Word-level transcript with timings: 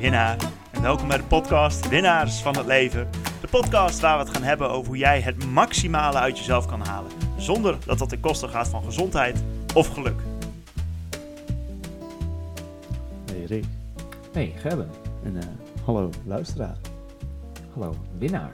Winnaar 0.00 0.36
en 0.72 0.82
welkom 0.82 1.08
bij 1.08 1.16
de 1.16 1.24
podcast 1.24 1.88
Winnaars 1.88 2.42
van 2.42 2.56
het 2.56 2.66
Leven. 2.66 3.08
De 3.40 3.48
podcast 3.50 4.00
waar 4.00 4.18
we 4.18 4.24
het 4.24 4.34
gaan 4.34 4.42
hebben 4.42 4.70
over 4.70 4.86
hoe 4.86 4.96
jij 4.96 5.20
het 5.20 5.44
maximale 5.44 6.18
uit 6.18 6.38
jezelf 6.38 6.66
kan 6.66 6.80
halen. 6.80 7.10
Zonder 7.36 7.76
dat 7.86 7.98
dat 7.98 8.08
ten 8.08 8.20
koste 8.20 8.48
gaat 8.48 8.68
van 8.68 8.82
gezondheid 8.82 9.42
of 9.74 9.88
geluk. 9.88 10.20
Hey 13.30 13.44
Rick. 13.44 13.64
Hey, 14.32 14.52
Gerben. 14.56 14.88
En 15.24 15.36
eh, 15.36 15.46
hallo 15.84 16.10
luisteraar. 16.26 16.76
Hallo, 17.72 17.94
winnaar. 18.18 18.50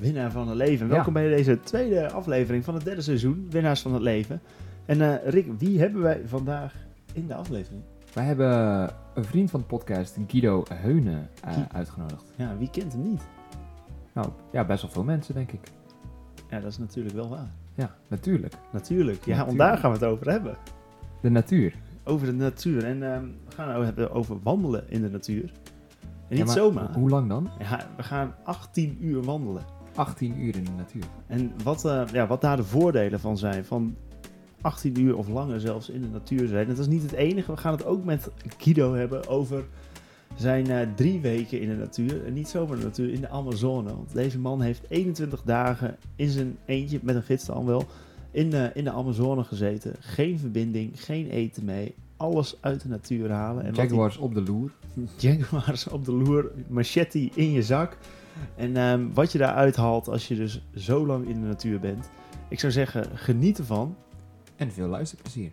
Winnaar 0.00 0.30
van 0.30 0.48
het 0.48 0.56
leven. 0.56 0.86
Ja. 0.86 0.92
Welkom 0.92 1.12
bij 1.12 1.28
deze 1.28 1.60
tweede 1.60 2.10
aflevering 2.10 2.64
van 2.64 2.74
het 2.74 2.84
derde 2.84 3.02
seizoen. 3.02 3.46
Winnaars 3.50 3.80
van 3.80 3.92
het 3.92 4.02
leven. 4.02 4.40
En 4.86 5.00
eh, 5.00 5.30
Rick, 5.30 5.46
wie 5.58 5.78
hebben 5.78 6.02
wij 6.02 6.22
vandaag 6.26 6.74
in 7.12 7.26
de 7.26 7.34
aflevering? 7.34 7.82
Wij 8.12 8.24
hebben 8.24 8.90
een 9.14 9.24
vriend 9.24 9.50
van 9.50 9.60
de 9.60 9.66
podcast, 9.66 10.16
Guido 10.26 10.64
Heunen, 10.74 11.28
eh, 11.44 11.56
uitgenodigd. 11.72 12.24
Ja, 12.36 12.56
wie 12.58 12.70
kent 12.70 12.92
hem 12.92 13.02
niet? 13.02 13.22
Nou, 14.12 14.28
ja, 14.52 14.64
best 14.64 14.82
wel 14.82 14.90
veel 14.90 15.04
mensen, 15.04 15.34
denk 15.34 15.52
ik. 15.52 15.60
Ja, 16.50 16.60
dat 16.60 16.70
is 16.70 16.78
natuurlijk 16.78 17.14
wel 17.14 17.28
waar. 17.28 17.50
Ja, 17.74 17.94
natuurlijk. 18.08 18.54
Natuurlijk. 18.72 19.24
Ja, 19.24 19.44
want 19.46 19.58
daar 19.58 19.78
gaan 19.78 19.90
we 19.92 19.96
het 19.98 20.06
over 20.06 20.30
hebben. 20.30 20.56
De 21.20 21.30
natuur. 21.30 21.74
Over 22.04 22.26
de 22.26 22.32
natuur. 22.32 22.84
En 22.84 23.12
ehm, 23.12 23.24
we 23.24 23.54
gaan 23.54 23.68
het 23.74 23.84
hebben 23.84 24.12
over 24.12 24.38
wandelen 24.42 24.90
in 24.90 25.02
de 25.02 25.10
natuur. 25.10 25.52
En 26.02 26.08
niet 26.28 26.38
Ja, 26.38 26.44
maar 26.44 26.54
zomaar. 26.54 26.92
Hoe 26.92 27.08
lang 27.08 27.28
dan? 27.28 27.50
Ja, 27.58 27.86
we 27.96 28.02
gaan 28.02 28.34
18 28.44 28.98
uur 29.00 29.22
wandelen. 29.22 29.62
18 29.94 30.40
uur 30.40 30.56
in 30.56 30.64
de 30.64 30.70
natuur. 30.76 31.04
En 31.26 31.52
wat, 31.62 31.84
eh, 31.84 32.02
ja, 32.12 32.26
wat 32.26 32.40
daar 32.40 32.56
de 32.56 32.64
voordelen 32.64 33.20
van 33.20 33.38
zijn, 33.38 33.64
van 33.64 33.96
18 34.62 35.00
uur 35.00 35.16
of 35.16 35.28
langer 35.28 35.60
zelfs 35.60 35.88
in 35.88 36.00
de 36.00 36.08
natuur 36.08 36.48
zijn. 36.48 36.62
En 36.62 36.68
dat 36.68 36.78
is 36.78 36.86
niet 36.86 37.02
het 37.02 37.12
enige. 37.12 37.52
We 37.52 37.58
gaan 37.58 37.72
het 37.72 37.84
ook 37.84 38.04
met 38.04 38.30
Guido 38.58 38.94
hebben 38.94 39.28
over 39.28 39.64
zijn 40.36 40.70
eh, 40.70 40.86
drie 40.94 41.20
weken 41.20 41.60
in 41.60 41.68
de 41.68 41.74
natuur. 41.74 42.26
En 42.26 42.32
niet 42.32 42.48
zomaar 42.48 42.76
de 42.76 42.82
natuur, 42.82 43.12
in 43.12 43.20
de 43.20 43.28
Amazone. 43.28 43.88
Want 43.88 44.12
deze 44.12 44.38
man 44.38 44.60
heeft 44.60 44.82
21 44.88 45.42
dagen 45.44 45.96
in 46.16 46.28
zijn 46.28 46.56
eentje, 46.64 46.98
met 47.02 47.14
een 47.14 47.22
gids 47.22 47.44
dan 47.44 47.66
wel, 47.66 47.84
in, 48.30 48.52
eh, 48.52 48.64
in 48.74 48.84
de 48.84 48.90
Amazone 48.90 49.44
gezeten. 49.44 49.94
Geen 50.00 50.38
verbinding, 50.38 51.02
geen 51.04 51.30
eten 51.30 51.64
mee. 51.64 51.94
Alles 52.16 52.56
uit 52.60 52.82
de 52.82 52.88
natuur 52.88 53.30
halen. 53.30 53.64
En 53.64 53.74
Jaguars 53.74 54.16
op 54.16 54.34
de 54.34 54.42
loer. 54.42 54.70
Jaguars 55.16 55.88
op 55.88 56.04
de 56.04 56.12
loer, 56.12 56.50
machete 56.68 57.30
in 57.34 57.52
je 57.52 57.62
zak. 57.62 57.98
En 58.56 58.76
ehm, 58.76 59.06
wat 59.14 59.32
je 59.32 59.38
daaruit 59.38 59.76
haalt 59.76 60.08
als 60.08 60.28
je 60.28 60.34
dus 60.34 60.62
zo 60.74 61.06
lang 61.06 61.28
in 61.28 61.40
de 61.40 61.46
natuur 61.46 61.80
bent. 61.80 62.08
Ik 62.48 62.60
zou 62.60 62.72
zeggen, 62.72 63.06
geniet 63.14 63.58
ervan. 63.58 63.96
En 64.62 64.72
veel 64.72 64.86
luisterplezier. 64.86 65.50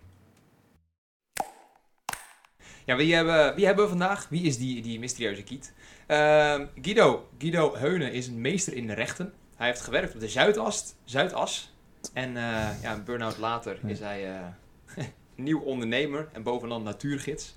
Ja, 2.86 2.96
wie 2.96 3.16
hebben, 3.16 3.56
wie 3.56 3.66
hebben 3.66 3.84
we 3.84 3.90
vandaag? 3.90 4.30
Wie 4.30 4.44
is 4.44 4.58
die, 4.58 4.82
die 4.82 5.00
mysterieuze 5.00 5.44
kiet? 5.44 5.74
Ehm, 6.08 6.66
Guido. 6.82 7.30
Guido 7.38 7.76
Heunen 7.76 8.14
is 8.14 8.28
een 8.28 8.42
meester 8.42 8.74
in 8.74 8.88
de 8.88 8.94
rechten. 8.94 9.34
Hij 9.56 9.68
heeft 9.68 9.82
gewerkt 9.82 10.14
op 10.14 10.20
de 10.20 10.28
Zuidas. 10.28 10.94
Zuidas. 11.04 11.74
En 12.14 12.38
eh, 12.38 12.82
ja, 12.82 12.94
een 12.94 13.04
burn-out 13.04 13.38
later 13.38 13.80
is 13.86 14.00
hij 14.00 14.36
eh, 14.36 15.06
nieuw 15.36 15.60
ondernemer 15.60 16.30
en 16.34 16.44
bovenal 16.44 16.82
natuurgids. 16.82 17.56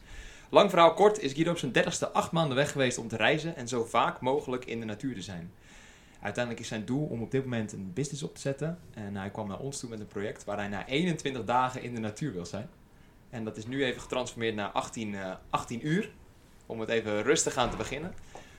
Lang 0.50 0.70
verhaal 0.70 0.94
kort 0.94 1.18
is 1.18 1.32
Guido 1.32 1.50
op 1.50 1.58
zijn 1.58 1.72
dertigste 1.72 2.08
acht 2.08 2.32
maanden 2.32 2.56
weg 2.56 2.72
geweest 2.72 2.98
om 2.98 3.08
te 3.08 3.16
reizen 3.16 3.56
en 3.56 3.68
zo 3.68 3.84
vaak 3.84 4.20
mogelijk 4.20 4.64
in 4.64 4.80
de 4.80 4.86
natuur 4.86 5.14
te 5.14 5.22
zijn. 5.22 5.52
Uiteindelijk 6.22 6.64
is 6.64 6.68
zijn 6.68 6.84
doel 6.84 7.06
om 7.06 7.22
op 7.22 7.30
dit 7.30 7.42
moment 7.42 7.72
een 7.72 7.92
business 7.94 8.22
op 8.22 8.34
te 8.34 8.40
zetten. 8.40 8.78
En 8.94 9.16
hij 9.16 9.30
kwam 9.30 9.48
naar 9.48 9.58
ons 9.58 9.80
toe 9.80 9.88
met 9.88 10.00
een 10.00 10.06
project 10.06 10.44
waar 10.44 10.56
hij 10.56 10.68
na 10.68 10.86
21 10.86 11.44
dagen 11.44 11.82
in 11.82 11.94
de 11.94 12.00
natuur 12.00 12.32
wil 12.32 12.46
zijn. 12.46 12.68
En 13.30 13.44
dat 13.44 13.56
is 13.56 13.66
nu 13.66 13.84
even 13.84 14.00
getransformeerd 14.00 14.54
naar 14.54 14.68
18, 14.68 15.14
eh, 15.14 15.34
18 15.50 15.86
uur. 15.86 16.10
Om 16.66 16.80
het 16.80 16.88
even 16.88 17.22
rustig 17.22 17.56
aan 17.56 17.70
te 17.70 17.76
beginnen. 17.76 18.14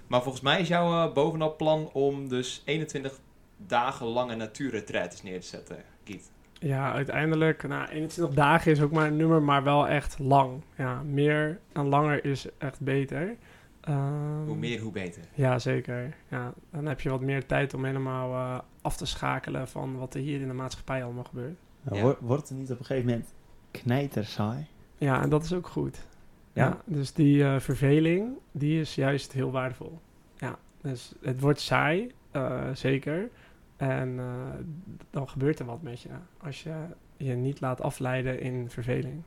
Maar 0.08 0.22
volgens 0.22 0.44
mij 0.44 0.61
is 0.61 0.67
jouw 0.67 1.08
eh, 1.08 1.14
bovenal 1.14 1.56
plan 1.56 1.89
om 1.94 2.28
dus 2.28 2.61
21 2.66 3.19
dagen 3.58 4.06
lange 4.06 4.35
natuurretreats 4.35 5.23
neer 5.23 5.41
te 5.41 5.47
zetten, 5.47 5.78
Giet. 6.03 6.31
Ja, 6.59 6.94
uiteindelijk, 6.94 7.68
nou, 7.68 7.90
21 7.90 8.35
dagen 8.35 8.72
is 8.72 8.81
ook 8.81 8.91
maar 8.91 9.07
een 9.07 9.18
nummer, 9.18 9.41
maar 9.41 9.63
wel 9.63 9.88
echt 9.88 10.19
lang. 10.19 10.62
Ja, 10.78 11.02
meer 11.03 11.59
en 11.73 11.88
langer 11.88 12.25
is 12.25 12.46
echt 12.57 12.79
beter. 12.79 13.35
Ehm, 13.83 14.45
Hoe 14.45 14.55
meer, 14.55 14.79
hoe 14.79 14.91
beter. 14.91 15.23
Ja, 15.33 15.59
zeker. 15.59 16.16
Ja, 16.29 16.53
dan 16.69 16.85
heb 16.85 17.01
je 17.01 17.09
wat 17.09 17.21
meer 17.21 17.45
tijd 17.45 17.73
om 17.73 17.85
helemaal 17.85 18.33
eh, 18.33 18.59
af 18.81 18.97
te 18.97 19.05
schakelen 19.05 19.67
van 19.67 19.97
wat 19.97 20.13
er 20.13 20.21
hier 20.21 20.41
in 20.41 20.47
de 20.47 20.53
maatschappij 20.53 21.03
allemaal 21.03 21.23
gebeurt. 21.23 21.57
Ja. 21.91 22.16
Wordt 22.19 22.49
het 22.49 22.57
niet 22.57 22.72
op 22.72 22.79
een 22.79 22.85
gegeven 22.85 23.09
moment 23.09 23.33
knijter 23.72 24.25
saai? 24.25 24.66
Ja, 24.97 25.22
en 25.22 25.29
dat 25.29 25.43
is 25.43 25.53
ook 25.53 25.67
goed. 25.67 26.05
Ja? 26.53 26.66
Ja, 26.66 26.81
dus 26.85 27.13
die 27.13 27.43
eh, 27.43 27.59
verveling, 27.59 28.38
die 28.51 28.79
is 28.79 28.95
juist 28.95 29.31
heel 29.31 29.51
waardevol. 29.51 29.99
Ja, 30.38 30.57
dus 30.81 31.13
het 31.22 31.39
wordt 31.39 31.59
saai, 31.59 32.11
eh, 32.31 32.69
zeker. 32.73 33.29
En 33.77 34.19
eh, 34.19 34.25
dan 35.09 35.29
gebeurt 35.29 35.59
er 35.59 35.66
wat 35.66 35.81
met 35.81 36.01
je 36.01 36.09
als 36.38 36.63
je 36.63 36.73
je 37.17 37.33
niet 37.33 37.61
laat 37.61 37.81
afleiden 37.81 38.39
in 38.39 38.69
verveling. 38.69 39.22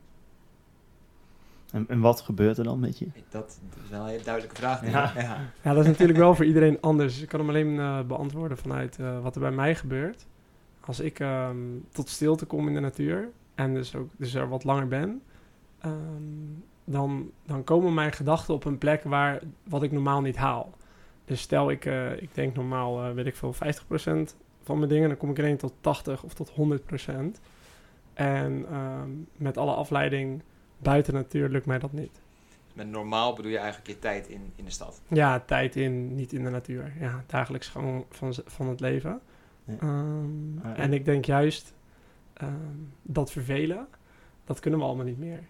En, 1.72 1.84
en 1.88 2.00
wat 2.00 2.21
gebeurt 2.21 2.59
er 2.59 2.65
dan 2.65 2.81
met 2.81 2.99
je? 2.99 3.06
Dat 3.28 3.60
is 3.84 3.91
wel 3.91 4.00
een 4.00 4.09
hele 4.09 4.25
duidelijke 4.25 4.56
vraag. 4.56 4.91
Ja. 4.91 5.12
ja. 5.16 5.38
Ja, 5.62 5.72
dat 5.72 5.82
is 5.82 5.91
natuurlijk 5.91 6.19
wel 6.19 6.34
voor 6.34 6.44
iedereen 6.44 6.81
anders. 6.81 7.22
Ik 7.22 7.28
kan 7.28 7.41
hem 7.41 7.49
alleen 7.49 7.78
eh, 7.78 8.00
beantwoorden 8.03 8.59
vanuit 8.59 8.99
eh, 8.99 9.22
wat 9.22 9.34
er 9.34 9.41
bij 9.41 9.50
mij 9.50 9.75
gebeurt. 9.75 10.27
Als 10.81 11.00
ik 11.00 11.21
ehm, 11.21 11.56
tot 11.93 12.09
stilte 12.09 12.47
kom 12.47 12.69
in 12.69 12.75
de 12.75 12.81
natuur 12.81 13.28
en 13.54 13.75
dus 13.75 13.94
ook 13.94 14.09
dus 14.16 14.34
er 14.34 14.49
wat 14.49 14.65
langer 14.65 14.88
ben, 14.88 15.22
ehm, 15.78 15.93
dan, 16.84 17.31
dan 17.47 17.65
komen 17.65 17.94
mijn 17.94 18.12
gedachten 18.12 18.54
op 18.54 18.65
een 18.65 18.78
plek 18.78 19.03
waar 19.03 19.41
wat 19.69 19.83
ik 19.83 19.93
normaal 19.93 20.21
niet 20.21 20.37
haal. 20.37 20.75
Dus 21.25 21.41
stel 21.41 21.71
ik, 21.71 21.84
eh, 21.84 22.22
ik 22.22 22.34
denk 22.34 22.54
normaal, 22.54 23.04
eh, 23.04 23.12
weet 23.12 23.27
ik 23.27 23.37
veel, 23.37 23.53
50% 23.53 24.37
van 24.62 24.78
mijn 24.78 24.91
dingen, 24.91 25.09
dan 25.09 25.16
kom 25.16 25.31
ik 25.31 25.38
ineens 25.38 25.60
tot 25.60 25.72
80 25.81 26.22
of 26.22 26.34
tot 26.34 26.50
100%. 26.50 27.41
En 28.15 28.66
ehm, 28.71 29.10
met 29.37 29.56
alle 29.56 29.75
afleiding 29.75 30.43
buiten 30.79 31.15
natuur 31.15 31.49
lukt 31.49 31.67
mij 31.67 31.79
dat 31.79 31.93
niet. 31.93 32.21
Met 32.73 32.91
normaal 32.91 33.35
bedoel 33.35 33.51
je 33.51 33.59
eigenlijk 33.59 33.89
je 33.89 33.99
tijd 33.99 34.29
in, 34.29 34.53
in 34.57 34.65
de 34.65 34.71
stad. 34.71 35.01
Ja, 35.09 35.41
tijd 35.41 35.77
in, 35.77 36.15
niet 36.15 36.33
in 36.33 36.45
de 36.45 36.51
natuur. 36.51 36.93
Ja, 37.01 37.25
dagelijks 37.27 37.69
gang 37.69 38.05
van, 38.11 38.35
van 38.47 38.69
het 38.69 38.81
leven. 38.81 39.21
Ja. 39.65 39.77
Ehm, 39.81 40.59
Ah, 40.63 40.79
en 40.79 40.93
ik 40.93 41.05
denk 41.05 41.25
juist 41.25 41.75
ehm, 42.33 42.51
dat 43.03 43.33
vervelen, 43.33 43.87
dat 44.45 44.61
kunnen 44.61 44.81
we 44.81 44.87
allemaal 44.87 45.05
niet 45.05 45.19
meer. 45.19 45.41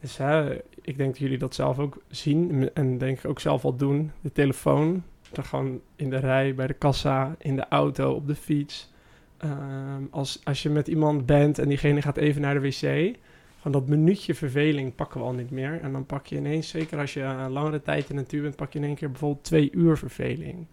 Dus 0.00 0.16
hè, 0.16 0.54
ik 0.82 0.96
denk 0.96 1.10
dat 1.10 1.18
jullie 1.18 1.38
dat 1.38 1.54
zelf 1.54 1.78
ook 1.78 2.02
zien 2.08 2.70
en 2.74 2.98
denk 2.98 3.18
ik 3.18 3.24
ook 3.24 3.40
zelf 3.40 3.62
wel 3.62 3.76
doen. 3.76 4.12
De 4.20 4.32
telefoon, 4.32 5.02
dan 5.32 5.44
gewoon 5.44 5.80
in 5.96 6.10
de 6.10 6.16
rij, 6.16 6.54
bij 6.54 6.66
de 6.66 6.74
kassa, 6.74 7.34
in 7.38 7.56
de 7.56 7.68
auto, 7.68 8.12
op 8.12 8.26
de 8.26 8.34
fiets. 8.34 8.92
Ehm, 9.36 10.02
als, 10.10 10.40
als 10.44 10.62
je 10.62 10.70
met 10.70 10.88
iemand 10.88 11.26
bent 11.26 11.58
en 11.58 11.68
diegene 11.68 12.02
gaat 12.02 12.16
even 12.16 12.40
naar 12.40 12.54
de 12.54 12.60
wc, 12.60 13.16
van 13.60 13.72
dat 13.72 13.86
minuutje 13.86 14.34
verveling 14.34 14.94
pakken 14.94 15.20
we 15.20 15.26
al 15.26 15.32
niet 15.32 15.50
meer. 15.50 15.80
En 15.80 15.92
dan 15.92 16.06
pak 16.06 16.26
je 16.26 16.36
ineens, 16.36 16.68
zeker 16.68 16.98
als 16.98 17.14
je 17.14 17.22
een 17.22 17.50
langere 17.50 17.82
tijd 17.82 18.10
in 18.10 18.16
de 18.16 18.22
natuur 18.22 18.42
bent, 18.42 18.56
pak 18.56 18.72
je 18.72 18.78
in 18.78 18.84
één 18.84 18.94
keer 18.94 19.10
bijvoorbeeld 19.10 19.44
twee 19.44 19.70
uur 19.72 19.98
verveling. 19.98 20.66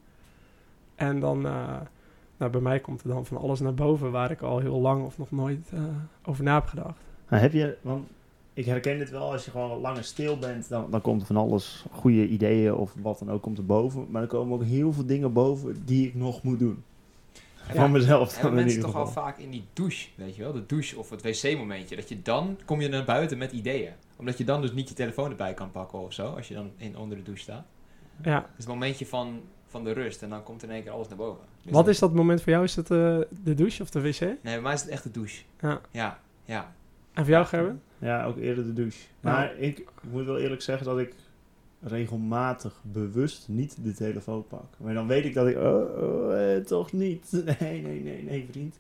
En 0.95 1.19
dan, 1.19 1.45
eh, 1.45 1.75
nou 2.37 2.51
bij 2.51 2.61
mij 2.61 2.79
komt 2.79 3.01
er 3.01 3.07
dan 3.07 3.25
van 3.25 3.37
alles 3.37 3.59
naar 3.59 3.73
boven 3.73 4.11
waar 4.11 4.31
ik 4.31 4.41
al 4.41 4.59
heel 4.59 4.79
lang 4.79 5.05
of 5.05 5.17
nog 5.17 5.31
nooit 5.31 5.69
eh, 5.73 5.81
over 6.23 6.43
na 6.43 6.53
heb 6.53 6.65
gedacht. 6.65 6.99
Heb 7.25 7.53
je, 7.53 7.77
want 7.81 8.07
ik 8.53 8.65
herken 8.65 8.97
dit 8.97 9.09
wel, 9.09 9.31
als 9.31 9.45
je 9.45 9.51
gewoon 9.51 9.81
langer 9.81 10.03
stil 10.03 10.37
bent, 10.37 10.69
dan, 10.69 10.91
dan 10.91 11.01
komt 11.01 11.21
er 11.21 11.27
van 11.27 11.37
alles, 11.37 11.85
goede 11.91 12.27
ideeën 12.27 12.73
of 12.73 12.93
wat 13.01 13.19
dan 13.19 13.31
ook 13.31 13.41
komt 13.41 13.57
er 13.57 13.65
boven. 13.65 14.05
Maar 14.09 14.21
er 14.21 14.27
komen 14.27 14.53
ook 14.53 14.63
heel 14.63 14.93
veel 14.93 15.05
dingen 15.05 15.33
boven 15.33 15.85
die 15.85 16.07
ik 16.07 16.15
nog 16.15 16.43
moet 16.43 16.59
doen. 16.59 16.83
Van 17.75 17.91
mezelf 17.91 18.35
En 18.35 18.41
dan 18.41 18.50
in 18.50 18.55
mensen 18.55 18.75
ieder 18.75 18.85
toch 18.91 18.94
wel 18.97 19.05
geval. 19.05 19.23
vaak 19.23 19.38
in 19.38 19.50
die 19.50 19.66
douche, 19.73 20.07
weet 20.16 20.35
je 20.35 20.41
wel? 20.44 20.53
De 20.53 20.66
douche 20.66 20.97
of 20.97 21.09
het 21.09 21.22
wc-momentje. 21.22 21.95
Dat 21.95 22.09
je 22.09 22.22
dan, 22.22 22.57
kom 22.66 22.81
je 22.81 22.88
naar 22.88 23.05
buiten 23.05 23.38
met 23.38 23.51
ideeën. 23.51 23.91
Omdat 24.16 24.38
je 24.38 24.44
dan 24.44 24.61
dus 24.61 24.72
niet 24.72 24.89
je 24.89 24.95
telefoon 24.95 25.29
erbij 25.29 25.53
kan 25.53 25.72
pakken 25.72 25.99
of 25.99 26.14
zo. 26.14 26.25
Als 26.28 26.47
je 26.47 26.53
dan 26.53 26.72
in, 26.78 26.97
onder 26.97 27.17
de 27.17 27.23
douche 27.23 27.41
staat. 27.41 27.66
Ja, 28.23 28.35
Het 28.35 28.43
is 28.58 28.58
het 28.58 28.67
momentje 28.67 29.05
van, 29.05 29.41
van 29.67 29.84
de 29.84 29.91
rust. 29.91 30.22
En 30.22 30.29
dan 30.29 30.43
komt 30.43 30.64
in 30.64 30.72
één 30.72 30.84
keer 30.84 30.91
alles 30.91 31.08
naar 31.08 31.17
boven. 31.17 31.43
Dus 31.61 31.72
wat 31.73 31.84
dan- 31.84 31.93
is 31.93 31.99
dat 31.99 32.14
moment 32.14 32.41
voor 32.41 32.52
jou? 32.52 32.64
Is 32.64 32.75
het 32.75 32.91
eh, 32.91 33.17
de 33.43 33.53
douche 33.55 33.81
of 33.84 33.90
de 33.90 34.02
wc? 34.02 34.19
Nee, 34.19 34.37
bij 34.41 34.61
mij 34.61 34.73
is 34.73 34.81
het 34.81 34.90
echt 34.90 35.03
de 35.03 35.11
douche. 35.11 35.43
Ja. 35.61 35.81
Ja, 35.91 36.19
ja. 36.46 36.73
En 37.14 37.23
voor 37.23 37.34
jou, 37.34 37.46
Gerben? 37.46 37.81
Ja, 37.99 38.25
ook 38.25 38.37
eerder 38.37 38.64
de 38.64 38.73
douche. 38.73 38.99
Ja. 38.99 39.31
Maar 39.31 39.55
ik 39.58 39.84
moet 40.09 40.25
wel 40.25 40.37
eerlijk 40.40 40.61
zeggen 40.61 40.85
dat 40.85 40.99
ik 40.99 41.14
regelmatig 41.82 42.82
bewust 42.84 43.47
niet 43.47 43.78
de 43.84 43.94
telefoon 43.94 44.47
pak. 44.47 44.66
Maar 44.78 44.94
dan 44.94 45.08
weet 45.08 45.26
ik 45.26 45.34
dat 45.34 45.47
ik, 45.47 45.56
oh, 45.58 45.64
oh, 46.03 46.53
eh, 46.56 46.64
toch 46.64 46.91
niet. 46.91 47.32
Nee, 47.59 47.82
nee, 47.82 48.03
nee, 48.03 48.24
nee, 48.24 48.47
vriend. 48.52 48.79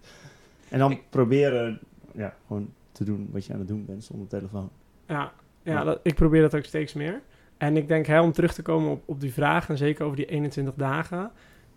En 0.69 0.79
dan 0.79 0.91
Ik- 0.91 1.03
proberen, 1.09 1.79
ja, 2.13 2.35
gewoon 2.47 2.69
te 2.91 3.03
doen 3.03 3.29
wat 3.31 3.45
je 3.45 3.53
aan 3.53 3.59
het 3.59 3.67
doen 3.67 3.85
bent 3.85 4.03
zonder 4.03 4.27
telefoon. 4.27 4.69
Ja, 5.07 5.31
ja 5.63 5.73
Ja. 5.73 5.83
Dat, 5.83 5.99
ik 6.03 6.15
probeer 6.15 6.41
dat 6.41 6.55
ook 6.55 6.63
steeds 6.63 6.93
meer. 6.93 7.21
En 7.57 7.77
ik 7.77 7.87
denk, 7.87 8.05
hè, 8.05 8.21
om 8.21 8.31
terug 8.31 8.53
te 8.53 8.61
komen 8.61 8.91
op, 8.91 9.03
op 9.05 9.19
die 9.21 9.33
vraag, 9.33 9.69
en 9.69 9.77
zeker 9.77 10.05
over 10.05 10.17
die 10.17 10.25
21 10.25 10.73
dagen. 10.73 11.31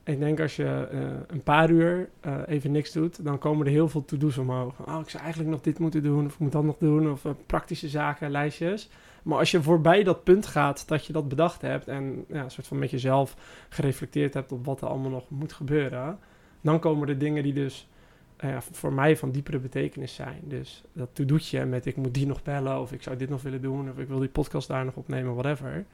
Ik 0.04 0.18
denk 0.18 0.40
als 0.40 0.56
je 0.56 0.88
eh, 0.90 1.00
een 1.26 1.42
paar 1.42 1.70
uur 1.70 2.08
eh, 2.20 2.36
even 2.46 2.70
niks 2.72 2.92
doet, 2.92 3.24
dan 3.24 3.38
komen 3.38 3.66
er 3.66 3.72
heel 3.72 3.88
veel 3.88 4.04
to-do's 4.04 4.38
omhoog. 4.38 4.86
Oh, 4.86 5.00
ik 5.00 5.08
zou 5.08 5.22
eigenlijk 5.22 5.52
nog 5.52 5.60
dit 5.60 5.78
moeten 5.78 6.02
doen, 6.02 6.26
of 6.26 6.32
ik 6.32 6.38
moet 6.38 6.52
dat 6.52 6.64
nog 6.64 6.76
doen, 6.78 7.10
of 7.10 7.24
eh, 7.24 7.30
praktische 7.46 7.88
zaken, 7.88 8.30
lijstjes. 8.30 8.90
Maar 9.22 9.38
als 9.38 9.50
je 9.50 9.62
voorbij 9.62 10.02
dat 10.02 10.24
punt 10.24 10.46
gaat 10.46 10.88
dat 10.88 11.06
je 11.06 11.12
dat 11.12 11.28
bedacht 11.28 11.62
hebt 11.62 11.88
en 11.88 12.24
ja, 12.28 12.42
een 12.42 12.50
soort 12.50 12.66
van 12.66 12.78
met 12.78 12.90
jezelf 12.90 13.36
gereflecteerd 13.68 14.34
hebt 14.34 14.52
op 14.52 14.64
wat 14.64 14.80
er 14.80 14.88
allemaal 14.88 15.10
nog 15.10 15.30
moet 15.30 15.52
gebeuren, 15.52 16.18
dan 16.60 16.78
komen 16.78 17.08
er 17.08 17.18
dingen 17.18 17.42
die 17.42 17.52
dus 17.52 17.88
eh, 18.36 18.56
voor 18.60 18.92
mij 18.92 19.16
van 19.16 19.30
diepere 19.30 19.58
betekenis 19.58 20.14
zijn. 20.14 20.40
Dus 20.42 20.84
dat 20.92 21.08
to-doetje 21.12 21.64
met 21.64 21.86
ik 21.86 21.96
moet 21.96 22.14
die 22.14 22.26
nog 22.26 22.42
bellen, 22.42 22.80
of 22.80 22.92
ik 22.92 23.02
zou 23.02 23.16
dit 23.16 23.28
nog 23.28 23.42
willen 23.42 23.62
doen, 23.62 23.90
of 23.90 23.98
ik 23.98 24.08
wil 24.08 24.18
die 24.18 24.28
podcast 24.28 24.68
daar 24.68 24.84
nog 24.84 24.94
opnemen, 24.94 25.34
whatever. 25.34 25.84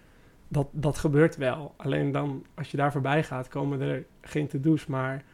Dat, 0.48 0.66
dat 0.70 0.98
gebeurt 0.98 1.36
wel. 1.36 1.74
Alleen 1.76 2.12
dan, 2.12 2.44
als 2.54 2.70
je 2.70 2.76
daar 2.76 2.92
voorbij 2.92 3.22
gaat, 3.22 3.48
komen 3.48 3.80
er 3.80 4.04
geen 4.20 4.46
to-do's, 4.46 4.86
maar 4.86 5.24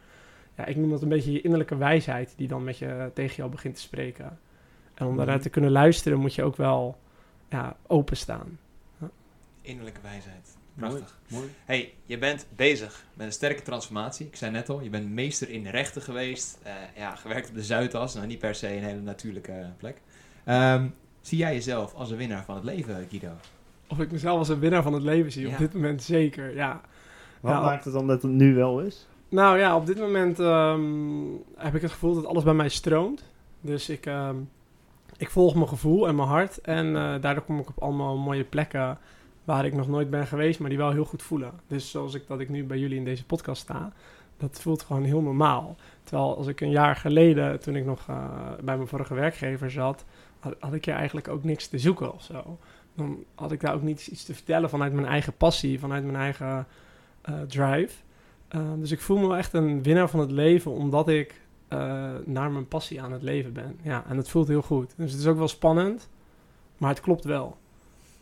ja, 0.57 0.65
ik 0.65 0.75
noem 0.75 0.89
dat 0.89 1.01
een 1.01 1.09
beetje 1.09 1.31
je 1.31 1.41
innerlijke 1.41 1.77
wijsheid 1.77 2.33
die 2.37 2.47
dan 2.47 2.63
met 2.63 2.77
je 2.77 3.11
tegen 3.13 3.35
jou 3.35 3.49
begint 3.49 3.75
te 3.75 3.81
spreken. 3.81 4.39
En 4.93 5.05
om 5.05 5.17
daarnaar 5.17 5.39
te 5.39 5.49
kunnen 5.49 5.71
luisteren 5.71 6.19
moet 6.19 6.35
je 6.35 6.43
ook 6.43 6.55
wel 6.55 6.97
ja, 7.53 7.75
openstaan. 7.87 8.59
Innerlijke 9.61 10.01
wijsheid. 10.01 10.57
Mooi, 10.73 10.91
Prachtig. 10.93 11.17
mooi. 11.29 11.47
Hey, 11.65 11.93
je 12.05 12.17
bent 12.17 12.45
bezig 12.55 13.05
met 13.13 13.25
een 13.27 13.33
sterke 13.33 13.61
transformatie. 13.61 14.25
Ik 14.25 14.35
zei 14.35 14.51
net 14.51 14.69
al, 14.69 14.81
je 14.81 14.89
bent 14.89 15.09
meester 15.09 15.49
in 15.49 15.63
de 15.63 15.69
rechten 15.69 16.01
geweest. 16.01 16.59
Eh, 16.63 16.73
ja, 16.95 17.15
gewerkt 17.15 17.49
op 17.49 17.55
de 17.55 17.63
Zuidas. 17.63 18.13
Nou, 18.13 18.27
niet 18.27 18.39
per 18.39 18.55
se 18.55 18.75
een 18.75 18.83
hele 18.83 18.99
natuurlijke 19.01 19.69
plek. 19.77 20.01
Ehm, 20.43 20.87
zie 21.21 21.37
jij 21.37 21.53
jezelf 21.53 21.93
als 21.93 22.11
een 22.11 22.17
winnaar 22.17 22.43
van 22.45 22.55
het 22.55 22.63
leven, 22.63 23.07
Guido? 23.09 23.31
Of 23.87 23.99
ik 23.99 24.11
mezelf 24.11 24.37
als 24.37 24.49
een 24.49 24.59
winnaar 24.59 24.83
van 24.83 24.93
het 24.93 25.03
leven 25.03 25.31
zie, 25.31 25.47
Ja. 25.47 25.51
op 25.53 25.57
dit 25.57 25.73
moment 25.73 26.03
zeker, 26.03 26.55
ja. 26.55 26.81
Wat 27.39 27.51
Ja, 27.51 27.61
maakt 27.61 27.83
het 27.85 27.93
dan 27.93 28.07
dat 28.07 28.21
het 28.21 28.31
nu 28.31 28.55
wel 28.55 28.79
is? 28.81 29.07
Nou 29.29 29.57
ja, 29.57 29.75
op 29.75 29.85
dit 29.85 29.97
moment 29.99 30.39
ehm, 30.39 30.81
heb 31.55 31.75
ik 31.75 31.81
het 31.81 31.91
gevoel 31.91 32.13
dat 32.15 32.25
alles 32.25 32.43
bij 32.43 32.53
mij 32.53 32.69
stroomt. 32.69 33.23
Dus 33.61 33.89
ik, 33.89 34.05
ehm, 34.05 34.35
ik 35.17 35.29
volg 35.29 35.55
mijn 35.55 35.67
gevoel 35.67 36.07
en 36.07 36.15
mijn 36.15 36.27
hart. 36.27 36.61
En 36.61 36.95
eh, 36.95 37.21
daardoor 37.21 37.43
kom 37.43 37.59
ik 37.59 37.69
op 37.69 37.81
allemaal 37.81 38.17
mooie 38.17 38.43
plekken 38.43 38.97
waar 39.43 39.65
ik 39.65 39.73
nog 39.73 39.87
nooit 39.87 40.09
ben 40.09 40.27
geweest, 40.27 40.59
maar 40.59 40.69
die 40.69 40.77
wel 40.77 40.91
heel 40.91 41.05
goed 41.05 41.21
voelen. 41.21 41.51
Dus 41.67 41.91
zoals 41.91 42.13
ik 42.13 42.27
dat 42.27 42.39
ik 42.39 42.49
nu 42.49 42.63
bij 42.63 42.77
jullie 42.77 42.97
in 42.97 43.05
deze 43.05 43.25
podcast 43.25 43.61
sta, 43.61 43.91
dat 44.37 44.59
voelt 44.61 44.81
gewoon 44.81 45.03
heel 45.03 45.21
normaal. 45.21 45.75
Terwijl 46.03 46.37
als 46.37 46.47
ik 46.47 46.61
een 46.61 46.69
jaar 46.69 46.95
geleden, 46.95 47.59
toen 47.59 47.75
ik 47.75 47.85
nog 47.85 48.07
eh, 48.07 48.25
bij 48.63 48.75
mijn 48.75 48.87
vorige 48.87 49.13
werkgever 49.13 49.71
zat, 49.71 50.05
had, 50.59 50.73
ik 50.73 50.85
hier 50.85 50.95
eigenlijk 50.95 51.27
ook 51.27 51.43
niks 51.43 51.67
te 51.67 51.79
zoeken 51.79 52.13
of 52.13 52.21
zo. 52.21 52.57
Dan 52.95 53.23
had 53.35 53.51
ik 53.51 53.61
daar 53.61 53.73
ook 53.73 53.81
niet 53.81 54.07
iets 54.07 54.23
te 54.23 54.33
vertellen 54.33 54.69
vanuit 54.69 54.93
mijn 54.93 55.07
eigen 55.07 55.33
passie, 55.33 55.79
vanuit 55.79 56.03
mijn 56.03 56.15
eigen 56.15 56.67
eh, 57.21 57.41
drive. 57.41 57.95
Dus 58.77 58.91
ik 58.91 59.01
voel 59.01 59.17
me 59.17 59.27
wel 59.27 59.37
echt 59.37 59.53
een 59.53 59.83
winnaar 59.83 60.09
van 60.09 60.19
het 60.19 60.31
leven, 60.31 60.71
omdat 60.71 61.09
ik 61.09 61.41
naar 62.25 62.51
mijn 62.51 62.67
passie 62.67 63.01
aan 63.01 63.11
het 63.11 63.21
leven 63.21 63.53
ben. 63.53 63.79
Ja, 63.81 64.03
en 64.09 64.17
het 64.17 64.29
voelt 64.29 64.47
heel 64.47 64.61
goed. 64.61 64.93
Dus 64.97 65.11
het 65.11 65.19
is 65.19 65.27
ook 65.27 65.37
wel 65.37 65.47
spannend, 65.47 66.09
maar 66.77 66.89
het 66.89 67.01
klopt 67.01 67.23
wel. 67.23 67.57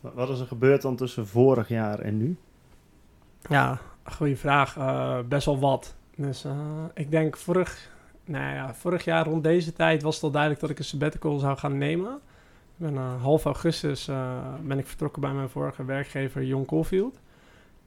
Wat 0.02 0.30
is 0.30 0.40
er 0.40 0.48
gebeurd 0.48 0.82
dan 0.82 0.96
tussen 0.96 1.28
vorig 1.28 1.68
jaar 1.68 2.00
en 2.00 2.18
nu? 2.18 2.38
Ja, 3.50 3.80
goede 4.04 4.36
vraag. 4.36 4.78
Uh, 4.78 5.20
best 5.28 5.46
wel 5.46 5.60
wat. 5.60 5.96
Dus 6.16 6.46
uh, 6.46 6.52
ik 6.94 7.12
denk 7.12 7.38
vorig, 7.38 7.90
nou 8.26 8.56
ja, 8.56 8.74
vorig 8.74 9.04
jaar 9.04 9.26
rond 9.26 9.44
deze 9.44 9.74
tijd 9.74 10.02
was 10.02 10.16
het 10.16 10.24
al 10.24 10.32
duidelijk 10.32 10.62
dat 10.62 10.70
ik 10.70 10.78
een 10.80 10.84
sabbatical 10.84 11.40
zou 11.40 11.58
gaan 11.58 11.78
nemen. 11.78 12.14
Ik 12.78 12.88
ben 12.88 12.94
uh, 12.94 13.22
half 13.22 13.46
augustus 13.46 14.06
ben 14.62 14.80
ik 14.80 14.88
vertrokken 14.88 15.22
bij 15.22 15.32
mijn 15.32 15.50
vorige 15.50 15.86
werkgever 15.86 16.44
Jon 16.44 16.66
Caulfield. 16.66 17.20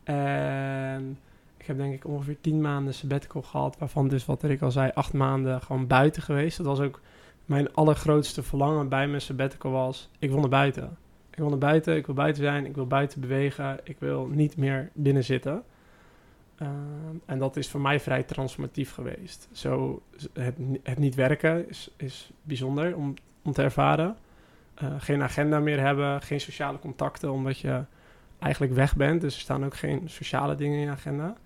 En 0.02 1.18
ik 1.64 1.70
heb 1.70 1.78
denk 1.78 1.94
ik 1.94 2.06
ongeveer 2.06 2.40
tien 2.40 2.60
maanden 2.60 2.94
sabbatical 2.94 3.42
gehad, 3.42 3.78
waarvan 3.78 4.08
dus 4.08 4.24
wat 4.24 4.42
ik 4.42 4.62
al 4.62 4.70
zei, 4.70 4.90
acht 4.94 5.12
maanden 5.12 5.62
gewoon 5.62 5.86
buiten 5.86 6.22
geweest. 6.22 6.56
Dat 6.56 6.66
was 6.66 6.80
ook 6.80 7.00
mijn 7.44 7.74
allergrootste 7.74 8.42
verlangen 8.42 8.88
bij 8.88 9.08
mijn 9.08 9.20
sabbatical 9.20 9.70
was, 9.70 10.10
ik 10.18 10.30
wil 10.30 10.40
naar 10.40 10.48
buiten. 10.48 10.96
Ik 11.30 11.38
wil 11.38 11.48
naar 11.48 11.58
buiten, 11.58 11.96
ik 11.96 12.06
wil 12.06 12.14
buiten 12.14 12.42
zijn, 12.42 12.66
ik 12.66 12.74
wil 12.74 12.86
buiten 12.86 13.20
bewegen, 13.20 13.80
ik 13.84 13.96
wil 13.98 14.26
niet 14.26 14.56
meer 14.56 14.90
binnen 14.92 15.24
zitten. 15.24 15.62
Uh, 16.62 16.68
en 17.24 17.38
dat 17.38 17.56
is 17.56 17.68
voor 17.70 17.80
mij 17.80 18.00
vrij 18.00 18.22
transformatief 18.22 18.92
geweest. 18.92 19.48
Zo, 19.52 20.02
het, 20.32 20.56
het 20.82 20.98
niet 20.98 21.14
werken 21.14 21.68
is, 21.68 21.90
is 21.96 22.30
bijzonder 22.42 22.96
om, 22.96 23.14
om 23.42 23.52
te 23.52 23.62
ervaren. 23.62 24.16
Uh, 24.82 24.94
geen 24.98 25.22
agenda 25.22 25.58
meer 25.58 25.80
hebben, 25.80 26.22
geen 26.22 26.40
sociale 26.40 26.78
contacten, 26.78 27.32
omdat 27.32 27.58
je 27.58 27.84
eigenlijk 28.38 28.72
weg 28.72 28.96
bent. 28.96 29.20
Dus 29.20 29.34
er 29.34 29.40
staan 29.40 29.64
ook 29.64 29.76
geen 29.76 30.02
sociale 30.08 30.54
dingen 30.54 30.78
in 30.78 30.84
je 30.84 30.90
agenda. 30.90 31.36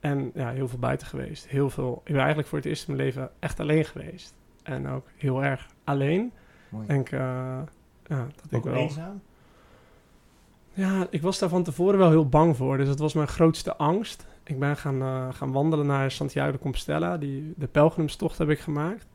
En 0.00 0.30
ja, 0.34 0.50
heel 0.50 0.68
veel 0.68 0.78
buiten 0.78 1.06
geweest. 1.06 1.48
Heel 1.48 1.70
veel. 1.70 2.00
Ik 2.04 2.12
ben 2.12 2.16
eigenlijk 2.18 2.48
voor 2.48 2.58
het 2.58 2.66
eerst 2.66 2.88
in 2.88 2.94
mijn 2.94 3.06
leven 3.06 3.30
echt 3.38 3.60
alleen 3.60 3.84
geweest. 3.84 4.34
En 4.62 4.88
ook 4.88 5.06
heel 5.16 5.44
erg 5.44 5.66
alleen. 5.84 6.32
Mooi. 6.68 6.86
Denk, 6.86 7.10
uh, 7.10 7.20
ja, 8.06 8.26
dat 8.34 8.44
Ook 8.50 8.64
ik 8.64 8.70
wel. 8.72 8.74
eenzaam? 8.74 9.20
Ja, 10.72 11.06
ik 11.10 11.22
was 11.22 11.38
daar 11.38 11.48
van 11.48 11.62
tevoren 11.62 11.98
wel 11.98 12.10
heel 12.10 12.28
bang 12.28 12.56
voor. 12.56 12.76
Dus 12.76 12.86
dat 12.86 12.98
was 12.98 13.12
mijn 13.12 13.28
grootste 13.28 13.76
angst. 13.76 14.26
Ik 14.44 14.58
ben 14.58 14.76
gaan, 14.76 15.02
uh, 15.02 15.26
gaan 15.32 15.52
wandelen 15.52 15.86
naar 15.86 16.10
Santiago 16.10 16.52
de 16.52 16.58
Compostela. 16.58 17.16
Die, 17.16 17.52
de 17.56 17.66
pelgrimstocht 17.66 18.38
heb 18.38 18.48
ik 18.50 18.58
gemaakt. 18.60 19.06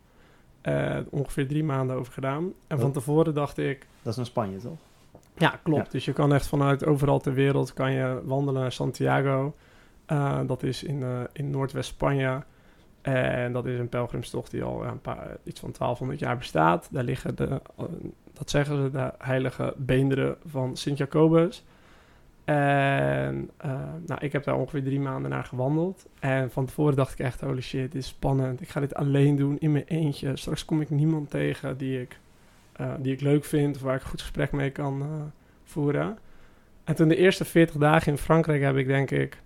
Uh, 0.63 0.97
ongeveer 1.09 1.47
drie 1.47 1.63
maanden 1.63 1.95
over 1.95 2.13
gedaan. 2.13 2.53
En 2.67 2.77
van 2.79 2.87
Oh. 2.87 2.93
tevoren 2.93 3.33
dacht 3.33 3.57
ik... 3.57 3.87
Dat 4.01 4.11
is 4.11 4.15
naar 4.17 4.25
Spanje, 4.25 4.57
toch? 4.57 4.77
Ja, 5.37 5.59
klopt. 5.63 5.85
Ja. 5.85 5.91
Dus 5.91 6.05
je 6.05 6.13
kan 6.13 6.33
echt 6.33 6.47
vanuit 6.47 6.85
overal 6.85 7.19
ter 7.19 7.33
wereld 7.33 7.73
kan 7.73 7.91
je 7.91 8.21
wandelen 8.25 8.61
naar 8.61 8.71
Santiago. 8.71 9.55
Uh, 10.07 10.39
dat 10.47 10.63
is 10.63 10.83
in, 10.83 10.99
uh, 10.99 11.19
in 11.33 11.49
Noordwest-Spanje. 11.49 12.43
En 13.01 13.53
dat 13.53 13.65
is 13.65 13.79
een 13.79 13.89
pelgrimstocht 13.89 14.51
die 14.51 14.63
al 14.63 14.83
ja, 14.83 14.91
een 14.91 15.01
paar, 15.01 15.37
iets 15.43 15.59
van 15.59 15.71
1200 15.71 16.19
jaar 16.19 16.37
bestaat. 16.37 16.87
Daar 16.91 17.03
liggen 17.03 17.35
de, 17.35 17.61
dat 18.33 18.49
zeggen 18.49 18.83
ze, 18.83 18.91
de 18.91 19.11
heilige 19.17 19.73
beenderen 19.77 20.35
van 20.45 20.77
Sint-Jacobus. 20.77 21.63
En 22.43 23.49
uh, 23.65 23.71
nou, 24.05 24.19
ik 24.19 24.31
heb 24.31 24.43
daar 24.43 24.57
ongeveer 24.57 24.83
drie 24.83 24.99
maanden 24.99 25.31
naar 25.31 25.43
gewandeld. 25.43 26.05
En 26.19 26.51
van 26.51 26.65
tevoren 26.65 26.95
dacht 26.95 27.11
ik 27.11 27.19
echt, 27.19 27.41
holy 27.41 27.61
shit, 27.61 27.91
dit 27.91 28.01
is 28.01 28.07
spannend. 28.07 28.61
Ik 28.61 28.69
ga 28.69 28.79
dit 28.79 28.95
alleen 28.95 29.35
doen, 29.35 29.59
in 29.59 29.71
mijn 29.71 29.85
eentje. 29.87 30.35
Straks 30.35 30.65
kom 30.65 30.81
ik 30.81 30.89
niemand 30.89 31.29
tegen 31.29 31.77
die 31.77 32.01
ik, 32.01 32.19
die 32.99 33.13
ik 33.13 33.21
leuk 33.21 33.45
vind... 33.45 33.75
of 33.75 33.81
waar 33.81 33.95
ik 33.95 34.01
een 34.01 34.09
goed 34.09 34.21
gesprek 34.21 34.51
mee 34.51 34.71
kan 34.71 35.03
voeren. 35.63 36.17
En 36.83 36.95
toen 36.95 37.07
de 37.07 37.15
eerste 37.15 37.45
40 37.45 37.75
dagen 37.75 38.11
in 38.11 38.17
Frankrijk 38.17 38.61
heb 38.61 38.75
ik 38.75 38.87
denk 38.87 39.11
ik... 39.11 39.41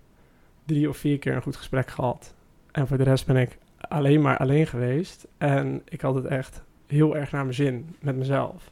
drie 0.68 0.88
of 0.88 0.96
vier 0.96 1.18
keer 1.18 1.34
een 1.34 1.42
goed 1.42 1.56
gesprek 1.56 1.90
gehad. 1.90 2.34
En 2.72 2.86
voor 2.86 2.96
de 2.96 3.04
rest 3.04 3.26
ben 3.26 3.36
ik 3.36 3.58
alleen 3.78 4.20
maar 4.20 4.36
alleen 4.36 4.66
geweest. 4.66 5.26
En 5.38 5.82
ik 5.84 6.00
had 6.00 6.14
het 6.14 6.24
echt 6.24 6.62
heel 6.86 7.16
erg 7.16 7.30
naar 7.30 7.42
mijn 7.42 7.54
zin 7.54 7.96
met 8.00 8.16
mezelf. 8.16 8.70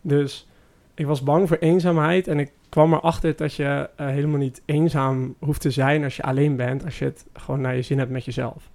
Dus 0.00 0.48
ik 0.94 1.06
was 1.06 1.22
bang 1.22 1.48
voor 1.48 1.56
eenzaamheid 1.56 2.28
en 2.28 2.38
ik 2.38 2.52
kwam 2.68 2.92
erachter 2.92 3.36
dat 3.36 3.54
je 3.54 3.90
uh, 4.00 4.06
helemaal 4.06 4.38
niet 4.38 4.62
eenzaam 4.64 5.34
hoeft 5.38 5.60
te 5.60 5.70
zijn 5.70 6.04
als 6.04 6.16
je 6.16 6.22
alleen 6.22 6.56
bent, 6.56 6.84
als 6.84 6.98
je 6.98 7.04
het 7.04 7.26
gewoon 7.32 7.60
naar 7.60 7.76
je 7.76 7.82
zin 7.82 7.98
hebt 7.98 8.10
met 8.10 8.24
jezelf. 8.24 8.70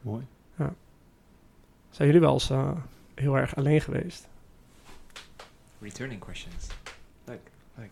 Mooi. 0.00 0.26
Ja. 0.58 0.74
Zijn 1.90 2.08
jullie 2.08 2.22
wel 2.22 2.32
eens 2.32 2.50
uh, 2.50 2.70
heel 3.14 3.36
erg 3.36 3.56
alleen 3.56 3.80
geweest? 3.80 4.28
Returning 5.80 6.20
questions. 6.20 6.66
Leuk, 7.24 7.50
leuk. 7.74 7.90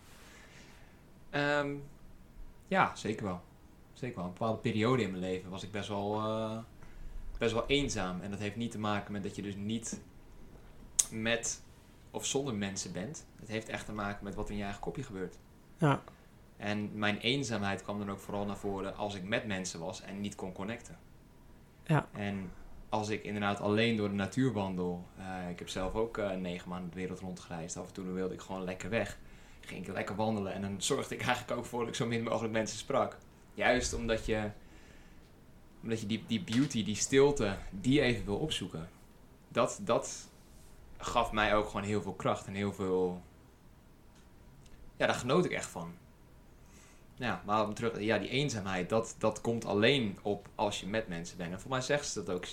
Um, 1.41 1.81
ja, 2.67 2.91
zeker 2.95 3.25
wel. 3.25 3.41
Zeker 4.01 4.15
wel. 4.15 4.25
Een 4.25 4.33
bepaalde 4.33 4.59
periode 4.59 5.03
in 5.03 5.11
mijn 5.11 5.23
leven 5.23 5.49
was 5.49 5.63
ik 5.63 5.71
best 5.71 5.87
wel, 5.87 6.15
uh, 6.15 6.57
best 7.37 7.53
wel 7.53 7.67
eenzaam. 7.67 8.21
En 8.21 8.29
dat 8.31 8.39
heeft 8.39 8.55
niet 8.55 8.71
te 8.71 8.79
maken 8.79 9.11
met 9.11 9.23
dat 9.23 9.35
je 9.35 9.41
dus 9.41 9.55
niet 9.55 10.01
met 11.11 11.63
of 12.11 12.25
zonder 12.25 12.55
mensen 12.55 12.91
bent. 12.91 13.25
Het 13.39 13.47
heeft 13.47 13.69
echt 13.69 13.85
te 13.85 13.91
maken 13.91 14.23
met 14.23 14.35
wat 14.35 14.49
in 14.49 14.57
je 14.57 14.63
eigen 14.63 14.81
kopje 14.81 15.03
gebeurt. 15.03 15.37
Ja. 15.77 16.01
En 16.57 16.89
mijn 16.93 17.17
eenzaamheid 17.17 17.83
kwam 17.83 17.99
dan 17.99 18.11
ook 18.11 18.19
vooral 18.19 18.45
naar 18.45 18.57
voren 18.57 18.95
als 18.95 19.15
ik 19.15 19.23
met 19.23 19.45
mensen 19.45 19.79
was 19.79 20.01
en 20.01 20.21
niet 20.21 20.35
kon 20.35 20.53
connecten. 20.53 20.97
Ja. 21.83 22.07
En 22.11 22.51
als 22.89 23.09
ik 23.09 23.23
inderdaad 23.23 23.59
alleen 23.59 23.95
door 23.95 24.09
de 24.09 24.15
natuur 24.15 24.53
wandel. 24.53 25.05
Uh, 25.19 25.49
ik 25.49 25.59
heb 25.59 25.69
zelf 25.69 25.95
ook 25.95 26.17
uh, 26.17 26.31
negen 26.31 26.69
maanden 26.69 26.89
de 26.89 26.95
wereld 26.95 27.19
rondgereisd. 27.19 27.77
Af 27.77 27.87
en 27.87 27.93
toe 27.93 28.05
wilde 28.05 28.33
ik 28.33 28.41
gewoon 28.41 28.63
lekker 28.63 28.89
weg. 28.89 29.17
Ging 29.59 29.87
ik 29.87 29.93
lekker 29.93 30.15
wandelen 30.15 30.53
en 30.53 30.61
dan 30.61 30.81
zorgde 30.81 31.15
ik 31.15 31.21
eigenlijk 31.25 31.59
ook 31.59 31.65
voor 31.65 31.79
dat 31.79 31.87
ik 31.87 31.95
zo 31.95 32.07
min 32.07 32.23
mogelijk 32.23 32.53
mensen 32.53 32.77
sprak. 32.77 33.17
Juist 33.53 33.93
omdat 33.93 34.25
je, 34.25 34.49
omdat 35.83 36.01
je 36.01 36.07
die, 36.07 36.23
die 36.27 36.43
beauty, 36.43 36.83
die 36.83 36.95
stilte, 36.95 37.57
die 37.69 38.01
even 38.01 38.25
wil 38.25 38.37
opzoeken. 38.37 38.89
Dat, 39.47 39.79
dat 39.83 40.29
gaf 40.97 41.31
mij 41.31 41.55
ook 41.55 41.65
gewoon 41.65 41.85
heel 41.85 42.01
veel 42.01 42.13
kracht 42.13 42.47
en 42.47 42.53
heel 42.53 42.73
veel... 42.73 43.21
Ja, 44.97 45.05
daar 45.05 45.15
genoot 45.15 45.45
ik 45.45 45.51
echt 45.51 45.69
van. 45.69 45.93
Ja, 47.15 47.41
maar 47.45 47.65
om 47.65 47.73
terug, 47.73 48.01
ja, 48.01 48.17
die 48.17 48.29
eenzaamheid, 48.29 48.89
dat, 48.89 49.15
dat 49.17 49.41
komt 49.41 49.65
alleen 49.65 50.17
op 50.21 50.49
als 50.55 50.79
je 50.79 50.87
met 50.87 51.07
mensen 51.07 51.37
bent. 51.37 51.51
En 51.51 51.59
voor 51.59 51.69
mij 51.69 51.81
zeggen 51.81 52.07
ze 52.07 52.23
dat 52.23 52.35
ook. 52.35 52.45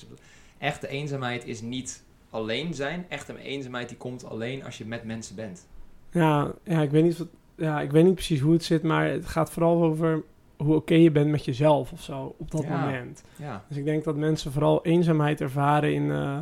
Echte 0.58 0.88
eenzaamheid 0.88 1.44
is 1.44 1.60
niet 1.60 2.04
alleen 2.30 2.74
zijn. 2.74 3.06
Echte 3.08 3.38
eenzaamheid 3.38 3.88
die 3.88 3.98
komt 3.98 4.24
alleen 4.24 4.64
als 4.64 4.78
je 4.78 4.86
met 4.86 5.04
mensen 5.04 5.36
bent. 5.36 5.66
Ja, 6.10 6.54
ja, 6.62 6.82
ik 6.82 6.90
weet 6.90 7.02
niet 7.02 7.18
wat, 7.18 7.28
ja, 7.54 7.80
ik 7.80 7.90
weet 7.90 8.04
niet 8.04 8.14
precies 8.14 8.40
hoe 8.40 8.52
het 8.52 8.64
zit, 8.64 8.82
maar 8.82 9.08
het 9.08 9.26
gaat 9.26 9.50
vooral 9.50 9.82
over 9.82 10.24
hoe 10.58 10.74
oké 10.74 10.94
je 10.94 11.10
bent 11.10 11.30
met 11.30 11.44
jezelf 11.44 11.92
of 11.92 12.02
zo 12.02 12.34
op 12.38 12.50
dat 12.50 12.62
Ja. 12.62 12.80
moment. 12.84 13.22
Ja. 13.36 13.64
Dus 13.68 13.76
ik 13.76 13.84
denk 13.84 14.04
dat 14.04 14.16
mensen 14.16 14.52
vooral 14.52 14.84
eenzaamheid 14.84 15.40
ervaren 15.40 15.94
in, 15.94 16.10
eh, 16.10 16.38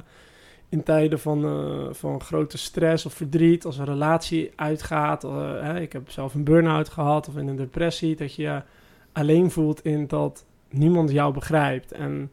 in 0.69 0.83
tijden 0.83 1.19
van, 1.21 1.45
eh, 1.45 1.93
van 1.95 2.21
grote 2.21 2.59
stress 2.59 3.07
of 3.07 3.13
verdriet. 3.15 3.65
Als 3.65 3.79
een 3.79 3.85
relatie 3.85 4.53
uitgaat. 4.57 5.25
eh, 5.25 5.61
hè, 5.61 5.81
ik 5.81 5.93
heb 5.93 6.11
zelf 6.11 6.35
een 6.35 6.45
burn-out 6.45 6.89
gehad 6.89 7.29
of 7.29 7.37
in 7.37 7.49
een 7.49 7.57
depressie. 7.57 8.17
Dat 8.17 8.35
je 8.35 8.43
je 8.43 8.63
alleen 9.13 9.51
voelt 9.51 9.85
in 9.85 10.07
dat 10.07 10.45
niemand 10.71 11.11
jou 11.11 11.33
begrijpt. 11.33 11.93
En 11.93 12.31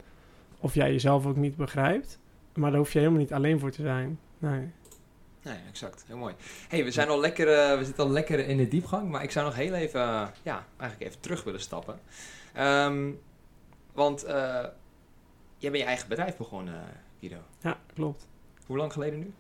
of 0.59 0.73
jij 0.73 0.91
jezelf 0.91 1.25
ook 1.25 1.35
niet 1.37 1.55
begrijpt. 1.55 2.19
Maar 2.55 2.69
daar 2.69 2.79
hoef 2.79 2.93
je 2.93 2.99
helemaal 2.99 3.19
niet 3.19 3.33
alleen 3.33 3.59
voor 3.59 3.71
te 3.71 3.81
zijn. 3.81 4.19
Nee. 4.37 4.69
Nee, 5.43 5.57
exact. 5.69 6.03
Heel 6.07 6.17
mooi. 6.17 6.33
hey, 6.69 6.83
we 6.83 6.91
zijn 6.91 7.09
al 7.09 7.19
lekker, 7.19 7.47
eh, 7.53 7.77
we 7.77 7.85
zitten 7.85 8.03
al 8.03 8.09
lekker 8.09 8.39
in 8.47 8.57
de 8.57 8.67
diepgang, 8.67 9.09
maar 9.09 9.23
ik 9.23 9.31
zou 9.31 9.45
nog 9.45 9.55
heel 9.55 9.73
even, 9.73 10.01
eh, 10.01 10.27
ja, 10.43 10.65
eigenlijk 10.77 11.09
even 11.09 11.21
terug 11.21 11.43
willen 11.43 11.59
stappen. 11.59 12.00
Ehm, 12.53 13.09
want 13.93 14.23
eh, 14.23 14.33
jij 15.57 15.71
bent 15.71 15.77
je 15.77 15.83
eigen 15.83 16.09
bedrijf 16.09 16.38
begonnen, 16.38 16.81
Guido. 17.19 17.38
Ja, 17.62 17.77
klopt. 17.93 18.27
Hoe 18.65 18.77
lang 18.77 18.93
geleden 18.93 19.19
nu? 19.19 19.33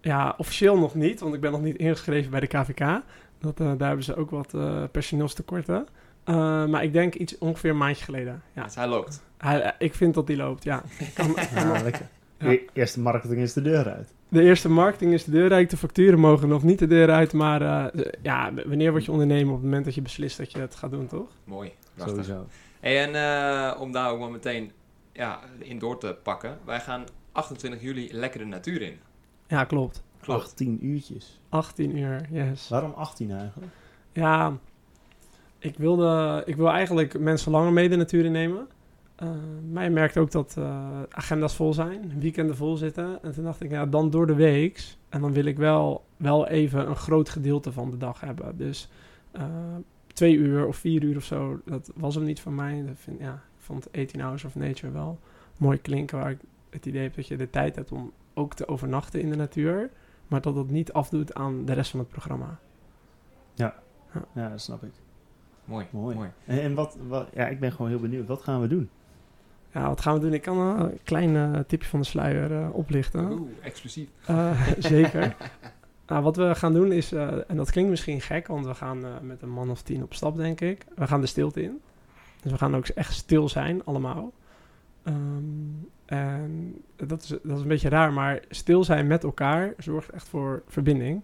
Ja, 0.00 0.34
officieel 0.38 0.78
nog 0.78 0.94
niet, 0.94 1.20
want 1.20 1.34
ik 1.34 1.40
ben 1.40 1.50
nog 1.52 1.60
niet 1.62 1.76
ingeschreven 1.76 2.30
bij 2.30 2.40
de 2.40 2.46
KVK. 2.46 3.02
Dat, 3.38 3.60
eh, 3.60 3.72
daar 3.78 3.86
hebben 3.88 4.04
ze 4.04 4.16
ook 4.16 4.30
wat 4.30 4.54
eh, 4.54 4.82
personeelstekorten. 4.92 5.86
Eh, 6.24 6.66
maar 6.66 6.82
ik 6.84 6.92
denk 6.92 7.14
iets 7.14 7.38
ongeveer 7.38 7.70
een 7.70 7.76
maandje 7.76 8.04
geleden. 8.04 8.42
Ja. 8.52 8.62
Dus 8.62 8.74
hij 8.74 8.86
loopt. 8.86 9.22
Hij, 9.38 9.74
ik 9.78 9.94
vind 9.94 10.14
dat 10.14 10.26
die 10.26 10.36
loopt, 10.36 10.64
ja. 10.64 10.82
Kan- 11.14 11.36
Ja, 11.54 11.82
lekker. 11.82 12.08
Ja. 12.38 12.50
E- 12.50 12.60
Eerste 12.72 13.00
marketing 13.00 13.40
is 13.40 13.52
de 13.52 13.62
deur 13.62 13.88
uit. 13.92 14.14
De 14.28 14.42
eerste 14.42 14.68
marketing 14.68 15.12
is 15.12 15.24
de 15.24 15.30
deur 15.30 15.52
uit. 15.52 15.70
De 15.70 15.76
facturen 15.76 16.18
mogen 16.18 16.48
nog 16.48 16.62
niet 16.62 16.78
de 16.78 16.86
deur 16.86 17.10
uit. 17.10 17.32
Maar 17.32 17.62
eh, 17.62 18.04
ja, 18.22 18.52
wanneer 18.66 18.90
word 18.90 19.04
je 19.04 19.12
ondernemer? 19.12 19.48
Op 19.48 19.54
het 19.54 19.64
moment 19.64 19.84
dat 19.84 19.94
je 19.94 20.02
beslist 20.02 20.36
dat 20.36 20.52
je 20.52 20.58
het 20.58 20.74
gaat 20.74 20.90
doen, 20.90 21.06
toch? 21.06 21.28
Mooi. 21.44 21.72
Prachtig. 21.94 22.24
Sowieso. 22.24 22.46
Hey, 22.80 23.04
en 23.04 23.14
eh, 23.14 23.80
om 23.80 23.92
daar 23.92 24.10
ook 24.10 24.18
wel 24.18 24.30
meteen 24.30 24.72
ja, 25.12 25.40
in 25.58 25.78
door 25.78 25.98
te 25.98 26.16
pakken. 26.22 26.58
Wij 26.64 26.80
gaan 26.80 27.04
28 27.32 27.82
juli 27.82 28.08
lekker 28.12 28.40
de 28.40 28.46
natuur 28.46 28.82
in. 28.82 28.98
Ja, 29.48 29.64
klopt. 29.64 30.02
18 30.26 30.86
uurtjes. 30.86 31.40
18 31.48 31.96
uur, 31.96 32.28
yes. 32.30 32.68
Waarom 32.68 32.92
18 32.92 33.30
eigenlijk? 33.30 33.72
Ja, 34.12 34.58
ik 35.58 35.76
wilde, 35.76 36.42
ik 36.46 36.56
wil 36.56 36.68
eigenlijk 36.68 37.18
mensen 37.18 37.50
langer 37.50 37.72
mee 37.72 37.88
de 37.88 37.96
natuur 37.96 38.24
innemen. 38.24 38.68
Eh, 39.16 39.28
maar 39.72 39.84
je 39.84 39.90
merkt 39.90 40.16
ook 40.16 40.30
dat 40.30 40.54
eh, 40.58 41.02
agenda's 41.08 41.54
vol 41.54 41.72
zijn, 41.72 42.20
weekenden 42.20 42.56
vol 42.56 42.76
zitten. 42.76 43.22
En 43.22 43.32
toen 43.32 43.44
dacht 43.44 43.62
ik, 43.62 43.70
ja, 43.70 43.86
dan 43.86 44.10
door 44.10 44.26
de 44.26 44.34
weeks. 44.34 44.98
En 45.08 45.20
dan 45.20 45.32
wil 45.32 45.44
ik 45.44 45.56
wel, 45.56 46.04
wel 46.16 46.46
even 46.48 46.88
een 46.88 46.96
groot 46.96 47.28
gedeelte 47.28 47.72
van 47.72 47.90
de 47.90 47.96
dag 47.96 48.20
hebben. 48.20 48.56
Dus 48.56 48.88
eh, 49.30 49.44
twee 50.06 50.36
uur 50.36 50.66
of 50.66 50.76
vier 50.76 51.02
uur 51.02 51.16
of 51.16 51.24
zo, 51.24 51.60
dat 51.64 51.92
was 51.94 52.14
hem 52.14 52.24
niet 52.24 52.40
van 52.40 52.54
mij. 52.54 52.84
Dat 52.86 52.96
vind, 52.96 53.20
ja, 53.20 53.32
ik 53.34 53.62
vond 53.62 53.92
18 53.92 54.20
Hours 54.20 54.44
of 54.44 54.54
Nature 54.54 54.92
wel 54.92 55.18
mooi 55.56 55.80
klinken. 55.80 56.18
Waar 56.18 56.30
ik 56.30 56.40
het 56.70 56.86
idee 56.86 57.02
heb 57.02 57.14
dat 57.14 57.26
je 57.26 57.36
de 57.36 57.50
tijd 57.50 57.76
hebt 57.76 57.92
om 57.92 58.12
ook 58.34 58.54
te 58.54 58.68
overnachten 58.68 59.20
in 59.20 59.30
de 59.30 59.36
natuur. 59.36 59.90
Maar 60.26 60.40
dat 60.40 60.54
dat 60.54 60.70
niet 60.70 60.92
afdoet 60.92 61.34
aan 61.34 61.64
de 61.64 61.72
rest 61.72 61.90
van 61.90 62.00
het 62.00 62.08
programma. 62.08 62.58
Ja, 64.34 64.50
dat 64.50 64.60
snap 64.60 64.82
ik. 64.82 64.92
Mooi. 65.64 65.86
Mooi. 65.90 66.16
Mooi. 66.16 66.30
En, 66.44 66.60
en 66.60 66.74
wat, 66.74 66.98
wat, 67.08 67.28
ja, 67.34 67.46
ik 67.46 67.60
ben 67.60 67.72
gewoon 67.72 67.90
heel 67.90 68.00
benieuwd. 68.00 68.26
Wat 68.26 68.42
gaan 68.42 68.60
we 68.60 68.66
doen? 68.66 68.90
Ja, 69.76 69.88
wat 69.88 70.00
gaan 70.00 70.14
we 70.14 70.20
doen? 70.20 70.32
Ik 70.32 70.42
kan 70.42 70.56
eh, 70.56 70.84
een 70.84 70.98
klein 71.02 71.36
eh, 71.36 71.60
tipje 71.66 71.88
van 71.88 72.00
de 72.00 72.06
sluier 72.06 72.52
eh, 72.52 72.74
oplichten. 72.74 73.30
Oeh, 73.32 73.50
exclusief. 73.62 74.08
Zeker. 74.78 75.36
nou, 76.06 76.22
wat 76.22 76.36
we 76.36 76.54
gaan 76.54 76.72
doen 76.72 76.92
is, 76.92 77.12
en 77.12 77.56
dat 77.56 77.70
klinkt 77.70 77.90
misschien 77.90 78.20
gek, 78.20 78.46
want 78.46 78.66
we 78.66 78.74
gaan 78.74 79.04
met 79.22 79.42
een 79.42 79.50
man 79.50 79.70
of 79.70 79.82
tien 79.82 80.02
op 80.02 80.14
stap, 80.14 80.36
denk 80.36 80.60
ik. 80.60 80.84
We 80.94 81.06
gaan 81.06 81.20
de 81.20 81.26
stilte 81.26 81.62
in. 81.62 81.80
Dus 82.42 82.52
we 82.52 82.58
gaan 82.58 82.76
ook 82.76 82.86
echt 82.86 83.14
stil 83.14 83.48
zijn, 83.48 83.84
allemaal. 83.84 84.32
Ehm, 85.02 85.14
en 86.04 86.74
dat 86.96 87.22
is, 87.22 87.28
dat 87.28 87.56
is 87.56 87.62
een 87.62 87.68
beetje 87.68 87.88
raar, 87.88 88.12
maar 88.12 88.40
stil 88.48 88.84
zijn 88.84 89.06
met 89.06 89.24
elkaar 89.24 89.74
zorgt 89.78 90.10
echt 90.10 90.28
voor 90.28 90.62
verbinding. 90.68 91.22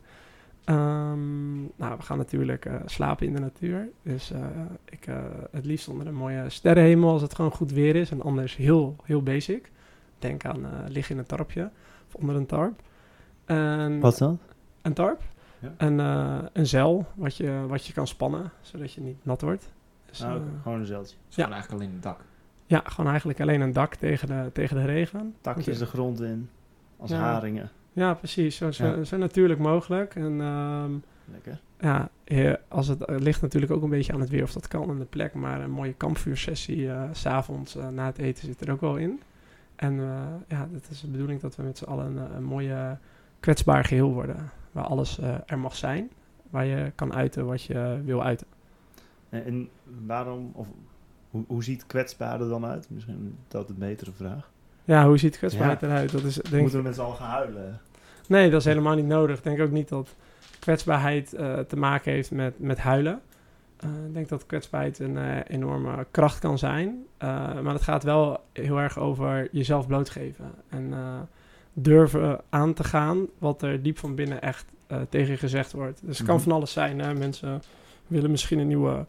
Ehm, 0.65 1.61
nou, 1.61 1.97
we 1.97 2.03
gaan 2.03 2.19
natuurlijk 2.19 2.65
eh, 2.65 2.75
slapen 2.87 3.27
in 3.27 3.35
de 3.35 3.41
natuur. 3.41 3.89
Dus 4.03 4.31
eh, 4.31 4.41
ik, 4.85 5.07
eh, 5.07 5.17
het 5.51 5.65
liefst 5.65 5.89
onder 5.89 6.07
een 6.07 6.15
mooie 6.15 6.51
sterrenhemel 6.51 7.11
als 7.11 7.23
het 7.23 7.35
gewoon 7.35 7.51
goed 7.51 7.73
weer 7.73 7.97
is. 7.97 8.11
En 8.11 8.23
anders 8.23 8.57
heel, 8.57 8.97
heel 9.05 9.23
basic. 9.23 9.71
Denk 10.19 10.45
aan 10.45 10.65
eh, 10.65 10.71
liggen 10.89 11.15
in 11.15 11.21
een 11.21 11.27
tarpje 11.27 11.71
of 12.07 12.15
onder 12.15 12.37
een 12.37 12.47
tarp. 12.47 12.81
En 13.45 14.01
Wat 14.01 14.19
dan? 14.19 14.39
Een 14.83 14.93
tarp. 14.95 15.21
Ja. 15.59 15.73
En 15.77 16.01
eh, 16.01 16.39
een 16.53 16.67
zeil 16.67 17.07
wat 17.15 17.37
je, 17.37 17.65
wat 17.69 17.87
je 17.87 17.93
kan 17.93 18.07
spannen, 18.07 18.51
zodat 18.61 18.93
je 18.93 19.01
niet 19.01 19.25
nat 19.25 19.41
wordt. 19.43 19.73
Dus, 20.07 20.21
Nou, 20.21 20.37
eh, 20.41 20.43
gewoon 20.63 20.79
een 20.81 20.87
zeiltje. 20.87 21.17
Is 21.29 21.35
gewoon 21.35 21.53
eigenlijk 21.53 21.83
alleen 21.83 21.95
het 21.95 22.03
dak. 22.03 22.21
ja, 22.67 22.83
gewoon 22.85 23.11
eigenlijk 23.11 23.41
alleen 23.41 23.61
een 23.61 23.73
dak 23.73 23.95
tegen 23.95 24.29
de, 24.29 24.51
tegen 24.53 24.77
de 24.77 24.85
regen. 24.85 25.35
Takjes 25.41 25.79
de 25.79 25.87
grond 25.87 26.21
in. 26.21 26.49
Als 26.97 27.11
Ja. 27.11 27.17
haringen. 27.19 27.71
Ja, 27.93 28.15
precies. 28.15 28.57
Zo, 28.57 28.71
zo, 28.71 28.87
Ja. 28.87 29.05
zo 29.05 29.17
natuurlijk 29.17 29.61
mogelijk. 29.61 30.15
En 30.15 30.41
ehm, 30.41 30.91
Lekker. 31.33 31.61
ja, 31.81 32.11
eh, 32.25 32.53
als 32.69 32.89
het 32.89 33.05
eh, 33.05 33.19
ligt 33.19 33.43
natuurlijk 33.43 33.73
ook 33.73 33.83
een 33.83 33.91
beetje 33.91 34.13
aan 34.13 34.21
het 34.21 34.29
weer 34.31 34.43
of 34.43 34.53
dat 34.53 34.69
kan 34.69 34.91
en 34.91 34.99
de 34.99 35.05
plek. 35.05 35.35
Maar 35.35 35.61
een 35.61 35.71
mooie 35.71 35.93
kampvuursessie 35.95 36.91
eh, 36.91 37.03
s 37.13 37.21
s'avonds 37.21 37.77
eh, 37.77 37.89
na 37.89 38.07
het 38.07 38.19
eten 38.19 38.47
zit 38.47 38.61
er 38.61 38.73
ook 38.73 38.81
wel 38.81 38.97
in. 38.97 39.21
En 39.77 39.99
eh, 40.01 40.23
ja, 40.49 40.69
het 40.73 40.89
is 40.91 41.01
de 41.01 41.09
bedoeling 41.09 41.41
dat 41.41 41.57
we 41.57 41.63
met 41.63 41.79
z'n 41.79 41.85
allen 41.85 42.17
een, 42.17 42.35
een 42.37 42.45
mooie 42.45 42.99
kwetsbaar 43.41 43.85
geheel 43.85 44.13
worden. 44.13 44.51
Waar 44.73 44.85
alles 44.85 45.19
eh, 45.19 45.35
er 45.47 45.59
mag 45.59 45.77
zijn. 45.77 46.11
Waar 46.51 46.65
je 46.65 46.93
kan 46.95 47.15
uiten 47.15 47.47
wat 47.47 47.63
je 47.63 48.01
wil 48.05 48.23
uiten. 48.25 48.47
En, 49.29 49.45
en 49.45 49.69
waarom, 50.07 50.51
of 50.55 50.67
hoe, 51.31 51.45
hoe 51.47 51.65
ziet 51.65 51.87
kwetsbaar 51.87 52.41
er 52.41 52.49
dan 52.49 52.65
uit? 52.65 52.91
Misschien 52.91 53.37
dat 53.49 53.69
een 53.69 53.79
betere 53.79 54.13
vraag. 54.13 54.51
Ja, 54.85 55.07
hoe 55.07 55.19
ziet 55.19 55.39
kwetsbaarheid 55.39 55.83
eruit? 55.83 56.13
Dat 56.13 56.23
is 56.23 56.35
denk 56.35 56.63
Moeten 56.63 56.79
we 56.79 56.85
met 56.85 56.95
z'n 56.95 57.01
allen 57.01 57.17
gaan 57.17 57.29
huilen? 57.31 57.81
Nee, 58.29 58.51
dat 58.51 58.61
is 58.61 58.67
helemaal 58.67 58.95
niet 58.95 59.07
nodig. 59.07 59.37
Ik 59.37 59.45
denk 59.45 59.61
ook 59.61 59.71
niet 59.71 59.89
dat 59.89 60.15
kwetsbaarheid 60.59 61.33
eh, 61.33 61.59
te 61.59 61.77
maken 61.77 62.13
heeft 62.13 62.31
met, 62.31 62.55
met 62.59 62.79
huilen. 62.79 63.21
Eh, 63.77 63.89
ik 64.07 64.15
denk 64.15 64.29
dat 64.29 64.47
kwetsbaarheid 64.47 64.99
een 64.99 65.19
eh, 65.19 65.37
enorme 65.47 66.07
kracht 66.11 66.39
kan 66.39 66.59
zijn. 66.59 67.05
Maar 67.63 67.73
het 67.73 67.83
gaat 67.83 68.03
wel 68.03 68.41
heel 68.53 68.79
erg 68.81 68.99
over 68.99 69.49
jezelf 69.53 69.87
blootgeven. 69.87 70.51
En 70.69 70.95
durven 71.73 72.41
aan 72.49 72.75
te 72.75 72.85
gaan 72.85 73.27
wat 73.39 73.63
er 73.63 73.83
diep 73.83 73.99
van 73.99 74.15
binnen 74.15 74.43
echt 74.43 74.65
tegen 75.09 75.31
je 75.31 75.37
gezegd 75.37 75.73
wordt. 75.73 76.01
Dus 76.05 76.19
het 76.19 76.27
kan 76.27 76.37
Mhm. 76.37 76.45
van 76.45 76.53
alles 76.53 76.73
zijn. 76.73 76.99
Hè? 76.99 77.15
Mensen 77.15 77.63
willen 78.07 78.31
misschien 78.31 78.59
een 78.59 78.67
nieuwe 78.67 79.07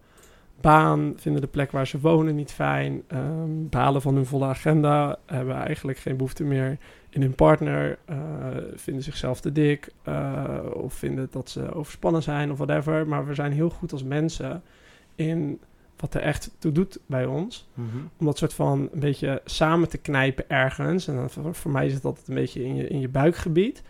baan, 0.61 1.13
vinden 1.15 1.41
de 1.41 1.47
plek 1.47 1.71
waar 1.71 1.87
ze 1.87 1.99
wonen 1.99 2.35
niet 2.35 2.51
fijn, 2.51 3.03
ehm, 3.07 3.49
balen 3.69 4.01
van 4.01 4.15
hun 4.15 4.25
volle 4.25 4.45
agenda, 4.45 5.17
hebben 5.25 5.55
eigenlijk 5.55 5.97
geen 5.97 6.17
behoefte 6.17 6.43
meer 6.43 6.77
in 7.09 7.21
hun 7.21 7.35
partner, 7.35 7.97
eh, 8.05 8.17
vinden 8.75 9.03
zichzelf 9.03 9.41
te 9.41 9.51
dik 9.51 9.89
eh, 10.03 10.59
of 10.73 10.93
vinden 10.93 11.27
dat 11.31 11.49
ze 11.49 11.73
overspannen 11.73 12.23
zijn 12.23 12.51
of 12.51 12.57
whatever. 12.57 13.07
Maar 13.07 13.27
we 13.27 13.33
zijn 13.33 13.51
heel 13.51 13.69
goed 13.69 13.91
als 13.91 14.03
mensen 14.03 14.63
in 15.15 15.59
wat 15.97 16.13
er 16.13 16.21
echt 16.21 16.55
toe 16.57 16.71
doet 16.71 16.99
bij 17.05 17.25
ons. 17.25 17.67
Om 18.17 18.25
dat 18.25 18.37
soort 18.37 18.53
van 18.53 18.89
een 18.91 18.99
beetje 18.99 19.41
samen 19.45 19.89
te 19.89 19.97
knijpen 19.97 20.49
ergens. 20.49 21.07
En 21.07 21.15
dan 21.15 21.29
voor, 21.29 21.55
voor 21.55 21.71
mij 21.71 21.85
is 21.85 21.93
het 21.93 22.05
altijd 22.05 22.27
een 22.27 22.35
beetje 22.35 22.63
in 22.63 22.75
je, 22.75 22.87
in 22.87 22.99
je 22.99 23.09
buikgebied. 23.09 23.83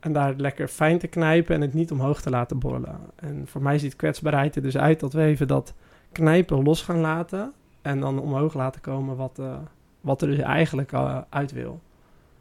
En 0.00 0.12
daar 0.12 0.34
lekker 0.36 0.68
fijn 0.68 0.98
te 0.98 1.06
knijpen 1.06 1.54
en 1.54 1.60
het 1.60 1.74
niet 1.74 1.90
omhoog 1.90 2.20
te 2.20 2.30
laten 2.30 2.58
borrelen. 2.58 3.00
En 3.16 3.46
voor 3.46 3.62
mij 3.62 3.78
ziet 3.78 3.96
kwetsbaarheid 3.96 4.56
er 4.56 4.62
dus 4.62 4.76
uit 4.76 5.00
dat 5.00 5.12
we 5.12 5.22
even 5.22 5.48
dat 5.48 5.74
knijpen 6.14 6.62
los 6.62 6.82
gaan 6.82 7.00
laten. 7.00 7.52
En 7.82 8.00
dan 8.00 8.20
omhoog 8.20 8.54
laten 8.54 8.80
komen 8.80 9.16
wat, 9.16 9.38
eh, 9.38 9.58
wat 10.00 10.22
er 10.22 10.28
dus 10.28 10.38
eigenlijk 10.38 10.92
eh, 10.92 11.20
uit 11.28 11.52
wil. 11.52 11.80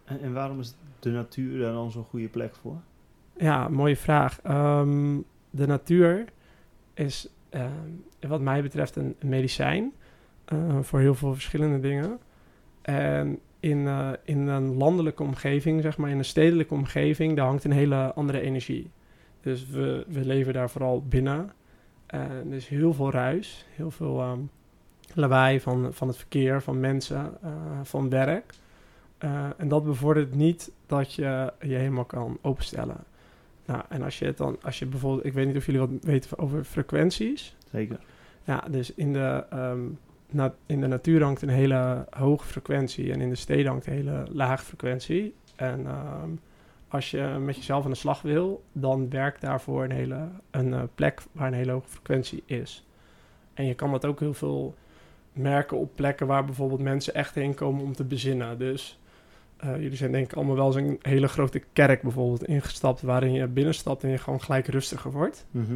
En, 0.06 0.22
en 0.22 0.34
waarom 0.34 0.60
is 0.60 0.76
de 1.00 1.10
natuur 1.10 1.60
daar 1.60 1.74
dan 1.74 1.92
zo'n 1.92 2.04
goede 2.04 2.28
plek 2.28 2.56
voor? 2.56 2.78
Ja, 3.38 3.68
mooie 3.68 3.98
vraag. 3.98 4.42
Ehm, 4.42 5.18
de 5.50 5.68
natuur 5.68 6.26
is 6.94 7.30
ehm, 7.50 7.70
wat 8.28 8.42
mij 8.42 8.62
betreft 8.62 8.96
een 8.96 9.16
medicijn 9.20 9.94
eh, 10.46 10.78
voor 10.82 11.00
heel 11.00 11.16
veel 11.16 11.34
verschillende 11.34 11.80
dingen. 11.80 12.20
En 12.82 13.40
in, 13.60 13.88
eh, 13.88 14.10
in 14.24 14.48
een 14.48 14.74
landelijke 14.78 15.24
omgeving, 15.24 15.82
zeg 15.82 15.98
maar, 15.98 16.10
in 16.10 16.18
een 16.18 16.26
stedelijke 16.26 16.74
omgeving, 16.74 17.36
daar 17.36 17.46
hangt 17.46 17.64
een 17.64 17.72
hele 17.72 18.14
andere 18.14 18.42
energie. 18.42 18.92
Dus 19.42 19.68
we, 19.68 20.06
we 20.08 20.26
leven 20.26 20.54
daar 20.54 20.70
vooral 20.70 21.04
binnen. 21.08 21.52
Er 22.20 22.54
is 22.54 22.68
heel 22.68 22.94
veel 22.94 23.12
ruis, 23.12 23.66
heel 23.76 23.92
veel 23.92 24.20
ehm, 24.20 24.40
lawaai 25.14 25.60
van, 25.60 25.94
van 25.94 26.08
het 26.08 26.18
verkeer, 26.18 26.62
van 26.62 26.80
mensen, 26.80 27.38
eh, 27.42 27.52
van 27.84 28.10
werk. 28.10 28.54
Eh, 29.18 29.46
en 29.58 29.68
dat 29.68 29.84
bevordert 29.84 30.36
niet 30.36 30.72
dat 30.86 31.14
je 31.14 31.54
je 31.62 31.76
helemaal 31.76 32.06
kan 32.06 32.38
openstellen. 32.42 32.98
Nou, 33.66 33.82
en 33.90 34.02
als 34.02 34.20
je 34.20 34.26
het 34.26 34.38
dan, 34.38 34.58
als 34.62 34.80
je 34.80 34.86
bijvoorbeeld, 34.86 35.26
ik 35.26 35.34
weet 35.34 35.48
niet 35.48 35.56
of 35.58 35.66
jullie 35.66 35.82
wat 35.82 35.90
weten 36.02 36.38
over 36.38 36.64
frequenties. 36.64 37.56
Zeker. 37.72 38.00
Ja, 38.44 38.64
dus 38.72 38.94
in 38.94 39.14
de, 39.14 39.44
ehm, 39.50 39.80
na- 40.30 40.54
in 40.66 40.82
de 40.82 40.88
natuur 40.88 41.24
hangt 41.24 41.42
een 41.42 41.50
hele 41.50 42.06
hoge 42.10 42.46
frequentie 42.46 43.12
en 43.12 43.22
in 43.22 43.30
de 43.30 43.36
steden 43.36 43.68
hangt 43.72 43.88
een 43.88 43.94
hele 43.94 44.26
lage 44.32 44.64
frequentie. 44.66 45.34
En 45.56 45.86
ehm, 45.88 46.30
als 46.94 47.12
je 47.12 47.38
met 47.40 47.56
jezelf 47.56 47.84
aan 47.84 47.92
de 47.92 47.98
slag 47.98 48.22
wil, 48.22 48.64
dan 48.72 49.10
werkt 49.10 49.42
daarvoor 49.42 49.84
een, 49.84 49.92
hele, 49.92 50.30
een 50.52 50.74
eh, 50.74 50.82
plek 50.96 51.22
waar 51.32 51.48
een 51.48 51.54
hele 51.54 51.72
hoge 51.72 51.88
frequentie 51.88 52.44
is. 52.46 52.86
En 53.54 53.66
je 53.66 53.74
kan 53.74 53.92
dat 53.92 54.06
ook 54.06 54.20
heel 54.20 54.34
veel 54.34 54.76
merken 55.32 55.78
op 55.78 55.96
plekken 55.96 56.28
waar 56.28 56.46
bijvoorbeeld 56.46 56.82
mensen 56.82 57.14
echt 57.14 57.36
heen 57.36 57.54
komen 57.54 57.84
om 57.84 57.94
te 57.94 58.04
bezinnen. 58.04 58.58
Dus 58.58 59.00
eh, 59.58 59.82
jullie 59.82 59.98
zijn 59.98 60.12
denk 60.12 60.26
ik 60.26 60.34
allemaal 60.34 60.56
wel 60.56 60.66
eens 60.66 60.76
een 60.76 61.00
hele 61.02 61.28
grote 61.28 61.62
kerk 61.74 62.02
bijvoorbeeld 62.02 62.46
ingestapt, 62.46 63.02
waarin 63.02 63.34
je 63.34 63.48
binnenstapt 63.48 64.04
en 64.04 64.10
je 64.10 64.18
gewoon 64.18 64.42
gelijk 64.42 64.68
rustiger 64.68 65.12
wordt. 65.12 65.46
Mhm. 65.52 65.74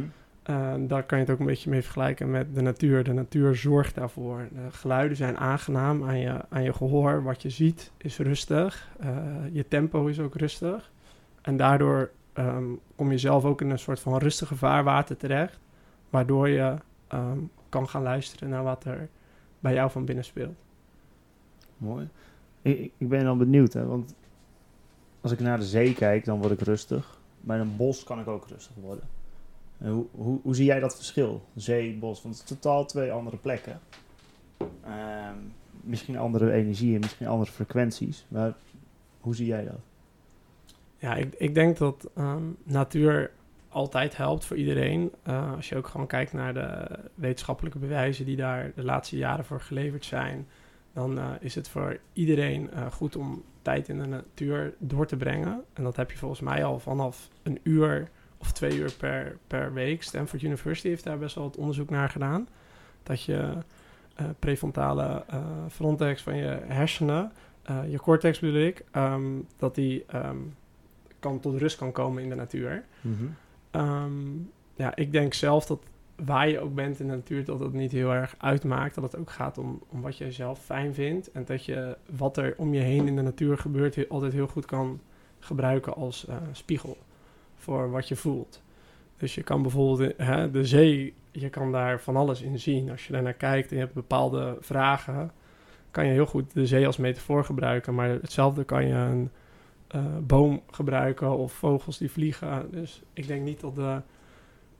Uh, 0.50 0.74
daar 0.78 1.02
kan 1.02 1.18
je 1.18 1.24
het 1.24 1.32
ook 1.32 1.40
een 1.40 1.46
beetje 1.46 1.70
mee 1.70 1.82
vergelijken 1.82 2.30
met 2.30 2.54
de 2.54 2.62
natuur. 2.62 3.04
De 3.04 3.12
natuur 3.12 3.56
zorgt 3.56 3.94
daarvoor. 3.94 4.48
De 4.52 4.70
geluiden 4.70 5.16
zijn 5.16 5.38
aangenaam 5.38 6.04
aan 6.04 6.18
je, 6.18 6.40
aan 6.48 6.62
je 6.62 6.72
gehoor. 6.72 7.22
Wat 7.22 7.42
je 7.42 7.50
ziet 7.50 7.92
is 7.96 8.18
rustig. 8.18 8.88
Uh, 9.04 9.08
je 9.52 9.68
tempo 9.68 10.06
is 10.06 10.20
ook 10.20 10.34
rustig. 10.34 10.90
En 11.48 11.56
daardoor 11.56 12.10
um, 12.34 12.80
kom 12.96 13.10
je 13.10 13.18
zelf 13.18 13.44
ook 13.44 13.60
in 13.60 13.70
een 13.70 13.78
soort 13.78 14.00
van 14.00 14.18
rustige 14.18 14.56
vaarwater 14.56 15.16
terecht. 15.16 15.58
Waardoor 16.10 16.48
je 16.48 16.76
um, 17.12 17.50
kan 17.68 17.88
gaan 17.88 18.02
luisteren 18.02 18.48
naar 18.48 18.62
wat 18.62 18.84
er 18.84 19.08
bij 19.60 19.74
jou 19.74 19.90
van 19.90 20.04
binnen 20.04 20.24
speelt. 20.24 20.56
Mooi. 21.76 22.08
Ik, 22.62 22.92
ik 22.96 23.08
ben 23.08 23.24
dan 23.24 23.38
benieuwd, 23.38 23.72
hè, 23.72 23.86
want 23.86 24.14
als 25.20 25.32
ik 25.32 25.40
naar 25.40 25.58
de 25.58 25.64
zee 25.64 25.94
kijk, 25.94 26.24
dan 26.24 26.40
word 26.40 26.52
ik 26.52 26.60
rustig. 26.60 27.20
Bij 27.40 27.58
een 27.58 27.76
bos 27.76 28.04
kan 28.04 28.20
ik 28.20 28.26
ook 28.26 28.48
rustig 28.48 28.74
worden. 28.80 29.08
En 29.78 29.90
hoe, 29.90 30.06
hoe, 30.10 30.40
hoe 30.42 30.54
zie 30.54 30.64
jij 30.64 30.80
dat 30.80 30.96
verschil? 30.96 31.42
Zee, 31.54 31.96
bos, 31.96 32.22
want 32.22 32.38
het 32.38 32.50
is 32.50 32.56
totaal 32.56 32.84
twee 32.84 33.12
andere 33.12 33.36
plekken. 33.36 33.80
Uh, 34.86 35.30
misschien 35.80 36.18
andere 36.18 36.52
energieën, 36.52 37.00
misschien 37.00 37.26
andere 37.26 37.50
frequenties. 37.50 38.26
Maar 38.28 38.54
hoe 39.20 39.34
zie 39.34 39.46
jij 39.46 39.64
dat? 39.64 39.87
Ja, 40.98 41.14
ik, 41.14 41.34
ik 41.34 41.54
denk 41.54 41.76
dat 41.76 42.10
um, 42.18 42.56
natuur 42.62 43.30
altijd 43.68 44.16
helpt 44.16 44.44
voor 44.44 44.56
iedereen. 44.56 45.12
Uh, 45.28 45.54
als 45.54 45.68
je 45.68 45.76
ook 45.76 45.86
gewoon 45.86 46.06
kijkt 46.06 46.32
naar 46.32 46.54
de 46.54 46.98
wetenschappelijke 47.14 47.78
bewijzen 47.78 48.24
die 48.24 48.36
daar 48.36 48.72
de 48.74 48.84
laatste 48.84 49.16
jaren 49.16 49.44
voor 49.44 49.60
geleverd 49.60 50.04
zijn, 50.04 50.48
dan 50.92 51.18
uh, 51.18 51.30
is 51.40 51.54
het 51.54 51.68
voor 51.68 51.98
iedereen 52.12 52.70
uh, 52.74 52.86
goed 52.92 53.16
om 53.16 53.42
tijd 53.62 53.88
in 53.88 53.98
de 53.98 54.06
natuur 54.06 54.74
door 54.78 55.06
te 55.06 55.16
brengen. 55.16 55.64
En 55.72 55.82
dat 55.82 55.96
heb 55.96 56.10
je 56.10 56.18
volgens 56.18 56.40
mij 56.40 56.64
al 56.64 56.78
vanaf 56.78 57.28
een 57.42 57.60
uur 57.62 58.08
of 58.38 58.52
twee 58.52 58.78
uur 58.78 58.92
per, 58.92 59.38
per 59.46 59.72
week. 59.72 60.02
Stanford 60.02 60.42
University 60.42 60.88
heeft 60.88 61.04
daar 61.04 61.18
best 61.18 61.34
wel 61.34 61.44
wat 61.44 61.56
onderzoek 61.56 61.90
naar 61.90 62.08
gedaan. 62.08 62.48
Dat 63.02 63.22
je 63.22 63.52
prefrontale 64.38 65.24
frontex 65.70 66.22
van 66.22 66.36
je 66.36 66.60
hersenen, 66.66 67.32
je 67.88 67.98
cortex 67.98 68.38
bedoel 68.38 68.60
ik, 68.60 68.84
um, 68.92 69.46
dat 69.56 69.74
die 69.74 70.04
um, 70.14 70.54
kan 71.18 71.40
tot 71.40 71.58
rust 71.58 71.76
kan 71.76 71.92
komen 71.92 72.22
in 72.22 72.28
de 72.28 72.34
natuur. 72.34 72.84
Mhm. 73.00 73.14
Mm 73.14 73.34
-hmm. 73.70 74.04
um, 74.04 74.50
ja, 74.74 74.96
ik 74.96 75.12
denk 75.12 75.34
zelf 75.34 75.66
dat 75.66 75.80
waar 76.24 76.48
je 76.48 76.60
ook 76.60 76.74
bent 76.74 77.00
in 77.00 77.08
de 77.08 77.14
natuur, 77.14 77.44
dat 77.44 77.60
het 77.60 77.72
niet 77.72 77.92
heel 77.92 78.12
erg 78.12 78.34
uitmaakt. 78.38 78.94
Dat 78.94 79.04
het 79.04 79.16
ook 79.16 79.30
gaat 79.30 79.58
om, 79.58 79.82
om 79.88 80.00
wat 80.00 80.16
je 80.16 80.32
zelf 80.32 80.64
fijn 80.64 80.94
vindt. 80.94 81.30
En 81.30 81.44
dat 81.44 81.64
je 81.64 81.96
wat 82.16 82.36
er 82.36 82.54
om 82.56 82.74
je 82.74 82.80
heen 82.80 83.06
in 83.06 83.16
de 83.16 83.22
natuur 83.22 83.58
gebeurt, 83.58 83.94
heel, 83.94 84.08
altijd 84.08 84.32
heel 84.32 84.46
goed 84.46 84.66
kan 84.66 85.00
gebruiken 85.38 85.94
als 85.94 86.26
spiegel 86.52 86.96
voor 87.56 87.90
wat 87.90 88.08
je 88.08 88.16
voelt. 88.16 88.62
Dus 89.16 89.34
je 89.34 89.42
kan 89.42 89.62
bijvoorbeeld 89.62 90.12
hè, 90.16 90.50
de 90.50 90.64
zee, 90.64 91.14
je 91.30 91.48
kan 91.48 91.72
daar 91.72 92.00
van 92.00 92.16
alles 92.16 92.42
in 92.42 92.58
zien. 92.58 92.90
Als 92.90 93.06
je 93.06 93.12
daar 93.12 93.22
naar 93.22 93.32
kijkt 93.32 93.70
en 93.70 93.76
je 93.76 93.82
hebt 93.82 93.94
bepaalde 93.94 94.56
vragen, 94.60 95.32
kan 95.90 96.06
je 96.06 96.12
heel 96.12 96.26
goed 96.26 96.54
de 96.54 96.66
zee 96.66 96.86
als 96.86 96.96
metafoor 96.96 97.44
gebruiken. 97.44 97.94
Maar 97.94 98.08
hetzelfde 98.08 98.64
kan 98.64 98.86
je 98.86 98.94
een 98.94 99.30
uh, 99.94 100.02
boom 100.22 100.62
gebruiken 100.70 101.36
of 101.36 101.52
vogels 101.52 101.98
die 101.98 102.10
vliegen. 102.10 102.70
Dus 102.70 103.02
ik 103.12 103.26
denk 103.26 103.42
niet 103.44 103.60
dat 103.60 103.74
de 103.74 104.00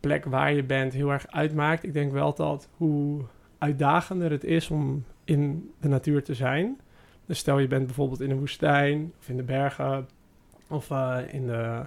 plek 0.00 0.24
waar 0.24 0.52
je 0.52 0.64
bent 0.64 0.92
heel 0.92 1.10
erg 1.10 1.26
uitmaakt. 1.26 1.84
Ik 1.84 1.92
denk 1.92 2.12
wel 2.12 2.34
dat 2.34 2.68
hoe 2.76 3.22
uitdagender 3.58 4.30
het 4.30 4.44
is 4.44 4.70
om 4.70 5.04
in 5.24 5.72
de 5.80 5.88
natuur 5.88 6.22
te 6.22 6.34
zijn. 6.34 6.80
Dus 7.26 7.38
stel 7.38 7.58
je 7.58 7.66
bent 7.66 7.86
bijvoorbeeld 7.86 8.20
in 8.20 8.30
een 8.30 8.38
woestijn 8.38 9.12
of 9.18 9.28
in 9.28 9.36
de 9.36 9.42
bergen 9.42 10.08
of 10.68 10.90
uh, 10.90 11.18
in 11.30 11.46
de 11.46 11.86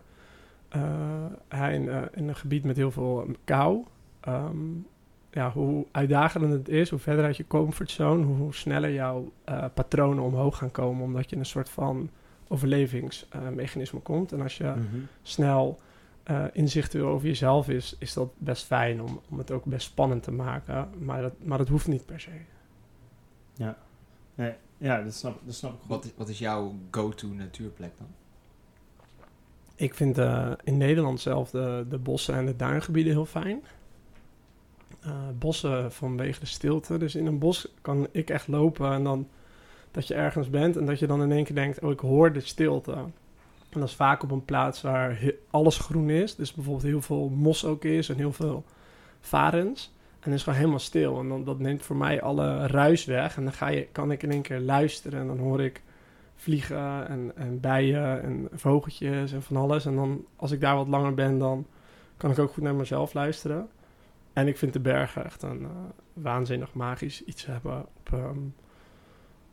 uh, 0.76 1.74
in, 1.74 1.90
een 2.14 2.36
gebied 2.36 2.64
met 2.64 2.78
heel 2.78 2.92
veel 2.92 3.28
kou. 3.44 3.84
Um, 4.28 4.88
ja, 5.32 5.52
hoe 5.52 5.86
uitdagender 5.92 6.50
het 6.50 6.70
is, 6.70 6.90
hoe 6.90 7.00
verder 7.00 7.26
uit 7.26 7.38
je 7.38 7.48
comfortzone, 7.48 8.26
hoe 8.26 8.54
sneller 8.54 8.94
jouw 8.94 9.32
patronen 9.74 10.24
omhoog 10.24 10.58
gaan 10.58 10.72
komen, 10.72 11.04
omdat 11.04 11.30
je 11.30 11.36
een 11.36 11.46
soort 11.46 11.70
van 11.70 12.10
overlevingsmechanisme 12.52 14.00
komt. 14.00 14.32
En 14.32 14.42
als 14.42 14.58
je 14.58 14.64
Mhm. 14.64 14.98
snel 15.22 15.80
inzicht 16.54 16.94
wil 16.94 17.08
over 17.08 17.28
jezelf 17.28 17.70
is, 17.70 17.96
is 18.00 18.14
dat 18.14 18.32
best 18.38 18.66
fijn 18.66 19.02
om, 19.02 19.22
om 19.30 19.38
het 19.38 19.52
ook 19.52 19.66
best 19.66 19.86
spannend 19.86 20.24
te 20.24 20.32
maken. 20.32 20.90
Maar 21.00 21.22
dat, 21.22 21.34
maar 21.44 21.58
dat 21.58 21.68
hoeft 21.68 21.88
niet 21.88 22.06
per 22.06 22.20
se. 22.20 22.30
Ja, 23.54 23.78
nee, 24.36 24.54
ja 24.78 25.02
dat, 25.02 25.14
snap, 25.14 25.40
dat 25.46 25.56
snap 25.56 25.74
ik 25.74 25.80
goed. 25.80 25.90
Wat, 25.90 26.12
wat 26.18 26.30
is 26.30 26.40
jouw 26.40 26.76
go-to 26.92 27.28
natuurplek 27.28 27.92
dan? 27.98 28.08
Ik 29.76 29.94
vind 29.94 30.18
uh, 30.18 30.52
in 30.64 30.78
Nederland 30.78 31.20
zelf 31.20 31.50
de, 31.50 31.86
de 31.90 31.98
bossen 31.98 32.36
en 32.36 32.46
de 32.46 32.56
duingebieden 32.56 33.14
heel 33.14 33.26
fijn. 33.26 33.64
Uh, 35.06 35.14
bossen 35.40 35.92
vanwege 35.92 36.40
de 36.40 36.46
stilte. 36.46 36.98
Dus 36.98 37.16
in 37.16 37.26
een 37.26 37.40
bos 37.40 37.68
kan 37.82 38.08
ik 38.12 38.30
echt 38.30 38.48
lopen 38.48 38.92
en 38.92 39.04
dan 39.04 39.28
dat 39.92 40.08
je 40.08 40.14
ergens 40.14 40.50
bent 40.50 40.78
en 40.78 40.86
dat 40.86 41.00
je 41.00 41.08
dan 41.08 41.22
in 41.22 41.32
één 41.32 41.44
keer 41.44 41.56
denkt: 41.56 41.80
Oh, 41.80 41.92
ik 41.92 42.00
hoor 42.00 42.34
de 42.34 42.40
stilte. 42.40 42.92
En 43.70 43.80
dat 43.80 43.90
is 43.90 43.96
vaak 43.96 44.24
op 44.24 44.32
een 44.32 44.46
plaats 44.46 44.82
waar 44.82 45.34
alles 45.50 45.78
groen 45.78 46.10
is. 46.10 46.36
Dus 46.36 46.54
bijvoorbeeld 46.54 46.86
heel 46.86 47.02
veel 47.02 47.30
mos 47.30 47.66
ook 47.66 47.84
is 47.84 48.10
en 48.10 48.16
heel 48.16 48.32
veel 48.32 48.64
varens. 49.20 49.94
En 50.20 50.30
het 50.30 50.34
is 50.34 50.44
gewoon 50.44 50.60
helemaal 50.60 50.80
stil. 50.80 51.20
En 51.20 51.28
dan, 51.28 51.44
dat 51.44 51.60
neemt 51.60 51.84
voor 51.84 51.96
mij 51.96 52.22
alle 52.22 52.68
ruis 52.68 53.06
weg. 53.06 53.38
En 53.38 53.44
dan 53.44 53.54
ga 53.54 53.68
je, 53.68 53.88
kan 53.92 54.12
ik 54.12 54.24
in 54.24 54.32
één 54.32 54.42
keer 54.42 54.60
luisteren 54.60 55.20
en 55.20 55.28
dan 55.28 55.40
hoor 55.40 55.62
ik 55.62 55.82
vliegen 56.36 57.08
en, 57.08 57.32
en 57.36 57.60
bijen 57.60 58.24
en 58.24 58.48
vogeltjes 58.52 59.32
en 59.32 59.42
van 59.42 59.58
alles. 59.58 59.86
En 59.86 59.96
dan, 59.96 60.26
als 60.36 60.52
ik 60.52 60.62
daar 60.62 60.76
wat 60.76 60.88
langer 60.88 61.14
ben, 61.14 61.38
dan 61.38 61.66
kan 62.18 62.32
ik 62.32 62.40
ook 62.40 62.52
goed 62.52 62.64
naar 62.64 62.76
mezelf 62.76 63.14
luisteren. 63.14 63.70
En 64.34 64.48
ik 64.48 64.58
vind 64.58 64.74
de 64.74 64.80
bergen 64.80 65.26
echt 65.26 65.42
een 65.42 65.62
uh, 65.62 65.70
waanzinnig 66.14 66.74
magisch 66.74 67.24
iets 67.24 67.46
hebben 67.46 67.86
op, 67.98 68.12
um, 68.14 68.54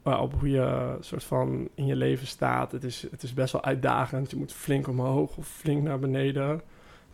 op 0.03 0.35
hoe 0.39 0.51
je 0.51 0.97
soort 1.01 1.25
van 1.25 1.69
in 1.75 1.87
je 1.87 1.97
leven 1.97 2.27
staat. 2.27 2.73
Het 2.73 2.85
is, 2.85 3.03
het 3.11 3.23
is 3.23 3.35
best 3.35 3.53
wel 3.53 3.65
uitdagend. 3.65 4.31
Je 4.31 4.37
moet 4.37 4.53
flink 4.53 4.89
omhoog 4.89 5.37
of 5.37 5.47
flink 5.47 5.83
naar 5.83 5.99
beneden. 5.99 6.63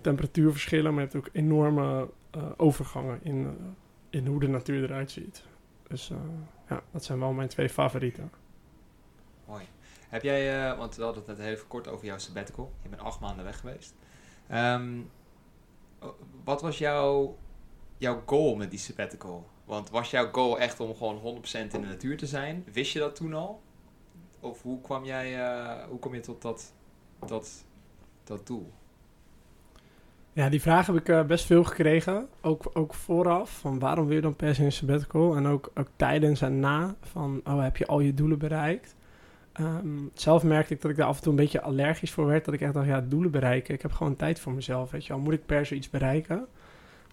Temperatuurverschillen, 0.01 0.94
maar 0.94 1.03
je 1.03 1.09
hebt 1.11 1.27
ook 1.27 1.35
enorme 1.35 2.09
uh, 2.37 2.42
overgangen 2.57 3.18
in, 3.23 3.57
in 4.11 4.27
hoe 4.27 4.40
de 4.40 4.49
natuur 4.49 4.83
eruit 4.85 5.11
ziet. 5.11 5.44
Dus 5.88 6.12
ja, 6.68 6.83
dat 6.90 7.05
zijn 7.05 7.18
wel 7.18 7.33
mijn 7.33 7.49
twee 7.49 7.68
favorieten. 7.68 8.31
Mooi. 9.47 9.64
Heb 10.09 10.23
jij, 10.23 10.77
want 10.77 10.97
we 10.97 11.03
hadden 11.03 11.23
het 11.27 11.38
net 11.38 11.47
even 11.47 11.66
kort 11.66 11.88
over 11.88 12.07
jouw 12.07 12.18
sabbatical. 12.18 12.73
Je 12.83 12.88
bent 12.88 13.03
acht 13.03 13.20
maanden 13.20 13.44
weg 13.44 13.61
geweest. 13.61 13.94
Um, 14.53 15.11
wat 16.44 16.62
was 16.62 16.79
jouw, 16.79 17.38
jouw 17.97 18.23
goal 18.27 18.55
met 18.55 18.70
die 18.70 18.79
sabbatical? 18.79 19.47
Want 19.64 19.90
was 19.90 20.11
jouw 20.11 20.29
goal 20.33 20.59
echt 20.59 20.81
om 20.81 20.94
gewoon 20.96 21.42
100% 21.42 21.50
in 21.53 21.68
de 21.68 21.79
natuur 21.79 22.16
te 22.16 22.27
zijn? 22.27 22.64
Wist 22.72 22.92
je 22.92 22.98
dat 22.98 23.16
toen 23.16 23.35
al? 23.35 23.62
Of 24.40 24.62
hoe 24.62 24.81
kwam 24.81 25.05
jij, 25.05 25.38
uh, 25.38 25.85
hoe 25.88 25.98
kom 25.98 26.14
je 26.14 26.20
tot 26.20 26.42
dat, 26.42 26.72
dat, 27.27 27.64
dat 28.24 28.46
doel? 28.46 28.72
Ja, 30.33 30.48
die 30.48 30.61
vraag 30.61 30.87
heb 30.87 30.96
ik 30.96 31.09
uh, 31.09 31.22
best 31.22 31.44
veel 31.44 31.64
gekregen. 31.64 32.29
Ook, 32.40 32.70
ook 32.72 32.94
vooraf. 32.94 33.50
Van 33.50 33.79
waarom 33.79 34.07
wil 34.07 34.14
je 34.14 34.22
dan 34.22 34.37
per 34.37 34.55
se 34.55 34.64
een 34.64 34.72
sabbatical? 34.72 35.37
En 35.37 35.46
ook, 35.46 35.70
ook 35.74 35.88
tijdens 35.96 36.40
en 36.40 36.61
na. 36.61 36.94
Van, 37.00 37.40
oh, 37.44 37.62
heb 37.62 37.77
je 37.77 37.87
al 37.87 38.00
je 38.00 38.14
doelen 38.14 38.38
bereikt? 38.38 38.94
Um, 39.61 40.11
zelf 40.14 40.42
merkte 40.42 40.74
ik 40.74 40.81
dat 40.81 40.90
ik 40.90 40.96
daar 40.96 41.07
af 41.07 41.16
en 41.16 41.22
toe 41.22 41.33
een 41.33 41.38
beetje 41.38 41.61
allergisch 41.61 42.12
voor 42.12 42.27
werd. 42.27 42.44
Dat 42.44 42.55
ik 42.55 42.61
echt 42.61 42.74
dacht, 42.74 42.87
ja, 42.87 43.00
doelen 43.00 43.31
bereiken. 43.31 43.74
Ik 43.74 43.83
heb 43.83 43.92
gewoon 43.92 44.16
tijd 44.16 44.40
voor 44.40 44.53
mezelf, 44.53 44.90
weet 44.90 45.07
je 45.07 45.12
wel. 45.12 45.22
Moet 45.22 45.33
ik 45.33 45.46
per 45.46 45.66
se 45.66 45.74
iets 45.74 45.90
bereiken? 45.90 46.46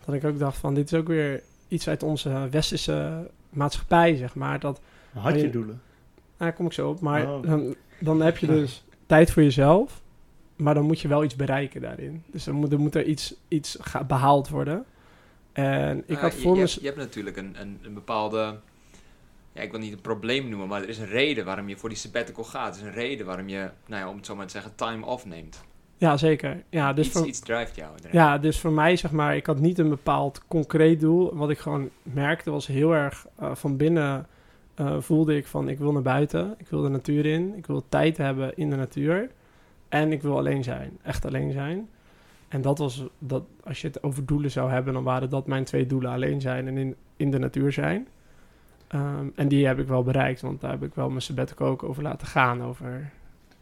Dat 0.06 0.16
ik 0.16 0.24
ook 0.24 0.40
dacht 0.40 0.58
van, 0.58 0.74
dit 0.74 0.92
is 0.92 1.00
ook 1.00 1.08
weer 1.08 1.44
iets 1.72 1.88
uit 1.88 2.04
onze 2.04 2.48
westerse 2.50 3.30
maatschappij, 3.50 4.16
zeg 4.16 4.36
maar. 4.36 4.60
Dat, 4.60 4.82
Had 5.14 5.42
je 5.42 5.50
doelen? 5.50 5.82
Daar 6.38 6.54
kom 6.54 6.66
ik 6.66 6.74
zo 6.74 6.90
op. 6.90 7.00
Maar 7.00 7.34
oh. 7.34 7.44
dan, 7.44 7.76
dan 8.00 8.22
heb 8.22 8.38
je 8.38 8.48
dus 8.48 8.84
tijd 9.06 9.32
voor 9.32 9.44
jezelf. 9.44 10.02
Maar 10.56 10.74
dan 10.74 10.86
moet 10.86 11.00
je 11.00 11.08
wel 11.08 11.24
iets 11.24 11.36
bereiken 11.36 11.82
daarin. 11.82 12.24
Dus 12.32 12.44
dan 12.44 12.56
moet 12.56 12.72
er, 12.72 12.80
moet 12.80 12.96
er 12.96 13.04
iets, 13.04 13.34
iets 13.48 13.78
behaald 14.08 14.50
worden. 14.50 14.86
En 15.52 16.04
ik 16.06 16.18
had 16.18 16.34
je, 16.34 16.42
voor 16.42 16.56
je, 16.56 16.62
me... 16.62 16.68
hebt, 16.68 16.80
je 16.80 16.86
hebt 16.86 16.98
natuurlijk 16.98 17.38
een, 17.38 17.56
een, 17.60 17.80
een 17.82 17.94
bepaalde... 17.94 18.60
Ja, 19.54 19.62
ik 19.62 19.72
wil 19.72 19.80
niet 19.80 19.94
een 19.94 20.02
probleem 20.02 20.50
noemen, 20.50 20.68
maar 20.68 20.82
er 20.82 20.90
is 20.90 20.98
een 20.98 21.08
reden 21.08 21.46
waarom 21.46 21.70
je 21.70 21.78
voor 21.78 21.90
die 21.90 21.98
sabbatical 21.98 22.44
gaat. 22.44 22.76
Er 22.76 22.82
is 22.82 22.88
een 22.88 22.94
reden 22.94 23.26
waarom 23.26 23.48
je, 23.48 23.70
nou 23.88 24.02
ja, 24.02 24.10
om 24.10 24.16
het 24.16 24.26
zo 24.26 24.36
maar 24.36 24.46
te 24.46 24.52
zeggen, 24.52 24.76
time 24.76 25.06
off 25.06 25.26
neemt. 25.26 25.64
Ja, 26.02 26.18
zeker. 26.18 26.64
Ja, 26.70 26.94
dus 26.94 27.06
iets, 27.06 27.18
voor, 27.18 27.28
iets 27.28 27.42
jou. 27.46 27.92
Ja, 28.12 28.38
dus 28.38 28.60
voor 28.60 28.72
mij, 28.72 28.96
zeg 28.96 29.12
maar, 29.12 29.36
ik 29.36 29.46
had 29.46 29.60
niet 29.60 29.80
een 29.80 29.90
bepaald 29.90 30.48
concreet 30.48 31.00
doel. 31.00 31.36
Wat 31.36 31.50
ik 31.50 31.58
gewoon 31.58 31.90
merkte 32.04 32.52
was 32.52 32.68
heel 32.68 32.96
erg 32.96 33.26
uh, 33.42 33.56
van 33.56 33.78
binnen 33.78 34.28
uh, 34.76 34.96
voelde 35.00 35.36
ik 35.36 35.48
van, 35.48 35.70
ik 35.70 35.78
wil 35.78 35.92
naar 35.92 36.02
buiten. 36.02 36.56
Ik 36.58 36.68
wil 36.68 36.82
de 36.82 36.90
natuur 36.90 37.26
in. 37.26 37.54
Ik 37.58 37.66
wil 37.66 37.84
tijd 37.90 38.18
hebben 38.18 38.58
in 38.58 38.70
de 38.70 38.76
natuur. 38.76 39.30
En 39.90 40.12
ik 40.12 40.22
wil 40.22 40.38
alleen 40.38 40.64
zijn. 40.64 40.98
Echt 41.04 41.26
alleen 41.26 41.52
zijn. 41.52 41.90
En 42.48 42.62
dat 42.62 42.78
was, 42.78 43.04
dat, 43.20 43.44
als 43.64 43.82
je 43.82 43.88
het 43.88 44.04
over 44.04 44.26
doelen 44.26 44.52
zou 44.52 44.72
hebben, 44.72 44.94
dan 44.94 45.04
waren 45.04 45.30
dat 45.30 45.48
mijn 45.48 45.64
twee 45.64 45.86
doelen. 45.86 46.12
Alleen 46.12 46.42
zijn 46.42 46.68
en 46.68 46.78
in, 46.78 46.96
in 47.18 47.32
de 47.32 47.40
natuur 47.40 47.72
zijn. 47.72 48.08
Ehm, 48.88 49.28
en 49.36 49.48
die 49.48 49.68
heb 49.68 49.80
ik 49.80 49.88
wel 49.88 50.04
bereikt, 50.04 50.42
want 50.42 50.62
daar 50.62 50.72
heb 50.72 50.84
ik 50.84 50.96
wel 50.96 51.10
mijn 51.10 51.22
sabbatical 51.22 51.68
ook 51.68 51.84
over 51.84 52.04
laten 52.04 52.28
gaan. 52.28 52.64
Over, 52.64 53.12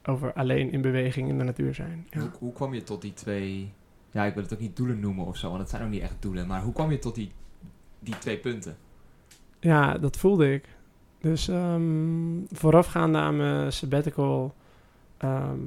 over 0.05 0.33
alleen 0.33 0.71
in 0.71 0.81
beweging 0.81 1.29
in 1.29 1.38
de 1.38 1.43
natuur 1.43 1.73
zijn. 1.73 2.07
Ja. 2.09 2.19
Hoe, 2.19 2.29
hoe 2.39 2.53
kwam 2.53 2.73
je 2.73 2.83
tot 2.83 3.01
die 3.01 3.13
twee... 3.13 3.73
Ja, 4.12 4.25
ik 4.25 4.33
wil 4.33 4.43
het 4.43 4.53
ook 4.53 4.59
niet 4.59 4.75
doelen 4.75 4.99
noemen 4.99 5.25
of 5.25 5.38
zo, 5.38 5.47
want 5.47 5.59
het 5.59 5.69
zijn 5.69 5.83
ook 5.83 5.89
niet 5.89 6.01
echt 6.01 6.15
doelen. 6.19 6.47
Maar 6.47 6.62
hoe 6.62 6.73
kwam 6.73 6.91
je 6.91 6.99
tot 6.99 7.15
die, 7.15 7.31
die 7.99 8.17
twee 8.17 8.38
punten? 8.38 8.77
Ja, 9.59 9.97
dat 9.97 10.17
voelde 10.17 10.53
ik. 10.53 10.67
Dus 11.19 11.47
ehm, 11.47 11.81
voorafgaande 12.51 13.17
aan 13.17 13.38
mijn 13.38 13.71
sabbatical, 13.71 14.55
ehm, 15.17 15.59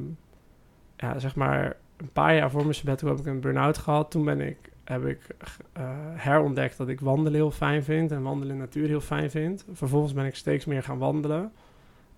ja, 0.97 1.19
zeg 1.19 1.37
maar 1.37 1.77
een 1.97 2.13
paar 2.13 2.35
jaar 2.35 2.51
voor 2.51 2.63
mijn 2.63 2.75
sabbatical 2.75 3.09
heb 3.09 3.19
ik 3.19 3.27
een 3.27 3.41
burn-out 3.41 3.79
gehad. 3.79 4.11
Toen 4.11 4.25
ben 4.25 4.41
ik, 4.41 4.57
heb 4.85 5.05
ik 5.05 5.27
eh, 5.73 5.83
herontdekt 6.15 6.77
dat 6.77 6.89
ik 6.89 7.01
wandelen 7.01 7.33
heel 7.33 7.51
fijn 7.51 7.85
vind 7.85 8.13
en 8.13 8.23
wandelen 8.23 8.55
in 8.55 8.61
de 8.61 8.65
natuur 8.65 8.87
heel 8.87 9.01
fijn 9.01 9.31
vind. 9.31 9.65
Vervolgens 9.73 10.13
ben 10.13 10.25
ik 10.25 10.35
steeds 10.35 10.65
meer 10.65 10.83
gaan 10.83 10.99
wandelen. 10.99 11.53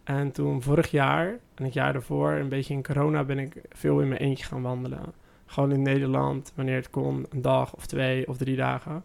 En 0.04 0.32
toen 0.32 0.62
vorig 0.62 0.90
jaar 0.90 1.26
en 1.54 1.64
het 1.64 1.72
jaar 1.72 1.92
daarvoor, 1.92 2.32
een 2.32 2.48
beetje 2.48 2.74
in 2.74 2.82
corona, 2.82 3.24
ben 3.24 3.38
ik 3.38 3.62
veel 3.70 4.00
in 4.00 4.08
mijn 4.08 4.20
eentje 4.20 4.44
gaan 4.44 4.62
wandelen. 4.62 5.12
Gewoon 5.46 5.72
in 5.72 5.82
Nederland, 5.82 6.52
wanneer 6.54 6.76
het 6.76 6.90
kon, 6.90 7.26
een 7.30 7.42
dag 7.42 7.74
of 7.74 7.86
twee 7.86 8.28
of 8.28 8.36
drie 8.36 8.56
dagen. 8.56 9.04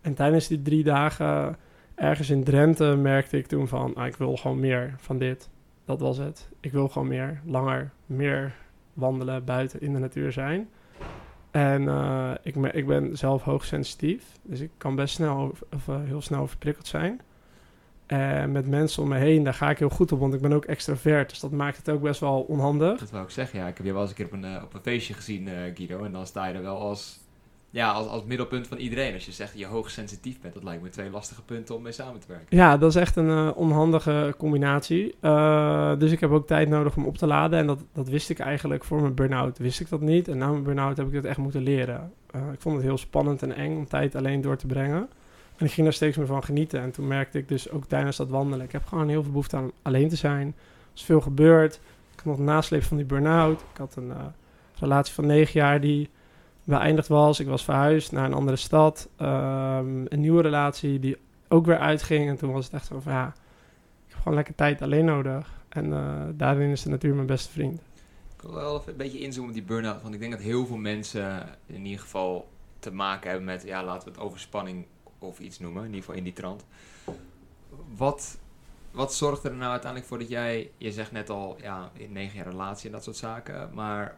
En 0.00 0.14
tijdens 0.14 0.46
die 0.46 0.62
drie 0.62 0.84
dagen 0.84 1.56
ergens 1.94 2.30
in 2.30 2.44
Drenthe 2.44 2.96
merkte 2.96 3.36
ik 3.36 3.46
toen 3.46 3.68
van, 3.68 3.94
ah, 3.94 4.06
ik 4.06 4.16
wil 4.16 4.36
gewoon 4.36 4.60
meer 4.60 4.94
van 4.96 5.18
dit. 5.18 5.50
Dat 5.84 6.00
was 6.00 6.18
het. 6.18 6.48
Ik 6.60 6.72
wil 6.72 6.88
gewoon 6.88 7.08
meer, 7.08 7.40
langer, 7.44 7.90
meer 8.06 8.54
wandelen, 8.94 9.44
buiten 9.44 9.80
in 9.80 9.92
de 9.92 9.98
natuur 9.98 10.32
zijn. 10.32 10.68
En 11.50 11.88
eh, 11.88 12.30
ik, 12.42 12.56
ik 12.56 12.86
ben 12.86 13.16
zelf 13.18 13.42
hoogsensitief, 13.42 14.24
dus 14.42 14.60
ik 14.60 14.70
kan 14.76 14.94
best 14.94 15.14
snel 15.14 15.54
of, 15.70 15.88
eh, 15.88 15.96
heel 16.04 16.20
snel 16.20 16.40
overprikkeld 16.40 16.86
zijn. 16.86 17.20
En 18.10 18.52
met 18.52 18.66
mensen 18.66 19.02
om 19.02 19.08
me 19.08 19.16
heen, 19.16 19.42
daar 19.42 19.54
ga 19.54 19.70
ik 19.70 19.78
heel 19.78 19.88
goed 19.88 20.12
op, 20.12 20.18
want 20.18 20.34
ik 20.34 20.40
ben 20.40 20.52
ook 20.52 20.64
extravert. 20.64 21.30
Dus 21.30 21.40
dat 21.40 21.50
maakt 21.50 21.76
het 21.76 21.90
ook 21.90 22.02
best 22.02 22.20
wel 22.20 22.40
onhandig. 22.40 22.98
Dat 22.98 23.10
wou 23.10 23.24
ik 23.24 23.30
zeggen, 23.30 23.58
ja. 23.58 23.66
Ik 23.66 23.76
heb 23.76 23.86
je 23.86 23.92
wel 23.92 24.00
eens 24.00 24.10
een 24.10 24.16
keer 24.16 24.26
op 24.26 24.32
een, 24.32 24.44
eh, 24.44 24.62
op 24.62 24.74
een 24.74 24.80
feestje 24.82 25.14
gezien, 25.14 25.48
eh, 25.48 25.54
Guido. 25.74 26.04
En 26.04 26.12
dan 26.12 26.26
sta 26.26 26.46
je 26.46 26.54
er 26.54 26.62
wel 26.62 26.78
als, 26.78 27.20
ja, 27.70 27.90
als, 27.90 28.06
als 28.06 28.24
middelpunt 28.24 28.66
van 28.66 28.76
iedereen. 28.76 29.14
Als 29.14 29.26
je 29.26 29.32
zegt 29.32 29.50
dat 29.50 29.60
je 29.60 29.66
hoogsensitief 29.66 30.40
bent, 30.40 30.54
dat 30.54 30.62
lijkt 30.62 30.82
me 30.82 30.88
twee 30.88 31.10
lastige 31.10 31.42
punten 31.42 31.74
om 31.74 31.82
mee 31.82 31.92
samen 31.92 32.20
te 32.20 32.26
werken. 32.28 32.56
Ja, 32.56 32.76
dat 32.76 32.90
is 32.90 33.00
echt 33.00 33.16
een 33.16 33.54
onhandige 33.54 34.34
combinatie. 34.38 35.14
Dus 35.98 36.12
ik 36.12 36.20
heb 36.20 36.30
ook 36.30 36.46
tijd 36.46 36.68
nodig 36.68 36.96
om 36.96 37.06
op 37.06 37.18
te 37.18 37.26
laden. 37.26 37.58
En 37.58 37.66
dat, 37.66 37.84
dat 37.92 38.08
wist 38.08 38.30
ik 38.30 38.38
eigenlijk 38.38 38.84
voor 38.84 39.00
mijn 39.00 39.14
burn-out. 39.14 39.58
Wist 39.58 39.80
ik 39.80 39.88
dat 39.88 40.00
niet. 40.00 40.28
En 40.28 40.38
na 40.38 40.50
mijn 40.50 40.62
burn-out 40.62 40.96
heb 40.96 41.06
ik 41.06 41.12
dat 41.12 41.24
echt 41.24 41.38
moeten 41.38 41.62
leren. 41.62 42.12
Ik 42.52 42.60
vond 42.60 42.74
het 42.76 42.84
heel 42.84 42.98
spannend 42.98 43.42
en 43.42 43.54
eng 43.54 43.76
om 43.76 43.88
tijd 43.88 44.14
alleen 44.14 44.40
door 44.40 44.56
te 44.56 44.66
brengen. 44.66 45.08
En 45.60 45.66
ik 45.66 45.72
ging 45.72 45.86
daar 45.86 45.94
steeds 45.94 46.16
meer 46.16 46.26
van 46.26 46.44
genieten. 46.44 46.80
En 46.80 46.90
toen 46.90 47.06
merkte 47.06 47.38
ik 47.38 47.48
dus 47.48 47.70
ook 47.70 47.84
tijdens 47.84 48.16
dat 48.16 48.28
wandelen... 48.28 48.66
ik 48.66 48.72
heb 48.72 48.86
gewoon 48.86 49.08
heel 49.08 49.22
veel 49.22 49.30
behoefte 49.30 49.56
aan 49.56 49.70
alleen 49.82 50.08
te 50.08 50.16
zijn. 50.16 50.46
Er 50.46 50.54
is 50.94 51.02
veel 51.02 51.20
gebeurd. 51.20 51.74
Ik 52.12 52.16
had 52.16 52.24
nog 52.24 52.38
nasleep 52.38 52.82
van 52.82 52.96
die 52.96 53.06
burn-out. 53.06 53.60
Ik 53.60 53.78
had 53.78 53.96
een 53.96 54.10
eh, 54.10 54.24
relatie 54.78 55.14
van 55.14 55.26
negen 55.26 55.60
jaar 55.60 55.80
die 55.80 56.10
beëindigd 56.64 57.08
was. 57.08 57.40
Ik 57.40 57.46
was 57.46 57.64
verhuisd 57.64 58.12
naar 58.12 58.24
een 58.24 58.34
andere 58.34 58.56
stad. 58.56 59.08
Ehm, 59.16 60.04
een 60.08 60.20
nieuwe 60.20 60.42
relatie 60.42 60.98
die 60.98 61.16
ook 61.48 61.66
weer 61.66 61.78
uitging. 61.78 62.28
En 62.28 62.36
toen 62.36 62.52
was 62.52 62.64
het 62.64 62.74
echt 62.74 62.86
zo 62.86 63.00
van 63.00 63.12
ja, 63.12 63.26
ik 64.06 64.12
heb 64.12 64.18
gewoon 64.18 64.34
lekker 64.34 64.54
tijd 64.54 64.82
alleen 64.82 65.04
nodig. 65.04 65.62
En 65.68 65.92
eh, 65.92 66.22
daarin 66.34 66.70
is 66.70 66.82
de 66.82 66.90
natuur 66.90 67.14
mijn 67.14 67.26
beste 67.26 67.50
vriend. 67.52 67.80
Ik 68.36 68.42
wil 68.42 68.54
wel 68.54 68.78
even 68.78 68.92
een 68.92 68.98
beetje 68.98 69.20
inzoomen 69.20 69.50
op 69.50 69.56
die 69.56 69.66
burn-out. 69.66 70.02
Want 70.02 70.14
ik 70.14 70.20
denk 70.20 70.32
dat 70.32 70.40
heel 70.40 70.66
veel 70.66 70.76
mensen 70.76 71.48
in 71.66 71.84
ieder 71.84 72.00
geval 72.00 72.48
te 72.78 72.92
maken 72.92 73.28
hebben 73.28 73.46
met, 73.46 73.62
ja, 73.62 73.84
laten 73.84 74.08
we 74.08 74.14
het 74.14 74.22
overspanning 74.22 74.86
of 75.20 75.38
iets 75.38 75.58
noemen. 75.58 75.82
In 75.82 75.88
ieder 75.88 76.00
geval 76.00 76.16
in 76.16 76.24
die 76.24 76.32
trant. 76.32 76.64
Wat, 77.96 78.38
wat 78.90 79.14
zorgt 79.14 79.44
er 79.44 79.54
nou 79.54 79.70
uiteindelijk 79.70 80.10
voor 80.10 80.18
dat 80.18 80.28
jij, 80.28 80.70
je 80.76 80.92
zegt 80.92 81.12
net 81.12 81.30
al, 81.30 81.56
ja, 81.60 81.90
in 81.92 82.12
negen 82.12 82.36
jaar 82.36 82.48
relatie 82.48 82.86
en 82.86 82.92
dat 82.92 83.04
soort 83.04 83.16
zaken. 83.16 83.70
Maar 83.74 84.16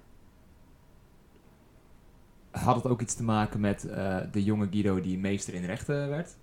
had 2.51 2.77
het 2.77 2.87
ook 2.87 3.01
iets 3.01 3.15
te 3.15 3.23
maken 3.23 3.61
met 3.61 3.85
eh, 3.85 4.19
de 4.33 4.45
jonge 4.45 4.69
Guido 4.71 5.01
die 5.01 5.19
meester 5.19 5.55
in 5.55 5.65
rechten 5.65 6.09
werd? 6.09 6.37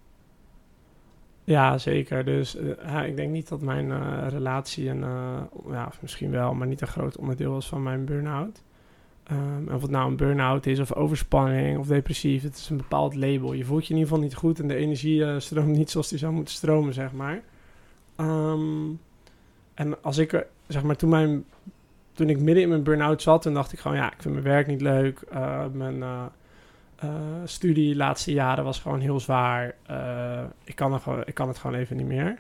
Ja, 1.44 1.78
zeker. 1.78 2.26
Dus 2.26 2.56
eh, 2.56 3.08
ik 3.08 3.16
denk 3.16 3.32
niet 3.32 3.48
dat 3.48 3.62
mijn 3.62 3.92
eh, 3.92 4.28
relatie 4.28 4.90
een, 4.90 5.02
ja, 5.68 5.92
misschien 6.02 6.32
wel, 6.32 6.54
maar 6.54 6.68
niet 6.68 6.82
een 6.82 6.88
groot 6.88 7.18
onderdeel 7.18 7.52
was 7.52 7.68
van 7.68 7.84
mijn 7.84 8.06
burn-out. 8.06 8.64
Ehm, 9.30 9.68
en 9.68 9.74
of 9.74 9.82
het 9.82 9.92
nou 9.92 10.10
een 10.10 10.16
burn-out 10.16 10.66
is 10.66 10.80
of 10.80 10.94
overspanning 10.94 11.78
of 11.78 11.88
depressief, 11.88 12.44
het 12.44 12.56
is 12.56 12.70
een 12.70 12.78
bepaald 12.78 13.16
label. 13.16 13.54
Je 13.54 13.66
voelt 13.66 13.88
je 13.88 13.94
in 13.94 14.00
ieder 14.00 14.12
geval 14.12 14.28
niet 14.28 14.36
goed 14.36 14.60
en 14.60 14.68
de 14.68 14.76
energie 14.76 15.26
eh, 15.26 15.40
stroomt 15.40 15.78
niet 15.78 15.90
zoals 15.90 16.10
die 16.10 16.18
zou 16.18 16.34
moeten 16.34 16.54
stromen, 16.54 16.94
zeg 16.94 17.12
maar. 17.12 17.42
Ehm, 18.16 18.90
en 19.74 20.04
als 20.04 20.18
ik, 20.18 20.46
zeg 20.68 20.84
maar, 20.84 20.96
toen, 20.96 21.10
mijn, 21.10 21.46
toen 22.14 22.30
ik 22.30 22.40
midden 22.40 22.64
in 22.64 22.70
mijn 22.70 22.84
burn-out 22.84 23.22
zat, 23.22 23.42
toen 23.42 23.54
dacht 23.54 23.74
ik 23.74 23.80
gewoon, 23.80 23.98
ja, 23.98 24.12
ik 24.12 24.22
vind 24.22 24.34
mijn 24.34 24.46
werk 24.46 24.68
niet 24.68 24.82
leuk. 24.82 25.22
Eh, 25.30 25.66
mijn 25.74 26.04
eh, 26.96 27.10
studie 27.46 27.96
laatste 27.96 28.34
jaren 28.34 28.64
was 28.64 28.80
gewoon 28.80 29.00
heel 29.00 29.20
zwaar. 29.20 29.76
Ik, 30.64 30.76
kan 30.76 31.00
gewoon, 31.00 31.22
ik 31.26 31.34
kan 31.34 31.48
het 31.48 31.58
gewoon 31.58 31.76
even 31.76 31.98
niet 31.98 32.08
meer. 32.08 32.40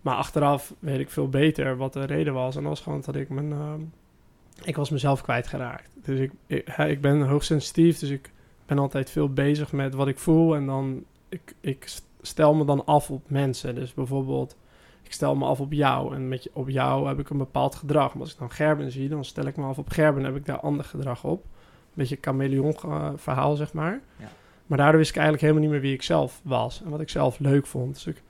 Maar 0.00 0.14
achteraf 0.14 0.74
weet 0.78 1.00
ik 1.00 1.10
veel 1.10 1.28
beter 1.28 1.76
wat 1.76 1.92
de 1.92 2.04
reden 2.04 2.34
was. 2.34 2.56
En 2.56 2.60
dat 2.60 2.70
was 2.70 2.80
gewoon 2.80 3.02
dat 3.04 3.16
ik 3.16 3.28
mijn... 3.28 3.52
ik 4.62 4.76
was 4.76 4.90
mezelf 4.90 5.22
kwijtgeraakt. 5.22 5.90
Dus 5.94 6.20
ik, 6.20 6.32
ik, 6.46 6.68
ik 6.68 7.00
ben 7.00 7.22
hoogsensitief, 7.22 7.98
dus 7.98 8.10
ik 8.10 8.30
ben 8.66 8.78
altijd 8.78 9.10
veel 9.10 9.28
bezig 9.28 9.72
met 9.72 9.94
wat 9.94 10.08
ik 10.08 10.18
voel. 10.18 10.54
En 10.54 10.66
dan, 10.66 11.04
ik, 11.28 11.54
ik 11.60 11.92
stel 12.20 12.54
me 12.54 12.64
dan 12.64 12.84
af 12.84 13.10
op 13.10 13.30
mensen. 13.30 13.74
Dus 13.74 13.94
bijvoorbeeld, 13.94 14.56
ik 15.02 15.12
stel 15.12 15.36
me 15.36 15.44
af 15.44 15.60
op 15.60 15.72
jou. 15.72 16.14
En 16.14 16.28
met 16.28 16.48
op 16.52 16.68
jou 16.68 17.08
heb 17.08 17.18
ik 17.18 17.30
een 17.30 17.38
bepaald 17.38 17.74
gedrag. 17.74 18.12
Maar 18.12 18.22
als 18.22 18.32
ik 18.32 18.38
dan 18.38 18.50
Gerben 18.50 18.92
zie, 18.92 19.08
dan 19.08 19.24
stel 19.24 19.46
ik 19.46 19.56
me 19.56 19.64
af 19.64 19.78
op 19.78 19.88
Gerben. 19.88 20.20
En 20.20 20.26
heb 20.26 20.36
ik 20.36 20.46
daar 20.46 20.60
ander 20.60 20.84
gedrag 20.84 21.24
op. 21.24 21.42
Een 21.42 22.00
beetje 22.00 22.18
chameleon 22.20 22.74
verhaal, 23.16 23.56
zeg 23.56 23.72
maar. 23.72 24.00
Ja. 24.16 24.28
Maar 24.66 24.78
daardoor 24.78 24.98
wist 24.98 25.10
ik 25.10 25.16
eigenlijk 25.16 25.46
helemaal 25.46 25.62
niet 25.62 25.72
meer 25.72 25.88
wie 25.88 25.94
ik 25.94 26.02
zelf 26.02 26.40
was. 26.42 26.82
En 26.84 26.90
wat 26.90 27.00
ik 27.00 27.08
zelf 27.08 27.38
leuk 27.38 27.66
vond. 27.66 27.94
Dus 27.94 28.06
ik 28.06 28.22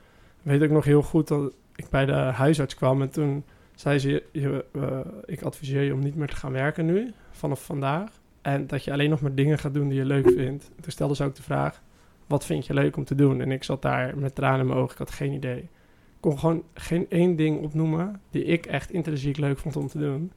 weet 0.42 0.62
ook 0.62 0.70
nog 0.70 0.84
heel 0.84 1.02
goed 1.02 1.28
dat 1.28 1.52
ik 1.76 1.88
bij 1.88 2.06
de 2.06 2.12
huisarts 2.12 2.74
kwam. 2.74 3.02
En 3.02 3.10
toen 3.10 3.44
zei 3.74 3.98
ze, 3.98 4.22
je, 4.32 4.64
eh, 4.72 4.98
ik 5.24 5.42
adviseer 5.42 5.82
je 5.82 5.92
om 5.92 6.00
niet 6.00 6.14
meer 6.14 6.28
te 6.28 6.36
gaan 6.36 6.52
werken 6.52 6.86
nu, 6.86 7.12
vanaf 7.30 7.64
vandaag. 7.64 8.10
En 8.42 8.66
dat 8.66 8.84
je 8.84 8.92
alleen 8.92 9.10
nog 9.10 9.20
maar 9.20 9.34
dingen 9.34 9.58
gaat 9.58 9.74
doen 9.74 9.88
die 9.88 9.98
je 9.98 10.04
leuk 10.04 10.30
vindt. 10.30 10.70
Toen 10.80 10.92
stelde 10.92 11.14
ze 11.14 11.24
ook 11.24 11.34
de 11.34 11.42
vraag, 11.42 11.82
wat 12.26 12.44
vind 12.44 12.66
je 12.66 12.74
leuk 12.74 12.96
om 12.96 13.04
te 13.04 13.14
doen? 13.14 13.40
En 13.40 13.50
ik 13.50 13.64
zat 13.64 13.82
daar 13.82 14.18
met 14.18 14.34
tranen 14.34 14.60
in 14.60 14.66
mijn 14.66 14.78
ogen, 14.78 14.92
ik 14.92 14.98
had 14.98 15.10
geen 15.10 15.32
idee. 15.32 15.58
Ik 15.58 16.30
kon 16.30 16.38
gewoon 16.38 16.62
geen 16.74 17.06
één 17.08 17.36
ding 17.36 17.62
opnoemen 17.62 18.20
die 18.30 18.44
ik 18.44 18.66
echt 18.66 18.90
intrinsiek 18.90 19.36
leuk 19.36 19.58
vond 19.58 19.76
om 19.76 19.88
te 19.88 19.98
doen. 19.98 20.32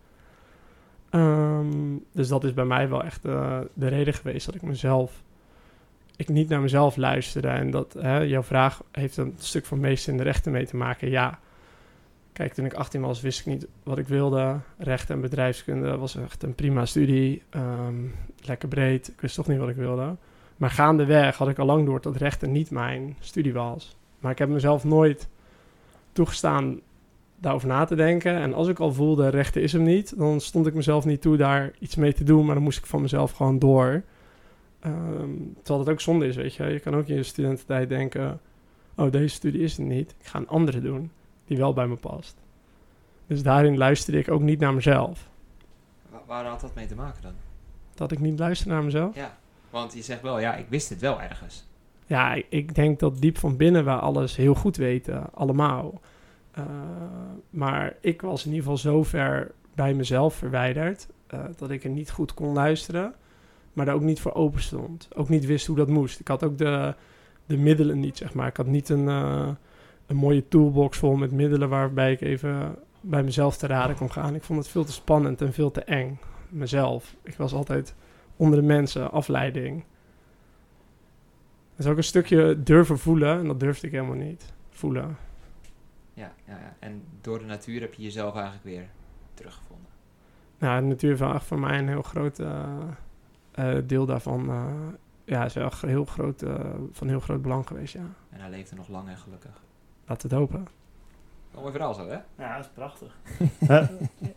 Ehm, 1.10 1.98
dus 2.12 2.28
dat 2.28 2.44
is 2.44 2.54
bij 2.54 2.66
mij 2.66 2.90
wel 2.90 3.04
echt 3.04 3.26
eh, 3.26 3.60
de 3.74 3.88
reden 3.88 4.14
geweest 4.14 4.46
dat 4.46 4.56
ik 4.56 4.62
mezelf, 4.62 5.24
ik 6.16 6.30
niet 6.30 6.50
naar 6.50 6.62
mezelf 6.62 6.96
luisterde. 6.96 7.48
En 7.48 7.72
dat, 7.72 7.94
hè, 7.94 8.18
jouw 8.18 8.44
vraag 8.44 8.84
heeft 8.92 9.18
een 9.18 9.34
stuk 9.38 9.66
van 9.66 9.80
meester 9.80 10.12
in 10.12 10.18
de 10.18 10.24
rechten 10.24 10.52
mee 10.52 10.66
te 10.66 10.78
maken. 10.78 11.10
Ja, 11.10 11.40
Kijk, 12.38 12.54
toen 12.54 12.66
ik 12.66 12.74
18 12.74 13.02
was, 13.02 13.22
wist 13.22 13.40
ik 13.40 13.46
niet 13.46 13.68
wat 13.84 13.98
ik 13.98 14.08
wilde. 14.08 14.60
Recht 14.78 15.10
en 15.10 15.22
bedrijfskunde 15.22 15.98
was 15.98 16.16
echt 16.16 16.44
een 16.44 16.56
prima 16.56 16.86
studie. 16.86 17.44
Ehm, 17.50 17.96
lekker 18.42 18.68
breed. 18.68 19.08
Ik 19.08 19.22
wist 19.22 19.36
toch 19.36 19.48
niet 19.48 19.58
wat 19.58 19.70
ik 19.70 19.76
wilde. 19.76 20.16
Maar 20.58 20.70
gaandeweg 20.70 21.38
had 21.38 21.48
ik 21.48 21.60
al 21.60 21.66
lang 21.66 21.86
door 21.86 22.02
dat 22.02 22.16
rechten 22.16 22.52
niet 22.52 22.72
mijn 22.72 23.16
studie 23.20 23.54
was. 23.54 23.98
Maar 24.20 24.32
ik 24.32 24.38
heb 24.38 24.50
mezelf 24.50 24.84
nooit 24.84 25.28
toegestaan 26.12 26.80
daarover 27.40 27.68
na 27.68 27.86
te 27.86 27.96
denken. 27.96 28.36
En 28.36 28.54
als 28.54 28.68
ik 28.68 28.80
al 28.80 28.94
voelde, 28.94 29.30
rechten 29.30 29.62
is 29.62 29.74
hem 29.74 29.84
niet, 29.84 30.18
dan 30.18 30.42
stond 30.42 30.68
ik 30.68 30.74
mezelf 30.74 31.06
niet 31.06 31.22
toe 31.22 31.38
daar 31.38 31.72
iets 31.80 31.96
mee 31.96 32.14
te 32.14 32.24
doen. 32.24 32.46
Maar 32.46 32.56
dan 32.56 32.64
moest 32.64 32.78
ik 32.80 32.86
van 32.86 33.02
mezelf 33.02 33.32
gewoon 33.32 33.60
door. 33.60 34.04
Ehm, 34.80 35.32
terwijl 35.64 35.86
dat 35.86 35.90
ook 35.90 36.02
zonde 36.02 36.28
is, 36.28 36.36
weet 36.36 36.56
je. 36.56 36.64
Je 36.64 36.80
kan 36.80 36.96
ook 36.96 37.08
in 37.08 37.16
je 37.16 37.24
studententijd 37.24 37.90
denken... 37.90 38.40
Oh, 38.96 39.12
deze 39.12 39.36
studie 39.36 39.62
is 39.62 39.78
het 39.78 39.86
niet. 39.86 40.16
Ik 40.20 40.26
ga 40.26 40.40
een 40.40 40.48
andere 40.48 40.82
doen 40.82 41.12
die 41.48 41.58
wel 41.58 41.74
bij 41.74 41.88
me 41.88 41.96
past. 41.96 42.36
Dus 43.28 43.44
daarin 43.44 43.78
luisterde 43.78 44.20
ik 44.20 44.32
ook 44.32 44.42
niet 44.42 44.60
naar 44.60 44.74
mezelf. 44.74 45.30
Wa- 46.10 46.22
waar 46.26 46.46
had 46.46 46.62
dat 46.62 46.76
mee 46.76 46.86
te 46.86 46.96
maken 46.96 47.22
dan? 47.22 47.34
Dat 47.94 48.12
ik 48.12 48.20
niet 48.20 48.40
luister 48.40 48.68
naar 48.68 48.84
mezelf. 48.84 49.16
Ja, 49.16 49.38
want 49.70 49.94
je 49.94 50.02
zegt 50.02 50.22
wel, 50.22 50.40
ja, 50.40 50.56
ik 50.56 50.66
wist 50.70 50.90
het 50.90 51.00
wel 51.02 51.22
ergens. 51.22 51.66
Ja, 52.06 52.34
ik, 52.34 52.46
ik 52.50 52.76
denk 52.76 53.00
dat 53.00 53.22
diep 53.22 53.38
van 53.38 53.58
binnen 53.58 53.86
we 53.86 53.92
alles 53.92 54.36
heel 54.36 54.56
goed 54.56 54.76
weten, 54.78 55.34
allemaal. 55.34 56.02
Eh, 56.52 56.64
maar 57.50 57.96
ik 58.02 58.22
was 58.22 58.40
in 58.46 58.52
ieder 58.52 58.62
geval 58.64 58.78
zo 58.78 59.04
ver 59.04 59.52
bij 59.76 59.94
mezelf 59.94 60.36
verwijderd 60.36 61.08
eh, 61.28 61.40
dat 61.58 61.70
ik 61.70 61.84
er 61.84 61.90
niet 61.90 62.12
goed 62.12 62.34
kon 62.34 62.54
luisteren, 62.54 63.14
maar 63.74 63.86
daar 63.86 63.96
ook 63.96 64.02
niet 64.02 64.20
voor 64.20 64.34
open 64.34 64.62
stond. 64.62 65.08
Ook 65.16 65.30
niet 65.30 65.46
wist 65.46 65.68
hoe 65.68 65.76
dat 65.76 65.88
moest. 65.88 66.20
Ik 66.20 66.28
had 66.28 66.44
ook 66.44 66.58
de, 66.58 66.96
de 67.46 67.58
middelen 67.58 68.00
niet, 68.00 68.18
zeg 68.18 68.34
maar. 68.34 68.48
Ik 68.48 68.58
had 68.58 68.66
niet 68.68 68.90
een, 68.90 69.08
eh, 69.08 69.50
een 70.08 70.16
mooie 70.16 70.48
toolbox 70.48 70.98
vol 70.98 71.16
met 71.16 71.32
middelen 71.32 71.70
waarbij 71.70 72.12
ik 72.12 72.22
even 72.22 72.76
bij 73.02 73.24
mezelf 73.24 73.58
te 73.58 73.68
raden 73.68 73.96
kon 73.96 74.12
gaan. 74.12 74.36
Ik 74.36 74.44
vond 74.44 74.60
het 74.60 74.68
veel 74.68 74.84
te 74.84 74.92
spannend 74.92 75.42
en 75.42 75.54
veel 75.54 75.72
te 75.72 75.84
eng. 75.84 76.20
Mezelf. 76.50 77.16
Ik 77.24 77.36
was 77.36 77.54
altijd 77.54 77.96
onder 78.36 78.60
de 78.60 78.66
mensen, 78.66 79.12
afleiding. 79.12 79.84
Het 81.76 81.86
is 81.86 81.92
ook 81.92 81.98
een 81.98 82.04
stukje 82.04 82.64
durven 82.64 83.00
voelen 83.00 83.40
en 83.40 83.48
dat 83.48 83.60
durfde 83.60 83.88
ik 83.88 83.94
helemaal 83.94 84.16
niet. 84.16 84.54
Voelen. 84.70 85.18
Ja, 86.14 86.34
ja, 86.46 86.58
ja. 86.58 86.76
En 86.80 87.04
door 87.22 87.40
de 87.40 87.46
natuur 87.46 87.82
heb 87.82 87.94
je 87.94 88.04
jezelf 88.04 88.34
eigenlijk 88.34 88.64
weer 88.64 88.88
teruggevonden. 89.34 89.90
Nou, 90.58 90.82
de 90.82 90.88
natuur 90.88 91.36
is 91.36 91.44
voor 91.44 91.60
mij 91.60 91.80
een 91.80 91.88
heel 91.88 92.02
groot 92.02 92.40
eh, 92.40 92.64
eh, 93.52 93.84
deel 93.86 94.06
daarvan. 94.06 94.50
eh, 94.50 94.66
ja, 95.24 95.46
is 95.46 95.54
wel 95.54 95.72
heel 95.82 96.06
groot, 96.06 96.44
van 96.92 97.08
heel 97.08 97.20
groot 97.20 97.42
belang 97.42 97.68
geweest, 97.68 97.94
ja. 97.94 98.06
En 98.30 98.40
hij 98.40 98.50
leefde 98.50 98.76
nog 98.76 98.88
lang 98.88 99.08
en 99.10 99.18
gelukkig. 99.18 99.62
Laten 100.08 100.30
we 100.30 100.36
het 100.36 100.44
hopen. 100.44 100.68
Een 101.54 101.60
mooi 101.60 101.72
verhaal 101.72 101.94
zo, 101.94 102.08
hè? 102.08 102.18
Ja, 102.38 102.56
dat 102.56 102.66
is 102.66 102.72
prachtig. 102.74 103.18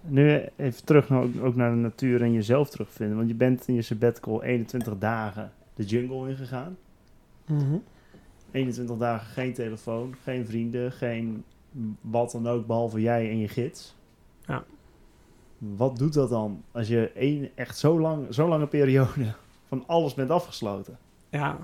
Nu 0.03 0.49
even 0.57 0.85
terug 0.85 1.09
naar, 1.09 1.27
ook 1.43 1.55
naar 1.55 1.71
de 1.71 1.77
natuur 1.77 2.23
en 2.23 2.33
jezelf 2.33 2.71
terugvinden. 2.71 3.17
Want 3.17 3.29
je 3.29 3.35
bent 3.35 3.69
in 3.69 3.75
je 3.75 3.83
sabbatical 3.83 4.43
21 4.43 4.99
dagen 4.99 5.53
de 5.75 5.85
jungle 5.85 6.29
ingegaan. 6.29 6.77
21 8.51 8.97
dagen 8.97 9.27
geen 9.27 9.55
telefoon, 9.55 10.15
geen 10.23 10.47
vrienden, 10.47 10.93
geen 10.93 11.45
wat 12.01 12.31
dan 12.31 12.49
ook, 12.49 12.67
behalve 12.67 13.01
jij 13.01 13.31
en 13.31 13.39
je 13.39 13.49
gids. 13.49 13.97
Ja. 14.47 14.65
Wat 15.59 15.97
doet 15.97 16.13
dat 16.13 16.29
dan 16.29 16.63
als 16.73 16.89
je 16.89 17.11
één, 17.13 17.51
echt 17.55 17.79
zo, 17.79 18.01
lang, 18.01 18.35
zo 18.35 18.49
lange 18.49 18.67
periode 18.67 19.35
van 19.69 19.85
alles 19.87 20.15
bent 20.15 20.31
afgesloten? 20.31 20.99
Ja. 21.29 21.59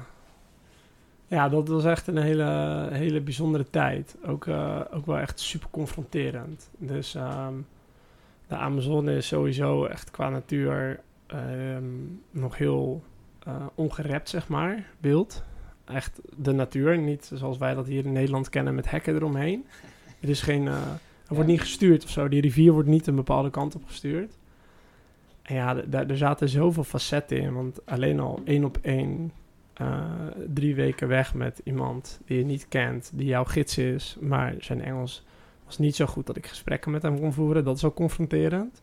Ja, 1.29 1.49
dat 1.49 1.69
was 1.69 1.85
echt 1.85 2.07
een 2.07 2.17
hele, 2.17 2.89
hele 2.93 3.21
bijzondere 3.21 3.71
tijd. 3.71 4.17
Ook, 4.27 4.47
eh, 4.47 4.81
ook 4.91 5.07
wel 5.07 5.19
echt 5.19 5.41
super 5.41 5.69
confronterend. 5.71 6.71
Dus 6.79 7.15
ehm, 7.15 7.55
de 8.47 8.57
Amazone 8.57 9.17
is 9.17 9.27
sowieso 9.27 9.85
echt 9.85 10.11
qua 10.11 10.29
natuur 10.29 11.01
ehm, 11.27 11.85
nog 12.31 12.59
heel 12.59 13.03
eh, 13.43 13.67
ongerept, 13.75 14.29
zeg 14.29 14.49
maar, 14.49 14.91
beeld. 14.99 15.45
Echt 15.85 16.21
de 16.37 16.53
natuur, 16.53 16.99
niet 16.99 17.31
zoals 17.35 17.59
wij 17.59 17.75
dat 17.75 17.87
hier 17.87 18.05
in 18.05 18.13
Nederland 18.13 18.49
kennen 18.49 18.75
met 18.75 18.91
hekken 18.91 19.15
eromheen. 19.15 19.65
Er 20.21 20.29
is 20.29 20.43
geen... 20.43 20.67
er 20.67 21.35
wordt 21.35 21.49
niet 21.49 21.61
gestuurd 21.61 22.05
of 22.05 22.11
zo. 22.11 22.29
Die 22.29 22.41
rivier 22.41 22.73
wordt 22.73 22.89
niet 22.89 23.07
een 23.07 23.15
bepaalde 23.15 23.51
kant 23.51 23.75
op 23.75 23.85
gestuurd. 23.87 24.39
En 25.43 25.55
ja, 25.55 25.75
daar 25.75 26.07
er 26.07 26.17
zaten 26.17 26.49
zoveel 26.49 26.85
facetten 26.85 27.37
in. 27.37 27.55
Want 27.55 27.87
alleen 27.87 28.21
al 28.21 28.41
één 28.45 28.65
op 28.65 28.79
één 28.83 29.33
eh, 29.77 30.05
drie 30.55 30.75
weken 30.75 31.09
weg 31.09 31.35
met 31.35 31.61
iemand 31.65 32.21
die 32.25 32.39
je 32.39 32.45
niet 32.45 32.69
kent, 32.69 33.11
die 33.15 33.27
jouw 33.27 33.45
gids 33.45 33.79
is, 33.79 34.17
maar 34.21 34.55
zijn 34.59 34.83
Engels 34.83 35.25
was 35.65 35.79
niet 35.79 35.97
zo 35.97 36.07
goed 36.07 36.27
dat 36.27 36.37
ik 36.37 36.47
gesprekken 36.47 36.91
met 36.91 37.03
hem 37.03 37.21
kon 37.21 37.33
voeren. 37.33 37.65
Dat 37.65 37.77
is 37.77 37.85
ook 37.85 37.95
confronterend. 37.95 38.83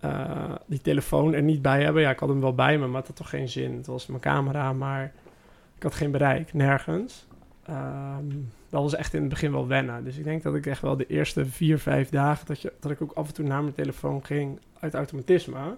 Eh, 0.00 0.54
die 0.66 0.80
telefoon 0.80 1.34
er 1.34 1.42
niet 1.42 1.62
bij 1.62 1.82
hebben. 1.82 2.02
Ja, 2.02 2.10
ik 2.10 2.18
had 2.18 2.28
hem 2.28 2.40
wel 2.40 2.54
bij 2.54 2.78
me, 2.78 2.86
maar 2.86 2.98
het 2.98 3.06
had 3.06 3.16
toch 3.16 3.28
geen 3.28 3.48
zin. 3.48 3.76
Het 3.76 3.86
was 3.86 4.06
mijn 4.06 4.20
camera, 4.20 4.72
maar 4.72 5.12
ik 5.76 5.82
had 5.82 5.94
geen 5.94 6.10
bereik, 6.10 6.52
nergens. 6.52 7.26
Ehm, 7.62 8.24
dat 8.68 8.82
was 8.82 8.94
echt 8.94 9.14
in 9.14 9.20
het 9.20 9.28
begin 9.28 9.52
wel 9.52 9.66
wennen. 9.66 10.04
Dus 10.04 10.16
ik 10.16 10.24
denk 10.24 10.42
dat 10.42 10.54
ik 10.54 10.66
echt 10.66 10.82
wel 10.82 10.96
de 10.96 11.06
eerste 11.06 11.46
vier, 11.46 11.78
vijf 11.78 12.08
dagen... 12.08 12.46
dat, 12.46 12.60
je, 12.60 12.72
dat 12.80 12.90
ik 12.90 13.02
ook 13.02 13.12
af 13.12 13.28
en 13.28 13.34
toe 13.34 13.46
naar 13.46 13.62
mijn 13.62 13.74
telefoon 13.74 14.24
ging 14.24 14.60
uit 14.80 14.94
automatisme. 14.94 15.76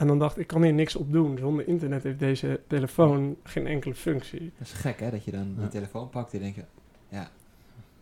En 0.00 0.06
dan 0.06 0.18
dacht 0.18 0.36
ik, 0.36 0.42
ik 0.42 0.46
kan 0.46 0.62
hier 0.62 0.72
niks 0.72 0.96
op 0.96 1.12
doen. 1.12 1.38
Zonder 1.38 1.68
internet 1.68 2.02
heeft 2.02 2.18
deze 2.18 2.60
telefoon 2.66 3.36
geen 3.42 3.66
enkele 3.66 3.94
functie. 3.94 4.52
Dat 4.58 4.66
is 4.66 4.72
gek, 4.72 5.00
hè? 5.00 5.10
Dat 5.10 5.24
je 5.24 5.30
dan 5.30 5.54
Ja. 5.56 5.62
je 5.62 5.68
telefoon 5.68 6.08
pakt 6.08 6.34
en 6.34 6.40
denk 6.40 6.54
je... 6.54 6.64
Ja. 7.08 7.28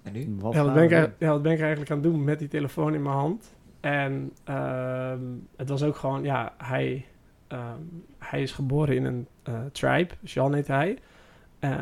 En 0.03 0.13
nu? 0.13 0.37
Wat 0.39 0.53
Ja 0.55 0.59
wat, 0.65 0.75
gaan 0.75 0.89
ben 0.89 1.03
ik, 1.03 1.11
ja, 1.19 1.31
wat 1.31 1.43
ben 1.43 1.53
ik 1.53 1.61
eigenlijk 1.61 1.91
aan 1.91 1.99
het 1.99 2.07
doen 2.07 2.25
met 2.25 2.39
die 2.39 2.49
telefoon 2.49 2.95
in 2.95 3.03
mijn 3.03 3.15
hand? 3.15 3.55
En 3.81 4.33
ehm, 4.45 5.21
het 5.57 5.69
was 5.69 5.83
ook 5.83 5.97
gewoon, 5.97 6.23
ja, 6.23 6.55
hij, 6.59 7.07
ehm, 7.47 7.83
hij 8.19 8.43
is 8.43 8.53
geboren 8.53 8.97
in 8.97 9.05
een 9.05 9.27
eh, 9.43 9.55
tribe, 9.73 10.15
Jean 10.21 10.55
heet 10.55 10.67
hij. 10.67 10.99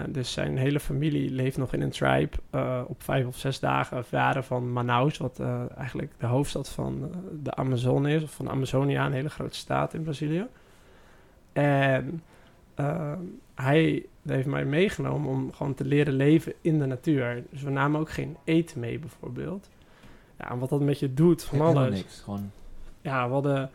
Dus 0.09 0.33
zijn 0.33 0.59
hele 0.59 0.81
familie 0.81 1.31
leeft 1.31 1.57
nog 1.57 1.73
in 1.73 1.83
een 1.83 1.91
tribe 1.91 2.37
eh, 2.51 2.83
op 2.87 3.03
vijf 3.03 3.27
of 3.27 3.37
zes 3.37 3.61
dagen 3.61 4.05
varen 4.05 4.45
van 4.45 4.73
Manaus, 4.73 5.19
wat 5.19 5.41
eh, 5.41 5.77
eigenlijk 5.77 6.13
de 6.19 6.27
hoofdstad 6.27 6.69
van 6.69 7.03
eh, 7.03 7.19
de 7.43 7.55
Amazone 7.55 8.15
is, 8.15 8.23
of 8.23 8.31
van 8.31 8.51
Amazonia, 8.51 9.07
een 9.07 9.13
hele 9.13 9.31
grote 9.31 9.57
staat 9.57 9.95
in 9.95 10.03
Brazilië. 10.03 10.47
En 11.53 12.23
ehm, 12.75 13.21
hij 13.55 14.07
heeft 14.27 14.47
mij 14.47 14.65
meegenomen 14.65 15.31
om 15.31 15.53
gewoon 15.53 15.75
te 15.75 15.85
leren 15.85 16.15
leven 16.15 16.53
in 16.61 16.79
de 16.79 16.87
natuur. 16.87 17.45
Dus 17.51 17.63
we 17.63 17.71
namen 17.71 18.01
ook 18.01 18.11
geen 18.11 18.37
eten 18.45 18.81
mee, 18.81 18.99
bijvoorbeeld. 18.99 19.69
Ja, 20.39 20.51
en 20.51 20.59
wat 20.59 20.69
dat 20.69 20.81
met 20.81 20.99
je 20.99 21.15
doet, 21.15 21.45
van 21.45 21.61
alles. 21.61 21.95
niks. 21.95 22.21
Gewoon... 22.21 22.51
Ja, 23.01 23.27
we 23.27 23.33
hadden 23.33 23.71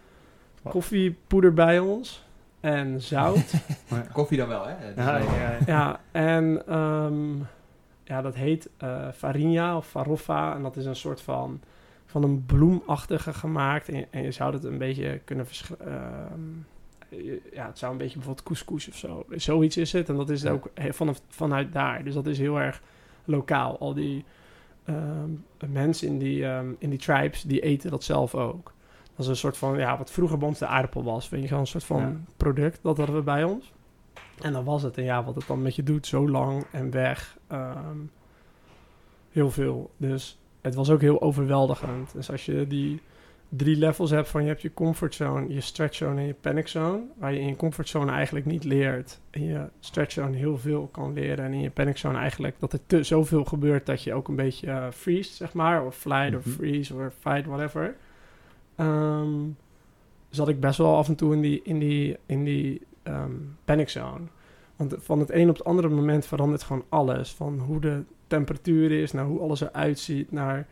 koffiepoeder 0.64 1.54
bij 1.54 1.80
ons 1.80 2.24
en 2.62 3.02
zout. 3.02 3.54
Koffie 4.14 4.38
dan 4.38 4.48
wel, 4.48 4.66
hè? 4.68 4.88
Ja, 4.88 4.94
wel- 4.96 5.06
ja, 5.34 5.52
ja. 5.52 5.58
ja, 5.66 6.00
en 6.12 6.64
ehm, 6.68 7.38
ja, 8.04 8.22
dat 8.22 8.36
heet 8.36 8.70
eh 8.78 9.08
farinha 9.16 9.78
of 9.78 9.88
farofa. 9.88 10.56
En 10.56 10.62
dat 10.62 10.76
is 10.78 10.86
een 10.86 10.96
soort 10.96 11.22
van, 11.22 11.62
van 12.06 12.24
een 12.24 12.46
bloemachtige 12.46 13.34
gemaakt. 13.34 13.90
En, 13.90 14.06
en 14.10 14.24
je 14.24 14.32
zou 14.32 14.54
het 14.54 14.64
een 14.64 14.78
beetje 14.78 15.20
kunnen 15.26 15.46
verschillen. 15.46 16.66
ja, 17.54 17.66
het 17.66 17.78
zou 17.78 17.92
een 17.92 17.98
beetje 17.98 18.16
bijvoorbeeld 18.18 18.46
couscous 18.46 18.88
of 18.90 18.96
zo. 18.96 19.26
Zoiets 19.30 19.78
is 19.78 19.92
het. 19.92 20.10
En 20.10 20.16
dat 20.16 20.30
is 20.30 20.42
Ja. 20.42 20.52
ook 20.52 20.70
vanaf, 20.90 21.22
vanuit 21.28 21.74
daar. 21.74 22.04
Dus 22.04 22.14
dat 22.14 22.26
is 22.28 22.38
heel 22.38 22.60
erg 22.60 22.82
lokaal. 23.26 23.80
Al 23.80 23.94
die 23.94 24.26
ehm, 24.86 25.30
mensen 25.72 26.08
in 26.08 26.18
die, 26.20 26.46
ehm, 26.46 26.68
in 26.78 26.90
die 26.90 27.00
tribes, 27.00 27.42
die 27.42 27.60
eten 27.60 27.92
dat 27.92 28.04
zelf 28.04 28.36
ook. 28.36 28.74
Dat 29.16 29.26
is 29.26 29.28
een 29.28 29.36
soort 29.36 29.58
van, 29.58 29.78
ja, 29.78 29.98
wat 29.98 30.12
vroeger 30.12 30.38
bij 30.38 30.48
ons 30.48 30.60
de 30.60 30.66
aardappel 30.66 31.04
was. 31.04 31.30
Weet 31.30 31.44
je 31.44 31.50
wel, 31.50 31.60
een 31.60 31.68
soort 31.68 31.84
van 31.84 32.00
Ja. 32.02 32.16
product. 32.38 32.80
Dat 32.82 32.98
hadden 32.98 33.16
we 33.16 33.22
bij 33.22 33.44
ons. 33.44 33.74
En 34.42 34.54
dan 34.54 34.64
was 34.64 34.82
het. 34.84 34.98
En 34.98 35.04
ja, 35.04 35.24
wat 35.24 35.36
het 35.36 35.48
dan 35.48 35.62
met 35.62 35.76
je 35.76 35.84
doet, 35.84 36.08
zo 36.08 36.30
lang 36.30 36.64
en 36.72 36.92
weg. 36.92 37.38
ehm, 37.48 37.98
heel 39.32 39.52
veel. 39.52 39.92
Dus 39.98 40.40
het 40.62 40.76
was 40.76 40.90
ook 40.90 41.02
heel 41.02 41.22
overweldigend. 41.22 42.14
Dus 42.14 42.32
als 42.32 42.46
je 42.46 42.68
die 42.68 43.02
drie 43.50 43.76
levels 43.78 44.10
hebt 44.10 44.28
van 44.30 44.42
je 44.42 44.48
hebt 44.48 44.62
je 44.62 44.74
comfortzone, 44.74 45.54
je 45.54 45.62
stretchzone 45.62 46.20
en 46.22 46.26
je 46.28 46.34
paniczone. 46.42 47.00
Waar 47.18 47.34
je 47.34 47.40
in 47.40 47.48
je 47.48 47.56
comfortzone 47.56 48.12
eigenlijk 48.12 48.46
niet 48.46 48.64
leert. 48.64 49.20
In 49.30 49.44
je 49.44 49.66
stretchzone 49.80 50.38
heel 50.38 50.58
veel 50.58 50.88
kan 50.92 51.14
leren. 51.14 51.46
En 51.46 51.54
in 51.54 51.62
je 51.62 51.70
paniczone 51.72 52.18
eigenlijk 52.18 52.56
dat 52.60 52.74
er 52.74 52.80
te, 52.88 53.04
zoveel 53.04 53.44
gebeurt 53.46 53.86
dat 53.86 54.04
je 54.04 54.14
ook 54.14 54.28
een 54.28 54.36
beetje 54.36 54.68
uh, 54.68 54.86
freeze, 54.92 55.34
zeg 55.34 55.54
maar. 55.54 55.86
Of 55.86 55.96
flight 55.96 56.36
of 56.36 56.46
Mhm. 56.46 56.56
freeze 56.56 56.94
of 56.96 57.14
fight, 57.20 57.46
whatever. 57.46 57.96
Ehm, 58.76 59.50
zat 60.30 60.48
ik 60.48 60.60
best 60.60 60.78
wel 60.78 60.96
af 60.96 61.08
en 61.08 61.16
toe 61.16 61.34
in 61.34 61.42
die, 61.42 61.62
in 61.64 61.80
die, 61.80 62.18
in 62.26 62.44
die 62.44 62.82
ehm, 63.04 63.32
panic 63.66 63.90
zone. 63.90 64.24
Want 64.76 64.96
van 64.98 65.20
het 65.20 65.32
een 65.32 65.50
op 65.50 65.58
het 65.58 65.66
andere 65.66 65.90
moment 65.90 66.26
verandert 66.26 66.64
gewoon 66.64 66.84
alles. 66.90 67.32
Van 67.32 67.60
hoe 67.60 67.80
de 67.80 68.04
temperatuur 68.28 68.92
is, 68.92 69.12
naar 69.12 69.26
hoe 69.26 69.40
alles 69.40 69.62
eruit 69.62 70.00
ziet, 70.00 70.32
naar 70.32 70.68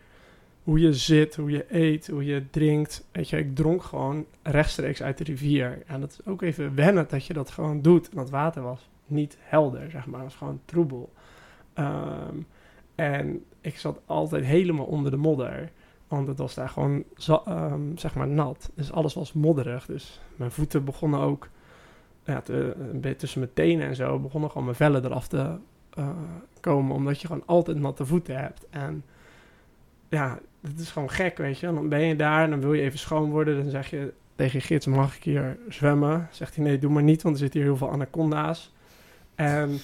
hoe 0.63 0.79
je 0.79 0.93
zit, 0.93 1.35
hoe 1.35 1.51
je 1.51 1.65
eet, 1.69 2.07
hoe 2.07 2.25
je 2.25 2.49
drinkt. 2.49 3.07
Weet 3.12 3.29
je, 3.29 3.38
ik 3.38 3.55
dronk 3.55 3.83
gewoon 3.83 4.25
rechtstreeks 4.43 5.01
uit 5.01 5.17
de 5.17 5.23
rivier. 5.23 5.83
En 5.85 5.99
dat 5.99 6.12
is 6.12 6.25
ook 6.25 6.41
even 6.41 6.75
wennen 6.75 7.05
dat 7.09 7.25
je 7.25 7.33
dat 7.33 7.51
gewoon 7.51 7.81
doet. 7.81 8.15
Dat 8.15 8.29
water 8.29 8.62
was 8.62 8.89
niet 9.05 9.38
helder, 9.39 9.91
zeg 9.91 10.05
maar. 10.05 10.19
Het 10.19 10.29
was 10.29 10.38
gewoon 10.38 10.62
troebel. 10.65 11.13
Ehm, 11.73 12.35
en 12.95 13.43
ik 13.62 13.77
zat 13.77 14.01
altijd 14.05 14.45
helemaal 14.45 14.85
onder 14.85 15.12
de 15.12 15.17
modder. 15.17 15.71
Want 16.09 16.27
het 16.27 16.37
was 16.37 16.53
daar 16.53 16.69
gewoon, 16.69 17.03
ehm, 17.45 17.95
zeg 17.95 18.15
maar, 18.15 18.27
nat. 18.27 18.71
Dus 18.75 18.91
alles 18.91 19.13
was 19.13 19.33
modderig. 19.33 19.85
Dus 19.85 20.21
mijn 20.35 20.51
voeten 20.51 20.83
begonnen 20.83 21.19
ook, 21.19 21.49
ja, 22.23 22.41
te, 22.41 22.75
beetje 22.93 23.15
tussen 23.15 23.39
mijn 23.39 23.53
tenen 23.53 23.87
en 23.87 23.95
zo, 23.95 24.19
begonnen 24.19 24.49
gewoon 24.49 24.63
mijn 24.63 24.77
vellen 24.77 25.05
eraf 25.05 25.27
te 25.27 25.57
eh, 25.93 26.09
komen. 26.59 26.95
Omdat 26.95 27.21
je 27.21 27.27
gewoon 27.27 27.43
altijd 27.45 27.77
natte 27.77 28.05
voeten 28.05 28.39
hebt. 28.39 28.65
En 28.69 29.03
ja, 30.09 30.39
het 30.61 30.79
is 30.79 30.91
gewoon 30.91 31.09
gek, 31.09 31.37
weet 31.37 31.59
je. 31.59 31.67
En 31.67 31.75
dan 31.75 31.89
ben 31.89 32.01
je 32.01 32.15
daar 32.15 32.43
en 32.43 32.49
dan 32.49 32.59
wil 32.59 32.73
je 32.73 32.81
even 32.81 32.99
schoon 32.99 33.29
worden. 33.29 33.57
Dan 33.61 33.69
zeg 33.69 33.89
je 33.89 34.13
tegen 34.35 34.59
je 34.59 34.65
gids, 34.65 34.85
mag 34.85 35.15
ik 35.15 35.23
hier 35.23 35.57
zwemmen? 35.67 36.27
Zegt 36.31 36.55
hij, 36.55 36.63
nee, 36.63 36.79
doe 36.79 36.91
maar 36.91 37.03
niet, 37.03 37.21
want 37.21 37.35
er 37.35 37.41
zitten 37.41 37.59
hier 37.59 37.69
heel 37.69 37.77
veel 37.77 37.91
anaconda's. 37.91 38.73
En 39.35 39.79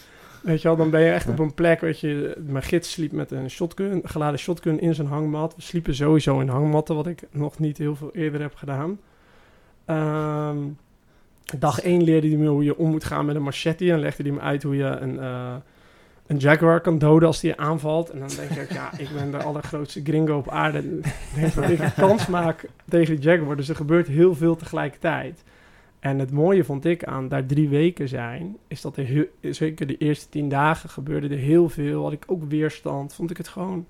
weet 0.45 0.61
je 0.61 0.67
wel, 0.67 0.77
dan 0.77 0.89
ben 0.89 1.01
je 1.01 1.11
echt 1.11 1.27
op 1.27 1.39
een 1.39 1.53
plek, 1.53 1.81
weet 1.81 1.99
je. 1.99 2.37
Mijn 2.47 2.63
gids 2.63 2.91
sliep 2.91 3.11
met 3.11 3.31
een 3.31 3.49
shotgun, 3.49 4.01
geladen 4.03 4.39
shotgun 4.39 4.79
in 4.79 4.95
zijn 4.95 5.07
hangmat. 5.07 5.55
We 5.55 5.61
sliepen 5.61 5.95
sowieso 5.95 6.39
in 6.39 6.47
hangmatten, 6.47 6.95
wat 6.95 7.07
ik 7.07 7.23
nog 7.31 7.59
niet 7.59 7.77
heel 7.77 7.95
veel 7.95 8.09
eerder 8.13 8.41
heb 8.41 8.55
gedaan. 8.55 8.99
Ehm, 9.85 10.57
dag 11.59 11.83
1 11.83 12.03
leerde 12.03 12.27
hij 12.27 12.37
me 12.37 12.47
hoe 12.47 12.63
je 12.63 12.77
om 12.77 12.89
moet 12.89 13.03
gaan 13.03 13.25
met 13.25 13.35
een 13.35 13.43
machete. 13.43 13.91
En 13.91 13.99
legde 13.99 14.23
hij 14.23 14.31
me 14.31 14.39
uit 14.39 14.63
hoe 14.63 14.75
je 14.75 14.83
een, 14.85 15.19
eh, 15.19 15.55
een 16.27 16.37
jaguar 16.37 16.81
kan 16.81 16.97
doden 16.97 17.27
als 17.27 17.39
die 17.39 17.49
je 17.49 17.57
aanvalt. 17.57 18.09
En 18.09 18.19
dan 18.19 18.29
denk 18.37 18.49
ik, 18.49 18.71
ja, 18.71 18.89
ik 18.97 19.09
ben 19.13 19.31
de 19.31 19.43
allergrootste 19.43 20.01
gringo 20.03 20.37
op 20.37 20.49
aarde. 20.49 20.77
Ik 20.79 21.13
denk 21.35 21.53
dat 21.53 21.69
ik 21.69 21.79
een 21.79 21.93
kans 21.93 22.27
maak 22.27 22.65
tegen 22.89 23.15
die 23.15 23.23
jaguar. 23.23 23.55
Dus 23.55 23.69
er 23.69 23.75
gebeurt 23.75 24.07
heel 24.07 24.35
veel 24.35 24.55
tegelijkertijd. 24.55 25.43
En 26.05 26.19
het 26.19 26.31
mooie 26.31 26.63
vond 26.63 26.85
ik 26.85 27.03
aan 27.03 27.27
daar 27.27 27.45
drie 27.45 27.69
weken 27.69 28.07
zijn, 28.07 28.57
is 28.67 28.81
dat 28.81 28.97
er 28.97 29.27
zeker 29.41 29.87
de 29.87 29.97
eerste 29.97 30.29
tien 30.29 30.49
dagen 30.49 30.89
gebeurde 30.89 31.27
er 31.27 31.37
heel 31.41 31.69
veel. 31.69 32.03
Had 32.03 32.11
ik 32.11 32.23
ook 32.27 32.43
weerstand, 32.43 33.13
vond 33.13 33.31
ik 33.31 33.37
het 33.37 33.47
gewoon 33.47 33.85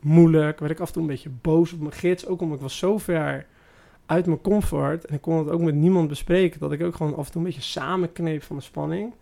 moeilijk. 0.00 0.58
Werd 0.58 0.72
ik 0.72 0.80
af 0.80 0.86
en 0.86 0.92
toe 0.92 1.02
een 1.02 1.08
beetje 1.08 1.30
boos 1.42 1.72
op 1.72 1.80
mijn 1.80 1.92
gids, 1.92 2.26
ook 2.26 2.40
omdat 2.40 2.56
ik 2.56 2.62
was 2.62 2.78
zo 2.78 2.98
ver 2.98 3.46
uit 4.06 4.26
mijn 4.26 4.40
comfort. 4.40 5.04
En 5.04 5.14
ik 5.14 5.20
kon 5.20 5.38
het 5.38 5.50
ook 5.50 5.60
met 5.60 5.74
niemand 5.74 6.08
bespreken. 6.08 6.60
Dat 6.60 6.72
ik 6.72 6.82
ook 6.82 6.94
gewoon 6.94 7.16
af 7.16 7.26
en 7.26 7.32
toe 7.32 7.40
een 7.40 7.46
beetje 7.46 7.62
samenkneep 7.62 8.42
van 8.42 8.56
de 8.56 8.62
spanning. 8.62 9.12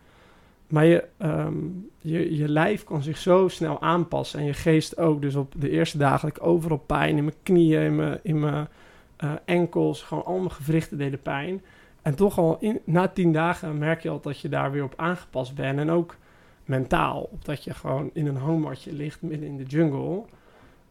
Maar 0.68 0.84
je, 0.84 1.04
ehm, 1.16 1.56
je, 2.00 2.36
je 2.36 2.48
lijf 2.48 2.84
kan 2.84 3.02
zich 3.02 3.18
zo 3.18 3.48
snel 3.48 3.80
aanpassen. 3.80 4.38
En 4.38 4.44
je 4.44 4.54
geest 4.54 4.98
ook. 4.98 5.22
Dus 5.22 5.34
op 5.34 5.54
de 5.56 5.70
eerste 5.70 5.98
dagen 5.98 6.28
had 6.28 6.36
ik 6.36 6.46
overal 6.46 6.82
pijn 6.86 7.16
in 7.16 7.24
mijn 7.24 7.36
knieën, 7.42 7.82
in 7.82 7.96
mijn, 7.96 8.18
in 8.22 8.40
mijn 8.40 8.68
eh, 9.16 9.32
enkels. 9.44 10.02
Gewoon 10.02 10.24
al 10.24 10.38
mijn 10.38 10.50
gewrichten 10.50 10.98
deden 10.98 11.22
pijn. 11.22 11.62
En 12.06 12.14
toch 12.14 12.38
al 12.38 12.56
in, 12.60 12.80
na 12.84 13.08
tien 13.08 13.32
dagen 13.32 13.78
merk 13.78 14.02
je 14.02 14.08
al 14.08 14.20
dat 14.20 14.40
je 14.40 14.48
daar 14.48 14.70
weer 14.70 14.84
op 14.84 14.92
aangepast 14.96 15.54
bent. 15.54 15.78
En 15.78 15.90
ook 15.90 16.16
mentaal. 16.64 17.28
Omdat 17.32 17.64
je 17.64 17.74
gewoon 17.74 18.10
in 18.12 18.26
een 18.26 18.36
hangmatje 18.36 18.92
ligt 18.92 19.22
midden 19.22 19.48
in 19.48 19.56
de 19.56 19.64
jungle. 19.64 20.22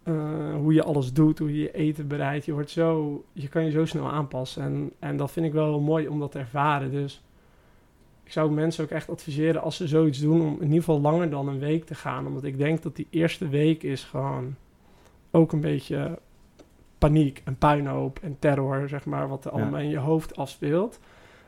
Uh, 0.04 0.56
hoe 0.56 0.74
je 0.74 0.84
alles 0.84 1.14
doet, 1.14 1.40
hoe 1.40 1.54
je 1.54 1.62
je 1.62 1.72
eten 1.72 2.08
bereidt. 2.08 2.46
Je, 2.46 2.54
wordt 2.54 2.70
zo, 2.70 3.24
je 3.34 3.48
kan 3.48 3.66
je 3.66 3.72
zo 3.72 3.86
snel 3.86 4.12
aanpassen. 4.12 4.64
En, 4.64 4.92
en 5.00 5.18
dat 5.18 5.32
vind 5.32 5.46
ik 5.46 5.54
wel 5.54 5.80
mooi 5.80 6.08
om 6.08 6.20
dat 6.20 6.32
te 6.32 6.40
ervaren. 6.40 6.92
Dus 6.92 7.24
ik 8.24 8.32
zou 8.32 8.52
mensen 8.52 8.84
ook 8.84 8.90
echt 8.90 9.10
adviseren 9.10 9.62
als 9.62 9.76
ze 9.76 9.88
zoiets 9.88 10.20
doen... 10.20 10.42
om 10.42 10.56
in 10.56 10.64
ieder 10.64 10.80
geval 10.80 11.02
langer 11.02 11.30
dan 11.30 11.48
een 11.48 11.60
week 11.60 11.86
te 11.86 11.96
gaan. 11.96 12.28
Omdat 12.28 12.44
ik 12.44 12.58
denk 12.58 12.82
dat 12.82 12.96
die 12.96 13.08
eerste 13.10 13.48
week 13.48 13.84
is 13.84 14.04
gewoon 14.04 14.56
ook 15.32 15.52
een 15.52 15.62
beetje 15.62 16.20
paniek 17.08 17.42
en 17.46 17.58
puinhoop 17.58 18.20
en 18.22 18.36
terror, 18.40 18.90
zeg 18.90 19.06
maar... 19.06 19.28
wat 19.28 19.46
er 19.46 19.56
Ja. 19.56 19.62
allemaal 19.62 19.80
in 19.80 19.90
je 19.90 19.98
hoofd 19.98 20.38
afspeelt. 20.38 21.00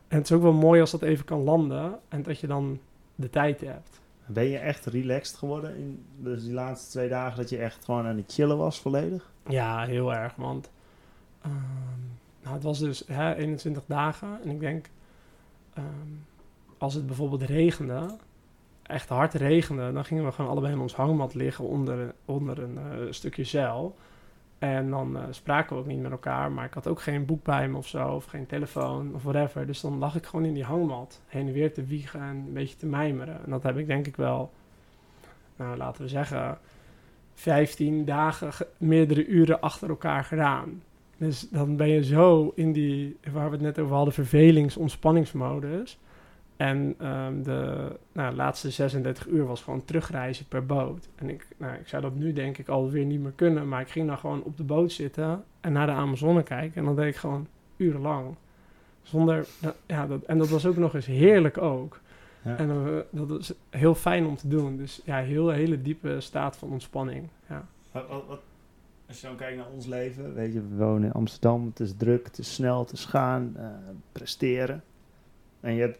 En 0.07 0.17
het 0.17 0.25
is 0.29 0.35
ook 0.35 0.41
wel 0.41 0.53
mooi 0.53 0.81
als 0.81 0.91
dat 0.91 1.01
even 1.01 1.25
kan 1.25 1.43
landen... 1.43 1.99
en 2.07 2.23
dat 2.23 2.39
je 2.39 2.47
dan 2.47 2.79
de 3.15 3.29
tijd 3.29 3.61
hebt. 3.61 4.01
Ben 4.25 4.45
je 4.45 4.57
echt 4.57 4.85
relaxed 4.85 5.37
geworden 5.37 5.75
in 5.75 6.05
dus 6.17 6.43
die 6.43 6.53
laatste 6.53 6.89
twee 6.89 7.09
dagen 7.09 7.37
dat 7.37 7.49
je 7.49 7.57
echt 7.57 7.85
gewoon 7.85 8.05
aan 8.05 8.17
het 8.17 8.33
chillen 8.33 8.57
was 8.57 8.79
volledig? 8.79 9.31
Ja, 9.47 9.85
heel 9.85 10.13
erg. 10.13 10.35
Want 10.35 10.69
ehm, 11.41 11.53
nou, 12.41 12.55
het 12.55 12.63
was 12.63 12.79
dus 12.79 13.03
hè, 13.07 13.35
21 13.35 13.83
dagen. 13.85 14.39
En 14.43 14.49
ik 14.49 14.59
denk, 14.59 14.89
ehm, 15.73 15.85
als 16.77 16.93
het 16.93 17.05
bijvoorbeeld 17.05 17.41
regende, 17.41 18.15
echt 18.83 19.09
hard 19.09 19.33
regende, 19.33 19.91
dan 19.91 20.05
gingen 20.05 20.25
we 20.25 20.31
gewoon 20.31 20.51
allebei 20.51 20.73
in 20.73 20.79
ons 20.79 20.95
hangmat 20.95 21.33
liggen 21.33 21.65
onder, 21.65 22.13
onder 22.25 22.59
een 22.59 22.77
eh, 22.77 22.97
stukje 23.09 23.43
zeil. 23.43 23.95
En 24.59 24.89
dan 24.89 25.17
eh, 25.17 25.23
spraken 25.29 25.75
we 25.75 25.81
ook 25.81 25.87
niet 25.87 26.01
met 26.01 26.11
elkaar, 26.11 26.51
maar 26.51 26.65
ik 26.65 26.73
had 26.73 26.87
ook 26.87 27.01
geen 27.01 27.25
boek 27.25 27.43
bij 27.43 27.67
me 27.69 27.77
of 27.77 27.87
zo, 27.87 28.07
of 28.09 28.25
geen 28.25 28.45
telefoon 28.45 29.11
of 29.15 29.23
whatever. 29.23 29.65
Dus 29.67 29.81
dan 29.81 29.97
lag 29.97 30.15
ik 30.15 30.25
gewoon 30.25 30.45
in 30.45 30.53
die 30.53 30.63
hangmat, 30.63 31.21
heen 31.27 31.47
en 31.47 31.53
weer 31.53 31.73
te 31.73 31.83
wiegen 31.83 32.19
en 32.21 32.27
een 32.47 32.53
beetje 32.53 32.75
te 32.75 32.85
mijmeren. 32.85 33.43
En 33.45 33.49
dat 33.51 33.63
heb 33.63 33.77
ik 33.77 33.87
denk 33.87 34.07
ik 34.07 34.15
wel, 34.15 34.51
nou 35.55 35.77
laten 35.77 36.01
we 36.01 36.07
zeggen, 36.07 36.57
15 37.33 38.05
dagen, 38.05 38.53
ge- 38.53 38.67
meerdere 38.77 39.25
uren 39.25 39.61
achter 39.61 39.89
elkaar 39.89 40.23
gedaan. 40.23 40.81
Dus 41.17 41.49
dan 41.49 41.75
ben 41.75 41.87
je 41.89 42.03
zo 42.03 42.51
in 42.55 42.71
die, 42.73 43.17
waar 43.31 43.45
we 43.45 43.51
het 43.55 43.61
net 43.61 43.79
over 43.79 43.95
hadden, 43.95 44.13
vervelings-ontspanningsmodus. 44.13 45.99
En 46.57 46.95
ehm, 46.97 47.41
de 47.41 47.87
nou, 48.11 48.35
laatste 48.35 48.69
36 48.71 49.27
uur 49.27 49.45
was 49.45 49.61
gewoon 49.61 49.85
terugreizen 49.85 50.45
per 50.45 50.65
boot. 50.65 51.07
En 51.15 51.29
ik, 51.29 51.47
nou, 51.57 51.73
ik 51.75 51.87
zou 51.87 52.01
dat 52.01 52.15
nu 52.15 52.33
denk 52.33 52.57
ik 52.57 52.67
alweer 52.67 53.05
niet 53.05 53.19
meer 53.21 53.31
kunnen. 53.35 53.67
Maar 53.67 53.81
ik 53.81 53.89
ging 53.89 54.07
dan 54.07 54.17
gewoon 54.17 54.43
op 54.43 54.57
de 54.57 54.63
boot 54.63 54.91
zitten 54.91 55.43
en 55.61 55.71
naar 55.71 55.85
de 55.85 55.91
Amazone 55.91 56.43
kijken. 56.43 56.75
En 56.75 56.85
dan 56.85 56.95
deed 56.95 57.07
ik 57.07 57.15
gewoon 57.15 57.47
urenlang. 57.77 58.35
Zonder, 59.01 59.47
ja, 59.85 60.07
dat, 60.07 60.23
en 60.23 60.37
dat 60.37 60.49
was 60.49 60.65
ook 60.65 60.77
nog 60.77 60.95
eens 60.95 61.05
heerlijk 61.05 61.57
ook. 61.57 61.99
Ja. 62.41 62.57
En 62.57 62.69
eh, 62.69 63.19
dat 63.27 63.39
is 63.39 63.53
heel 63.69 63.95
fijn 63.95 64.25
om 64.25 64.35
te 64.35 64.47
doen. 64.47 64.77
Dus 64.77 65.01
ja, 65.05 65.17
heel 65.17 65.49
hele 65.49 65.81
diepe 65.81 66.21
staat 66.21 66.57
van 66.57 66.69
ontspanning. 66.69 67.27
Ja. 67.49 67.65
Wat, 67.91 68.07
wat, 68.07 68.23
wat- 68.27 68.41
als 69.07 69.21
je 69.21 69.27
dan 69.27 69.35
kijkt 69.35 69.57
naar 69.57 69.67
ons 69.73 69.85
leven, 69.85 70.33
weet 70.33 70.53
je, 70.53 70.61
we 70.67 70.75
wonen 70.75 71.03
in 71.03 71.13
Amsterdam, 71.13 71.65
het 71.65 71.79
is 71.79 71.93
druk, 71.97 72.25
het 72.25 72.37
is 72.37 72.53
snel, 72.53 72.79
het 72.79 72.91
is 72.91 73.05
gaan, 73.05 73.53
eh, 73.57 73.65
presteren. 74.11 74.83
En 75.59 75.73
je 75.73 75.81
hebt 75.81 75.99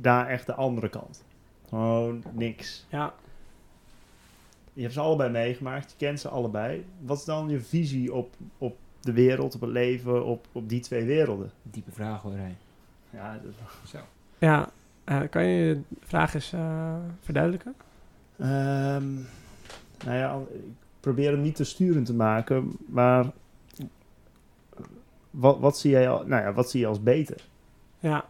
daar 0.00 0.26
echt 0.28 0.46
de 0.46 0.54
andere 0.54 0.88
kant. 0.88 1.24
Gewoon 1.68 2.22
niks. 2.32 2.86
ja, 2.88 3.14
Je 4.72 4.82
hebt 4.82 4.94
ze 4.94 5.00
allebei 5.00 5.30
meegemaakt, 5.30 5.90
je 5.90 5.96
kent 5.96 6.20
ze 6.20 6.28
allebei. 6.28 6.86
Wat 7.00 7.18
is 7.18 7.24
dan 7.24 7.48
je 7.48 7.60
visie 7.60 8.14
op, 8.14 8.34
op 8.58 8.76
de 9.00 9.12
wereld, 9.12 9.54
op 9.54 9.60
het 9.60 9.70
leven, 9.70 10.24
op, 10.24 10.46
op 10.52 10.68
die 10.68 10.80
twee 10.80 11.04
werelden? 11.04 11.50
Diepe 11.62 11.92
vraag 11.92 12.22
hoor, 12.22 12.32
hij. 12.36 12.56
Ja, 13.10 13.38
dat- 13.42 13.88
Zo. 13.88 13.98
ja 14.38 14.68
eh, 15.04 15.20
kan 15.30 15.44
je 15.44 15.64
je 15.66 15.80
vraag 16.00 16.34
eens 16.34 16.52
eh, 16.52 16.96
verduidelijken? 17.20 17.74
Ehm, 18.38 19.14
nou 20.04 20.16
ja, 20.16 20.38
ik 20.52 20.60
probeer 21.00 21.30
hem 21.30 21.40
niet 21.40 21.56
te 21.56 21.64
sturend 21.64 22.06
te 22.06 22.14
maken, 22.14 22.72
maar 22.86 23.26
wat, 25.30 25.58
wat, 25.58 25.78
zie 25.78 25.90
jij 25.90 26.08
al, 26.10 26.26
nou 26.26 26.42
ja, 26.42 26.52
wat 26.52 26.70
zie 26.70 26.80
je 26.80 26.86
als 26.86 27.02
beter? 27.02 27.44
Ja. 27.98 28.24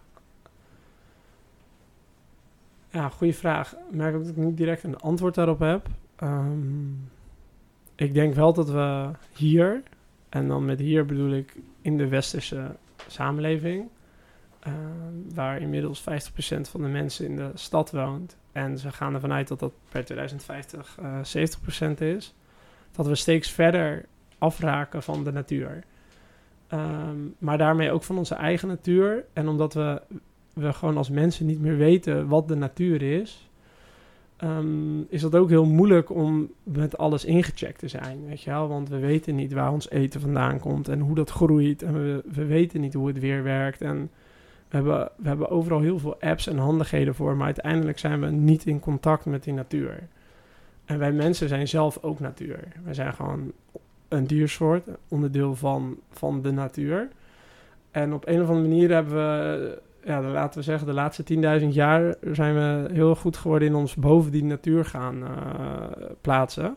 Ja, 2.97 3.09
goede 3.09 3.33
vraag. 3.33 3.73
Ik 3.73 3.95
merk 3.95 4.15
ook 4.15 4.21
dat 4.21 4.31
ik 4.31 4.37
niet 4.37 4.57
direct 4.57 4.83
een 4.83 4.99
antwoord 4.99 5.35
daarop 5.35 5.59
heb. 5.59 5.87
Ehm, 6.17 6.91
ik 7.95 8.15
denk 8.15 8.35
wel 8.35 8.53
dat 8.53 8.71
we 8.71 9.11
hier, 9.35 9.83
en 10.29 10.49
dan 10.49 10.65
met 10.65 10.79
hier 10.79 11.07
bedoel 11.07 11.33
ik 11.33 11.57
in 11.81 11.97
de 11.97 12.09
westerse 12.09 12.77
samenleving, 13.07 13.89
ehm, 14.61 15.35
waar 15.35 15.61
inmiddels 15.61 16.01
50% 16.01 16.69
van 16.69 16.83
de 16.83 16.89
mensen 16.89 17.27
in 17.27 17.37
de 17.37 17.51
stad 17.55 17.91
woont, 17.91 18.37
en 18.53 18.79
ze 18.79 18.93
gaan 18.93 19.15
ervan 19.15 19.33
uit 19.33 19.49
dat 19.49 19.59
dat 19.61 19.73
per 19.89 20.05
2050 20.05 20.97
eh 21.03 21.19
70% 21.23 22.01
is, 22.01 22.35
dat 22.93 23.07
we 23.07 23.15
steeds 23.15 23.51
verder 23.51 24.05
afraken 24.39 25.03
van 25.03 25.25
de 25.25 25.33
natuur. 25.33 25.85
Ehm, 26.67 27.19
maar 27.39 27.59
daarmee 27.59 27.91
ook 27.91 28.03
van 28.03 28.19
onze 28.19 28.35
eigen 28.35 28.69
natuur. 28.69 29.25
En 29.33 29.49
omdat 29.49 29.75
we, 29.75 30.03
we 30.57 30.73
gewoon 30.73 30.97
als 30.97 31.11
mensen 31.11 31.47
niet 31.47 31.61
meer 31.61 31.77
weten 31.77 32.29
wat 32.29 32.49
de 32.49 32.55
natuur 32.55 33.03
is, 33.03 33.51
ehm, 34.37 35.01
is 35.09 35.21
dat 35.21 35.35
ook 35.35 35.49
heel 35.49 35.65
moeilijk 35.65 36.11
om 36.11 36.51
met 36.63 36.99
alles 36.99 37.25
ingecheckt 37.25 37.79
te 37.79 37.89
zijn. 37.89 38.27
Weet 38.27 38.43
je 38.43 38.51
wel? 38.51 38.69
Want 38.69 38.89
we 38.89 38.99
weten 38.99 39.35
niet 39.35 39.53
waar 39.53 39.73
ons 39.73 39.91
eten 39.91 40.21
vandaan 40.21 40.61
komt 40.61 40.89
en 40.89 41.01
hoe 41.01 41.15
dat 41.15 41.31
groeit. 41.31 41.83
En 41.83 41.93
we, 41.93 42.23
we 42.33 42.45
weten 42.45 42.81
niet 42.81 42.95
hoe 42.95 43.07
het 43.07 43.19
weer 43.19 43.43
werkt. 43.43 43.81
En 43.81 44.11
we 44.69 44.77
hebben, 44.77 45.11
we 45.17 45.29
hebben 45.29 45.51
overal 45.51 45.81
heel 45.81 45.99
veel 45.99 46.21
apps 46.21 46.47
en 46.47 46.59
handigheden 46.59 47.15
voor, 47.15 47.37
maar 47.37 47.47
uiteindelijk 47.47 47.99
zijn 47.99 48.21
we 48.21 48.27
niet 48.27 48.67
in 48.67 48.81
contact 48.81 49.25
met 49.25 49.45
die 49.45 49.53
natuur. 49.53 50.09
En 50.85 50.99
wij 50.99 51.13
mensen 51.13 51.49
zijn 51.49 51.69
zelf 51.69 51.99
ook 52.03 52.21
natuur. 52.21 52.59
Wij 52.85 52.95
zijn 52.95 53.13
gewoon 53.13 53.53
een 54.09 54.27
diersoort, 54.27 54.89
onderdeel 55.09 55.55
van, 55.55 55.97
van 56.11 56.43
de 56.43 56.51
natuur. 56.51 57.09
En 57.91 58.13
op 58.13 58.27
een 58.27 58.43
of 58.43 58.49
andere 58.49 58.69
manier 58.69 58.91
hebben 58.91 59.15
we, 59.15 59.79
ja, 60.07 60.21
de- 60.21 60.27
laten 60.27 60.59
we 60.59 60.65
zeggen, 60.65 60.87
de 60.87 60.93
laatste 60.93 61.25
10.000 61.61 61.67
jaar 61.75 62.15
zijn 62.33 62.55
we 62.55 62.93
heel 62.93 63.15
goed 63.15 63.37
geworden 63.37 63.69
in 63.69 63.75
ons 63.75 63.95
boven 63.95 64.33
die 64.33 64.45
natuur 64.45 64.85
gaan 64.85 65.23
eh, 65.25 66.07
plaatsen. 66.21 66.77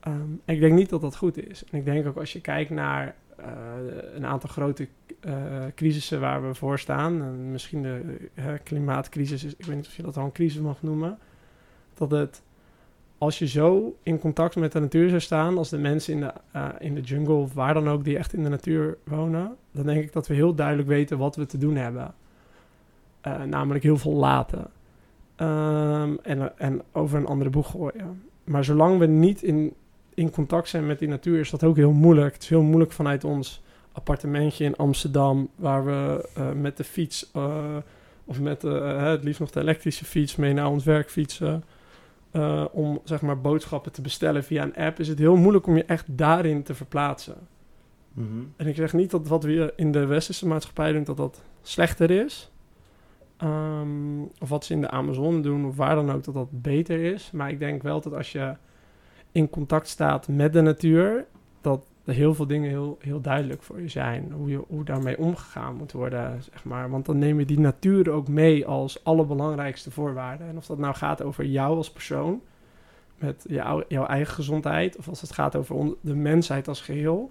Ehm, 0.00 0.32
ik 0.44 0.60
denk 0.60 0.74
niet 0.74 0.90
dat 0.90 1.00
dat 1.00 1.16
goed 1.16 1.48
is. 1.50 1.64
En 1.70 1.78
ik 1.78 1.84
denk 1.84 2.06
ook 2.06 2.16
als 2.16 2.32
je 2.32 2.40
kijkt 2.40 2.70
naar 2.70 3.14
eh, 3.36 3.46
een 4.14 4.26
aantal 4.26 4.48
grote 4.50 4.88
eh 5.20 5.32
crisissen 5.74 6.20
waar 6.20 6.46
we 6.48 6.54
voor 6.54 6.78
staan, 6.78 7.22
en 7.22 7.50
misschien 7.50 7.82
de 7.82 8.28
klimaatcrisis, 8.62 9.44
is, 9.44 9.54
ik 9.56 9.64
weet 9.64 9.76
niet 9.76 9.86
of 9.86 9.96
je 9.96 10.02
dat 10.02 10.16
al 10.16 10.24
een 10.24 10.32
crisis 10.32 10.60
mag 10.60 10.82
noemen, 10.82 11.18
dat 11.94 12.10
het 12.10 12.42
als 13.18 13.38
je 13.38 13.46
zo 13.46 13.96
in 14.02 14.18
contact 14.18 14.56
met 14.56 14.72
de 14.72 14.80
natuur 14.80 15.08
zou 15.08 15.20
staan, 15.20 15.58
als 15.58 15.68
de 15.68 15.78
mensen 15.78 16.14
in 16.14 16.20
de, 16.20 16.32
in 16.78 16.94
de 16.94 17.00
jungle 17.00 17.34
of 17.34 17.52
waar 17.54 17.74
dan 17.74 17.88
ook 17.88 18.04
die 18.04 18.18
echt 18.18 18.32
in 18.32 18.42
de 18.42 18.48
natuur 18.48 18.98
wonen, 19.04 19.56
dan 19.72 19.86
denk 19.86 20.02
ik 20.02 20.12
dat 20.12 20.26
we 20.26 20.34
heel 20.34 20.54
duidelijk 20.54 20.88
weten 20.88 21.18
wat 21.18 21.36
we 21.36 21.46
te 21.46 21.58
doen 21.58 21.76
hebben. 21.76 22.14
Eh, 23.20 23.42
namelijk 23.42 23.84
heel 23.84 23.96
veel 23.96 24.12
laten. 24.12 24.70
Ehm, 25.36 26.14
en, 26.22 26.58
en 26.58 26.82
over 26.92 27.18
een 27.18 27.26
andere 27.26 27.50
boeg 27.50 27.70
gooien. 27.70 28.22
Maar 28.44 28.64
zolang 28.64 28.98
we 28.98 29.06
niet 29.06 29.42
in, 29.42 29.74
in 30.14 30.30
contact 30.30 30.68
zijn 30.68 30.86
met 30.86 30.98
die 30.98 31.08
natuur, 31.08 31.38
is 31.38 31.50
dat 31.50 31.64
ook 31.64 31.76
heel 31.76 31.92
moeilijk. 31.92 32.32
Het 32.32 32.42
is 32.42 32.48
heel 32.48 32.62
moeilijk 32.62 32.92
vanuit 32.92 33.24
ons 33.24 33.62
appartementje 33.92 34.64
in 34.64 34.76
Amsterdam, 34.76 35.48
waar 35.56 35.84
we 35.84 36.28
eh, 36.34 36.52
met 36.52 36.76
de 36.76 36.84
fiets, 36.84 37.30
eh, 37.32 37.76
of 38.24 38.40
met 38.40 38.62
het 38.62 39.24
liefst 39.24 39.40
nog 39.40 39.50
de 39.50 39.60
elektrische 39.60 40.04
fiets, 40.04 40.36
mee 40.36 40.52
naar 40.52 40.68
ons 40.68 40.84
werk 40.84 41.10
fietsen 41.10 41.64
om 42.72 43.00
zeg 43.04 43.20
maar 43.20 43.40
boodschappen 43.40 43.92
te 43.92 44.02
bestellen 44.02 44.44
via 44.44 44.62
een 44.62 44.76
app, 44.76 44.98
is 44.98 45.08
het 45.08 45.18
heel 45.18 45.36
moeilijk 45.36 45.66
om 45.66 45.76
je 45.76 45.84
echt 45.84 46.04
daarin 46.08 46.62
te 46.62 46.74
verplaatsen. 46.74 47.36
Mhm. 48.12 48.26
En 48.56 48.66
ik 48.66 48.76
zeg 48.76 48.92
niet 48.92 49.10
dat 49.10 49.28
wat 49.28 49.44
we 49.44 49.72
in 49.76 49.92
de 49.92 50.06
westerse 50.06 50.46
maatschappij 50.46 50.92
doen, 50.92 51.04
dat 51.04 51.16
dat 51.16 51.42
slechter 51.62 52.10
is. 52.10 52.50
Ehm, 53.40 54.22
of 54.38 54.48
wat 54.48 54.64
ze 54.64 54.72
in 54.72 54.80
de 54.80 54.90
Amazone 54.90 55.40
doen, 55.40 55.66
of 55.66 55.76
waar 55.76 55.94
dan 55.94 56.10
ook, 56.10 56.24
dat 56.24 56.34
dat 56.34 56.62
beter 56.62 57.00
is. 57.00 57.30
Maar 57.30 57.50
ik 57.50 57.58
denk 57.58 57.82
wel 57.82 58.00
dat 58.00 58.14
als 58.14 58.32
je 58.32 58.56
in 59.32 59.50
contact 59.50 59.88
staat 59.88 60.28
met 60.28 60.52
de 60.52 60.60
natuur, 60.60 61.26
dat 61.60 61.84
heel 62.04 62.34
veel 62.34 62.46
dingen 62.46 62.68
heel, 62.68 62.98
heel 63.00 63.20
duidelijk 63.20 63.62
voor 63.62 63.80
je 63.80 63.88
zijn. 63.88 64.32
Hoe, 64.32 64.50
je, 64.50 64.64
hoe 64.68 64.84
daarmee 64.84 65.18
omgegaan 65.18 65.76
moet 65.76 65.92
worden, 65.92 66.42
zeg 66.42 66.64
maar. 66.64 66.90
Want 66.90 67.06
dan 67.06 67.18
neem 67.18 67.38
je 67.38 67.44
die 67.44 67.60
natuur 67.60 68.10
ook 68.10 68.28
mee 68.28 68.66
als 68.66 69.04
allerbelangrijkste 69.04 69.90
voorwaarde. 69.90 70.44
En 70.44 70.56
of 70.56 70.66
dat 70.66 70.78
nou 70.78 70.94
gaat 70.94 71.22
over 71.22 71.44
jou 71.44 71.76
als 71.76 71.92
persoon, 71.92 72.40
met 73.18 73.44
jou, 73.48 73.84
jouw 73.88 74.06
eigen 74.06 74.34
gezondheid, 74.34 74.96
of 74.96 75.08
als 75.08 75.20
het 75.20 75.32
gaat 75.32 75.56
over 75.56 75.94
de 76.00 76.14
mensheid 76.14 76.68
als 76.68 76.80
geheel. 76.80 77.30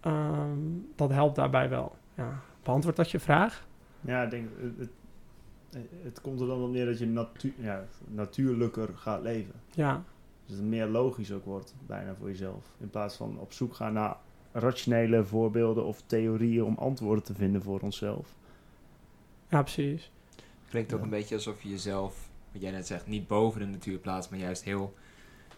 ehm, 0.00 0.58
dat 0.96 1.10
helpt 1.10 1.36
daarbij 1.36 1.68
wel. 1.68 1.94
Ja. 2.14 2.40
Beantwoord 2.62 2.96
dat 2.96 3.10
je 3.10 3.20
vraag? 3.20 3.66
Ja, 4.00 4.22
ik 4.22 4.30
denk, 4.30 4.48
het, 4.78 4.88
het, 6.02 6.20
komt 6.20 6.40
er 6.40 6.46
dan 6.46 6.62
op 6.62 6.70
neer 6.70 6.86
dat 6.86 6.98
je 6.98 7.06
natu 7.06 7.54
ja, 7.58 7.84
natuurlijker 8.06 8.88
gaat 8.96 9.22
leven. 9.22 9.54
Ja, 9.74 10.04
Dus 10.46 10.56
het 10.56 10.64
meer 10.64 10.86
logisch 10.86 11.32
ook 11.32 11.44
wordt, 11.44 11.74
bijna 11.86 12.14
voor 12.14 12.28
jezelf. 12.28 12.64
In 12.80 12.90
plaats 12.90 13.16
van 13.16 13.38
op 13.38 13.52
zoek 13.52 13.74
gaan 13.74 13.92
naar 13.92 14.16
rationele 14.52 15.24
voorbeelden 15.24 15.84
of 15.84 16.02
theorieën 16.06 16.64
om 16.64 16.76
antwoorden 16.78 17.24
te 17.24 17.34
vinden 17.34 17.62
voor 17.62 17.80
onszelf. 17.80 18.34
ja 19.48 19.62
precies. 19.62 20.10
Klinkt 20.68 20.92
ook 20.92 20.98
Ja. 20.98 21.04
een 21.04 21.10
beetje 21.10 21.34
alsof 21.34 21.62
je 21.62 21.68
jezelf, 21.68 22.28
wat 22.52 22.62
jij 22.62 22.70
net 22.70 22.86
zegt, 22.86 23.06
niet 23.06 23.26
boven 23.28 23.60
de 23.60 23.66
natuur 23.66 23.98
plaatst, 23.98 24.30
maar 24.30 24.38
juist 24.38 24.62
heel 24.64 24.94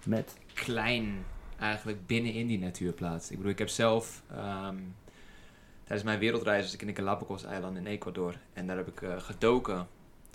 Met. 0.04 0.36
klein 0.54 1.14
eigenlijk 1.58 2.06
binnenin 2.06 2.46
die 2.46 2.58
natuur 2.58 2.92
plaatst. 2.92 3.30
Ik 3.30 3.36
bedoel, 3.36 3.52
ik 3.52 3.58
heb 3.58 3.68
zelf 3.68 4.22
ehm, 4.30 4.76
tijdens 5.84 6.02
mijn 6.08 6.18
wereldreis 6.18 6.62
was 6.64 6.74
ik 6.74 6.80
in 6.80 6.86
de 6.86 6.94
Galapagos-eilanden 6.94 7.86
in 7.86 7.92
Ecuador 7.92 8.34
en 8.52 8.66
daar 8.66 8.76
heb 8.76 8.88
ik 8.88 9.02
eh, 9.02 9.18
gedoken. 9.20 9.86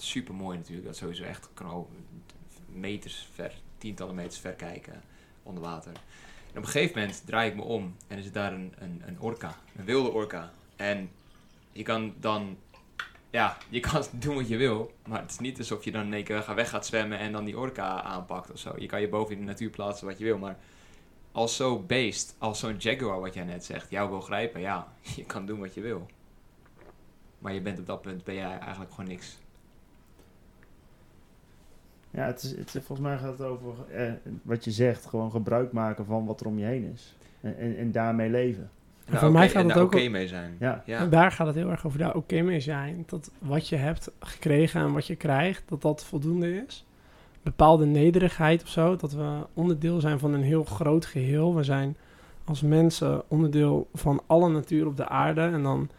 Super 0.01 0.33
mooi 0.33 0.57
natuurlijk, 0.57 0.85
dat 0.85 0.93
is 0.93 0.99
sowieso 0.99 1.23
echt 1.23 1.49
kan 1.53 1.67
al 1.67 1.89
meters 2.65 3.27
ver, 3.33 3.53
tientallen 3.77 4.15
meters 4.15 4.39
ver 4.39 4.53
kijken 4.53 5.01
onder 5.43 5.63
water. 5.63 5.91
En 6.51 6.57
op 6.57 6.63
een 6.63 6.71
gegeven 6.71 6.99
moment 6.99 7.25
draai 7.25 7.49
ik 7.49 7.55
me 7.55 7.61
om 7.61 7.95
en 8.07 8.17
er 8.17 8.23
zit 8.23 8.33
daar 8.33 8.53
een, 8.53 8.73
een, 8.77 9.01
een 9.05 9.19
orka, 9.19 9.55
een 9.75 9.85
wilde 9.85 10.09
orka. 10.11 10.51
En 10.75 11.09
je 11.71 11.83
kan 11.83 12.13
dan, 12.19 12.57
ja, 13.29 13.57
je 13.69 13.79
kan 13.79 14.03
doen 14.19 14.35
wat 14.35 14.47
je 14.47 14.57
wil, 14.57 14.93
maar 15.07 15.21
het 15.21 15.31
is 15.31 15.39
niet 15.39 15.57
alsof 15.57 15.83
je 15.83 15.91
dan 15.91 16.05
in 16.05 16.13
één 16.13 16.23
keer 16.23 16.55
weg 16.55 16.69
gaat 16.69 16.85
zwemmen 16.85 17.17
en 17.17 17.31
dan 17.31 17.45
die 17.45 17.57
orka 17.57 18.01
aanpakt 18.01 18.51
of 18.51 18.59
zo. 18.59 18.73
Je 18.77 18.85
kan 18.85 19.01
je 19.01 19.09
boven 19.09 19.33
in 19.33 19.39
de 19.39 19.45
natuur 19.45 19.69
plaatsen 19.69 20.07
wat 20.07 20.17
je 20.17 20.23
wil, 20.23 20.37
maar 20.37 20.57
als 21.31 21.55
zo'n 21.55 21.85
beest, 21.85 22.35
als 22.37 22.59
zo'n 22.59 22.77
jaguar 22.77 23.19
wat 23.19 23.33
jij 23.33 23.43
net 23.43 23.65
zegt, 23.65 23.89
jou 23.89 24.09
wil 24.09 24.21
grijpen, 24.21 24.61
ja, 24.61 24.93
je 25.15 25.25
kan 25.25 25.45
doen 25.45 25.59
wat 25.59 25.73
je 25.73 25.81
wil. 25.81 26.05
Maar 27.39 27.53
je 27.53 27.61
bent 27.61 27.79
op 27.79 27.85
dat 27.85 28.01
punt, 28.01 28.23
ben 28.23 28.35
jij 28.35 28.59
eigenlijk 28.59 28.91
gewoon 28.91 29.09
niks. 29.09 29.37
Ja, 32.11 32.25
het 32.25 32.43
is, 32.43 32.49
het 32.49 32.75
is- 32.75 32.83
volgens 32.85 33.07
mij 33.07 33.17
gaat 33.17 33.37
het 33.37 33.47
over 33.47 33.73
eh, 33.95 34.11
wat 34.41 34.63
je 34.63 34.71
zegt, 34.71 35.05
gewoon 35.05 35.31
gebruik 35.31 35.71
maken 35.71 36.05
van 36.05 36.25
wat 36.25 36.39
er 36.41 36.47
om 36.47 36.59
je 36.59 36.65
heen 36.65 36.91
is. 36.93 37.15
En, 37.41 37.57
en, 37.57 37.77
en 37.77 37.91
daarmee 37.91 38.29
leven. 38.29 38.69
En 39.05 39.13
voor 39.13 39.19
daar 39.19 39.31
mij 39.31 39.47
gaat 39.47 39.61
en 39.61 39.65
het 39.65 39.73
daar 39.73 39.83
ook 39.83 39.93
oké 39.93 40.07
mee 40.07 40.27
zijn. 40.27 40.55
Ja. 40.59 40.83
Ja. 40.85 40.99
En 40.99 41.09
daar 41.09 41.31
gaat 41.31 41.47
het 41.47 41.55
heel 41.55 41.69
erg 41.69 41.85
over 41.85 41.99
daar 41.99 42.15
oké 42.15 42.41
mee 42.41 42.59
zijn. 42.59 43.03
Dat 43.05 43.31
wat 43.39 43.67
je 43.67 43.75
hebt 43.75 44.11
gekregen 44.19 44.81
en 44.81 44.93
wat 44.93 45.07
je 45.07 45.15
krijgt, 45.15 45.63
dat 45.65 45.81
dat 45.81 46.03
voldoende 46.05 46.63
is. 46.65 46.85
Bepaalde 47.43 47.85
nederigheid 47.85 48.61
of 48.61 48.67
zo. 48.67 48.95
Dat 48.95 49.13
we 49.13 49.45
onderdeel 49.53 49.99
zijn 49.99 50.19
van 50.19 50.33
een 50.33 50.43
heel 50.43 50.63
groot 50.63 51.05
geheel. 51.05 51.55
We 51.55 51.63
zijn 51.63 51.97
als 52.43 52.61
mensen 52.61 53.23
onderdeel 53.27 53.87
van 53.93 54.21
alle 54.27 54.49
natuur 54.49 54.87
op 54.87 54.97
de 54.97 55.07
aarde. 55.07 55.41
En 55.41 55.63
dan 55.63 55.89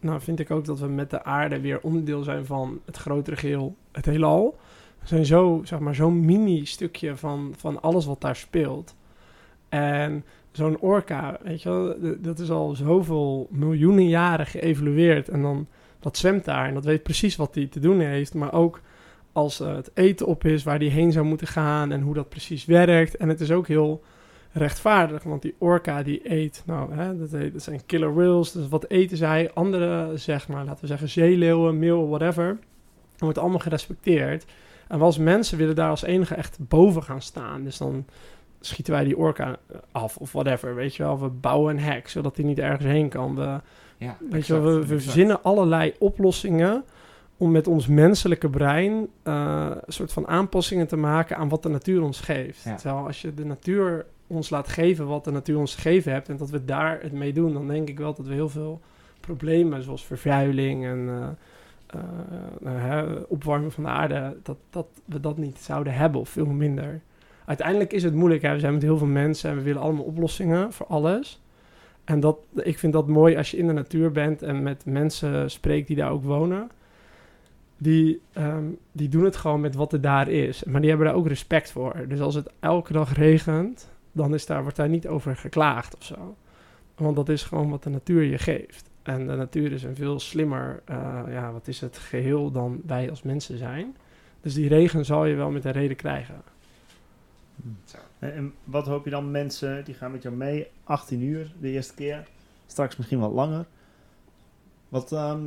nou, 0.00 0.20
vind 0.20 0.40
ik 0.40 0.50
ook 0.50 0.64
dat 0.64 0.78
we 0.78 0.86
met 0.86 1.10
de 1.10 1.24
aarde 1.24 1.60
weer 1.60 1.80
onderdeel 1.80 2.22
zijn 2.22 2.46
van 2.46 2.80
het 2.84 2.96
grotere 2.96 3.36
geheel, 3.36 3.74
het 3.92 4.04
heelal. 4.04 4.58
Zijn 5.04 5.24
zo, 5.24 5.60
zeg 5.64 5.78
maar, 5.78 5.94
zo'n 5.94 6.24
mini 6.24 6.64
stukje 6.64 7.16
van, 7.16 7.54
van 7.56 7.82
alles 7.82 8.06
wat 8.06 8.20
daar 8.20 8.36
speelt. 8.36 8.94
En 9.68 10.24
zo'n 10.52 10.78
orka, 10.78 11.38
weet 11.42 11.62
je 11.62 11.68
wel, 11.68 11.96
dat 12.18 12.38
is 12.38 12.50
al 12.50 12.74
zoveel 12.74 13.48
miljoenen 13.50 14.08
jaren 14.08 14.46
geëvolueerd. 14.46 15.28
En 15.28 15.42
dan, 15.42 15.66
dat 16.00 16.16
zwemt 16.16 16.44
daar 16.44 16.68
en 16.68 16.74
dat 16.74 16.84
weet 16.84 17.02
precies 17.02 17.36
wat 17.36 17.54
hij 17.54 17.66
te 17.66 17.80
doen 17.80 18.00
heeft. 18.00 18.34
Maar 18.34 18.52
ook 18.52 18.80
als 19.32 19.60
eh, 19.60 19.74
het 19.74 19.90
eten 19.94 20.26
op 20.26 20.44
is, 20.44 20.62
waar 20.62 20.78
die 20.78 20.90
heen 20.90 21.12
zou 21.12 21.26
moeten 21.26 21.46
gaan 21.46 21.92
en 21.92 22.00
hoe 22.00 22.14
dat 22.14 22.28
precies 22.28 22.64
werkt. 22.64 23.16
En 23.16 23.28
het 23.28 23.40
is 23.40 23.50
ook 23.50 23.66
heel 23.68 24.02
rechtvaardig, 24.52 25.22
want 25.22 25.42
die 25.42 25.54
orka 25.58 26.02
die 26.02 26.20
eet, 26.30 26.62
nou, 26.66 26.94
hè, 26.94 27.18
dat, 27.18 27.62
zijn 27.62 27.86
killer 27.86 28.14
whales. 28.14 28.52
Dus 28.52 28.68
wat 28.68 28.88
eten 28.88 29.16
zij? 29.16 29.50
Andere, 29.54 30.16
zeg 30.16 30.48
maar, 30.48 30.64
laten 30.64 30.80
we 30.80 30.86
zeggen 30.86 31.08
zeeleeuwen, 31.08 31.78
meeuwen, 31.78 32.08
whatever. 32.08 32.46
Dat 33.12 33.20
wordt 33.20 33.38
allemaal 33.38 33.58
gerespecteerd. 33.58 34.44
En 34.90 34.98
we 34.98 35.04
als 35.04 35.18
mensen 35.18 35.58
willen 35.58 35.74
daar 35.74 35.90
als 35.90 36.02
enige 36.02 36.34
echt 36.34 36.58
boven 36.60 37.02
gaan 37.02 37.22
staan. 37.22 37.64
Dus 37.64 37.76
dan 37.76 38.04
schieten 38.60 38.92
wij 38.92 39.04
die 39.04 39.16
orka 39.16 39.56
af 39.92 40.16
of 40.16 40.32
whatever, 40.32 40.74
weet 40.74 40.94
je 40.94 41.02
wel. 41.02 41.20
We 41.20 41.28
bouwen 41.28 41.76
een 41.76 41.82
hek, 41.82 42.08
zodat 42.08 42.36
hij 42.36 42.44
niet 42.44 42.58
ergens 42.58 42.84
heen 42.84 43.08
kan. 43.08 43.34
We, 43.34 43.60
Ja, 43.96 44.16
weet 44.30 44.46
je 44.46 44.52
wel, 44.52 44.62
we, 44.62 44.86
we 44.86 45.00
verzinnen 45.00 45.42
allerlei 45.42 45.94
oplossingen 45.98 46.84
om 47.36 47.50
met 47.50 47.66
ons 47.66 47.86
menselijke 47.86 48.48
brein 48.48 49.08
eh, 49.22 49.70
een 49.86 49.92
soort 49.92 50.12
van 50.12 50.28
aanpassingen 50.28 50.86
te 50.86 50.96
maken 50.96 51.36
aan 51.36 51.48
wat 51.48 51.62
de 51.62 51.68
natuur 51.68 52.02
ons 52.02 52.20
geeft. 52.20 52.62
Ja. 52.62 52.74
Terwijl 52.74 53.06
als 53.06 53.22
je 53.22 53.34
de 53.34 53.44
natuur 53.44 54.06
ons 54.26 54.50
laat 54.50 54.68
geven 54.68 55.06
wat 55.06 55.24
de 55.24 55.32
natuur 55.32 55.58
ons 55.58 55.74
gegeven 55.74 56.12
hebt 56.12 56.28
en 56.28 56.36
dat 56.36 56.50
we 56.50 56.64
daar 56.64 56.98
het 57.02 57.12
mee 57.12 57.32
doen, 57.32 57.52
dan 57.52 57.66
denk 57.66 57.88
ik 57.88 57.98
wel 57.98 58.14
dat 58.14 58.26
we 58.26 58.34
heel 58.34 58.48
veel 58.48 58.80
problemen 59.20 59.82
zoals 59.82 60.04
vervuiling 60.04 60.84
en 60.84 61.08
eh, 61.08 61.28
hè, 62.64 63.12
opwarming 63.12 63.72
van 63.72 63.84
de 63.84 63.90
aarde, 63.90 64.36
dat, 64.42 64.56
dat 64.70 64.86
we 65.04 65.20
dat 65.20 65.36
niet 65.36 65.58
zouden 65.58 65.94
hebben 65.94 66.20
of 66.20 66.28
veel 66.28 66.46
minder. 66.46 67.00
Uiteindelijk 67.44 67.92
is 67.92 68.02
het 68.02 68.14
moeilijk. 68.14 68.42
Hè? 68.42 68.52
We 68.52 68.60
zijn 68.60 68.72
met 68.72 68.82
heel 68.82 68.98
veel 68.98 69.06
mensen 69.06 69.50
en 69.50 69.56
we 69.56 69.62
willen 69.62 69.82
allemaal 69.82 70.04
oplossingen 70.04 70.72
voor 70.72 70.86
alles. 70.86 71.40
En 72.04 72.20
dat, 72.20 72.38
ik 72.54 72.78
vind 72.78 72.92
dat 72.92 73.08
mooi 73.08 73.36
als 73.36 73.50
je 73.50 73.56
in 73.56 73.66
de 73.66 73.72
natuur 73.72 74.12
bent 74.12 74.42
en 74.42 74.62
met 74.62 74.84
mensen 74.84 75.50
spreekt 75.50 75.86
die 75.86 75.96
daar 75.96 76.10
ook 76.10 76.24
wonen. 76.24 76.70
Die, 77.76 78.20
ehm, 78.32 78.64
die 78.92 79.08
doen 79.08 79.24
het 79.24 79.36
gewoon 79.36 79.60
met 79.60 79.74
wat 79.74 79.92
er 79.92 80.00
daar 80.00 80.28
is. 80.28 80.64
Maar 80.64 80.80
die 80.80 80.88
hebben 80.90 81.06
daar 81.06 81.16
ook 81.16 81.28
respect 81.28 81.70
voor. 81.70 82.04
Dus 82.08 82.20
als 82.20 82.34
het 82.34 82.50
elke 82.60 82.92
dag 82.92 83.14
regent, 83.14 83.90
dan 84.12 84.34
is 84.34 84.46
daar, 84.46 84.62
wordt 84.62 84.76
daar 84.76 84.88
niet 84.88 85.08
over 85.08 85.36
geklaagd 85.36 85.96
of 85.96 86.04
zo. 86.04 86.36
Want 86.94 87.16
dat 87.16 87.28
is 87.28 87.42
gewoon 87.42 87.70
wat 87.70 87.82
de 87.82 87.90
natuur 87.90 88.22
je 88.22 88.38
geeft. 88.38 88.89
En 89.10 89.26
de 89.26 89.34
natuur 89.34 89.72
is 89.72 89.82
een 89.82 89.94
veel 89.96 90.20
slimmer, 90.20 90.82
eh, 90.84 91.22
ja, 91.28 91.52
wat 91.52 91.68
is 91.68 91.80
het, 91.80 91.98
geheel 91.98 92.50
dan 92.50 92.80
wij 92.86 93.10
als 93.10 93.22
mensen 93.22 93.58
zijn. 93.58 93.96
Dus 94.40 94.54
die 94.54 94.68
regen 94.68 95.04
zal 95.04 95.24
je 95.24 95.34
wel 95.34 95.50
met 95.50 95.64
een 95.64 95.72
reden 95.72 95.96
krijgen. 95.96 96.34
Zo. 97.84 97.96
En, 98.18 98.54
wat 98.64 98.86
hoop 98.86 99.04
je 99.04 99.10
dan 99.10 99.30
mensen, 99.30 99.84
die 99.84 99.94
gaan 99.94 100.10
met 100.10 100.22
jou 100.22 100.34
mee, 100.34 100.66
18 100.84 101.22
uur 101.22 101.52
de 101.60 101.70
eerste 101.70 101.94
keer, 101.94 102.26
straks 102.66 102.96
misschien 102.96 103.18
wat 103.20 103.32
langer. 103.32 103.64
Wat, 104.88 105.12
ehm, 105.12 105.40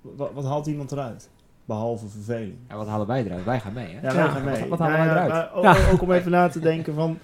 wat, 0.00 0.32
wat 0.32 0.44
haalt 0.44 0.66
iemand 0.66 0.92
eruit? 0.92 1.28
Behalve 1.64 2.06
verveling. 2.08 2.56
En 2.66 2.76
wat 2.76 2.86
halen 2.86 3.06
wij 3.06 3.24
eruit? 3.24 3.44
Wij 3.44 3.60
gaan 3.60 3.72
mee, 3.72 3.94
hè? 3.94 4.00
Ja, 4.00 4.08
Ja, 4.12 4.14
wij 4.14 4.28
gaan 4.28 4.44
mee. 4.44 4.60
wat- 4.60 4.68
wat 4.68 4.78
halen 4.78 4.96
Nou 4.98 5.08
wij 5.14 5.16
ja, 5.26 5.26
eruit? 5.26 5.52
ook, 5.52 5.62
Ja. 5.64 5.90
ook 5.92 6.02
om 6.02 6.12
even 6.12 6.30
na 6.30 6.48
te 6.48 6.60
denken 6.60 6.94
van... 6.94 7.18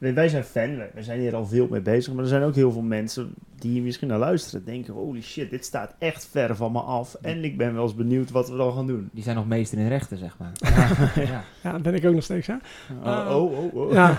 Wij 0.00 0.28
zijn 0.28 0.44
fan, 0.44 0.76
wij- 0.76 0.90
wij 0.94 1.02
zijn 1.02 1.20
hier 1.20 1.34
al 1.34 1.46
veel 1.46 1.66
mee 1.70 1.80
bezig, 1.80 2.12
maar 2.12 2.22
er 2.22 2.28
zijn 2.30 2.42
ook 2.42 2.54
heel 2.54 2.72
veel 2.72 2.82
mensen 2.82 3.34
die 3.58 3.70
hier 3.70 3.82
misschien 3.82 4.08
naar 4.08 4.18
luisteren. 4.18 4.64
Denken, 4.64 4.94
holy 4.94 5.22
shit, 5.22 5.50
dit 5.50 5.64
staat 5.64 5.94
echt 5.98 6.28
ver 6.30 6.56
van 6.56 6.72
me 6.72 6.80
af. 6.80 7.14
En 7.22 7.44
ik 7.44 7.56
ben 7.56 7.74
wel 7.74 7.82
eens 7.82 7.94
benieuwd 7.94 8.30
wat 8.30 8.48
we 8.50 8.56
dan 8.56 8.72
gaan 8.72 8.86
doen. 8.86 9.08
Die 9.12 9.22
zijn 9.22 9.36
nog 9.36 9.46
meester 9.46 9.78
in 9.78 9.88
rechten, 9.88 10.18
zeg 10.18 10.36
maar. 10.38 10.52
ja. 11.30 11.44
Ja, 11.62 11.78
ben 11.78 11.94
ik 11.94 12.04
ook 12.06 12.14
nog 12.14 12.22
steeds, 12.22 12.46
hè? 12.46 12.54
Oh, 13.04 13.36
oh, 13.36 13.58
oh. 13.58 13.74
oh. 13.74 13.92
Ja, 13.92 14.16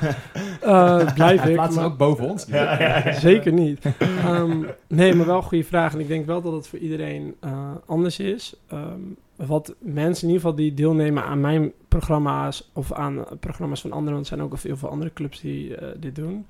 eh, 0.61 1.13
blijf 1.13 1.45
ik. 1.45 1.53
plaatst 1.53 1.75
maar- 1.77 1.85
ook 1.85 1.97
boven 1.97 2.29
ons. 2.29 2.45
Ja, 2.45 2.79
ja, 2.81 3.07
ja. 3.07 3.13
Zeker 3.19 3.53
niet. 3.53 3.85
Ehm, 3.99 4.63
nee, 4.87 5.13
maar 5.15 5.25
wel 5.25 5.35
een 5.37 5.43
goede 5.43 5.63
vraag. 5.63 5.93
En 5.93 5.99
ik 5.99 6.07
denk 6.07 6.25
wel 6.25 6.41
dat 6.41 6.53
het 6.53 6.67
voor 6.67 6.79
iedereen 6.79 7.35
eh, 7.39 7.71
anders 7.85 8.19
is. 8.19 8.55
Ehm, 8.69 8.99
wat 9.47 9.75
mensen 9.79 10.27
in 10.27 10.33
ieder 10.33 10.47
geval 10.47 10.55
die 10.55 10.73
deelnemen 10.73 11.23
aan 11.23 11.39
mijn 11.39 11.71
programma's 11.87 12.69
of 12.73 12.93
aan 12.93 13.25
programma's 13.39 13.81
van 13.81 13.91
anderen, 13.91 14.13
want 14.13 14.25
er 14.29 14.35
zijn 14.35 14.41
ook 14.41 14.51
al 14.51 14.57
veel 14.57 14.77
veel 14.77 14.89
andere 14.89 15.13
clubs 15.13 15.39
die 15.39 15.75
eh, 15.75 15.87
dit 15.99 16.15
doen, 16.15 16.45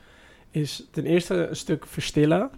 is 0.52 0.88
ten 0.92 1.06
eerste 1.06 1.48
een 1.48 1.56
stuk 1.56 1.86
verstillen 1.86 2.50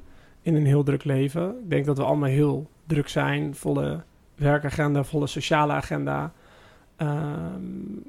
in 0.41 0.55
een 0.55 0.65
heel 0.65 0.83
druk 0.83 1.03
leven. 1.03 1.49
Ik 1.63 1.69
denk 1.69 1.85
dat 1.85 1.97
we 1.97 2.03
allemaal 2.03 2.29
heel 2.29 2.69
druk 2.85 3.07
zijn, 3.07 3.55
volle 3.55 4.03
werkagenda, 4.35 5.03
volle 5.03 5.27
sociale 5.27 5.73
agenda. 5.73 6.33
Ehm, 6.95 7.61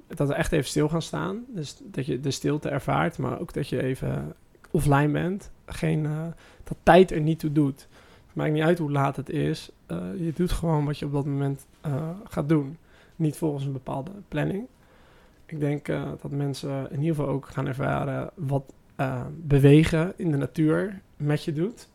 dat 0.07 0.29
we 0.29 0.35
echt 0.35 0.53
even 0.53 0.69
stil 0.69 0.89
gaan 0.89 1.03
staan. 1.03 1.45
Dus 1.49 1.77
dat 1.83 2.07
je 2.07 2.21
de 2.21 2.31
stilte 2.31 2.69
ervaart, 2.69 3.19
maar 3.19 3.41
ook 3.41 3.53
dat 3.53 3.69
je 3.69 3.83
even 3.83 4.35
offline 4.71 5.13
bent. 5.13 5.51
Geen, 5.67 6.07
eh, 6.07 6.27
dat 6.65 6.77
tijd 6.83 7.11
er 7.11 7.21
niet 7.21 7.39
toe 7.39 7.53
doet. 7.53 7.89
Maakt 8.35 8.53
niet 8.53 8.63
uit 8.63 8.79
hoe 8.79 8.91
laat 8.91 9.17
het 9.17 9.31
is. 9.31 9.71
Eh, 9.87 9.99
je 10.17 10.33
doet 10.35 10.53
gewoon 10.53 10.85
wat 10.85 10.99
je 10.99 11.07
op 11.07 11.13
dat 11.13 11.27
moment 11.27 11.67
eh, 11.81 12.09
gaat 12.25 12.49
doen. 12.49 12.77
Niet 13.17 13.37
volgens 13.37 13.65
een 13.65 13.73
bepaalde 13.73 14.11
planning. 14.29 14.67
Ik 15.47 15.61
denk 15.61 15.89
eh, 15.89 16.03
dat 16.21 16.31
mensen 16.31 16.91
in 16.91 17.01
ieder 17.01 17.15
geval 17.15 17.31
ook 17.31 17.47
gaan 17.47 17.67
ervaren 17.67 18.31
wat 18.35 18.73
bewegen 19.31 20.13
in 20.17 20.31
de 20.31 20.37
natuur 20.37 21.01
met 21.17 21.45
je 21.45 21.53
doet. 21.53 21.89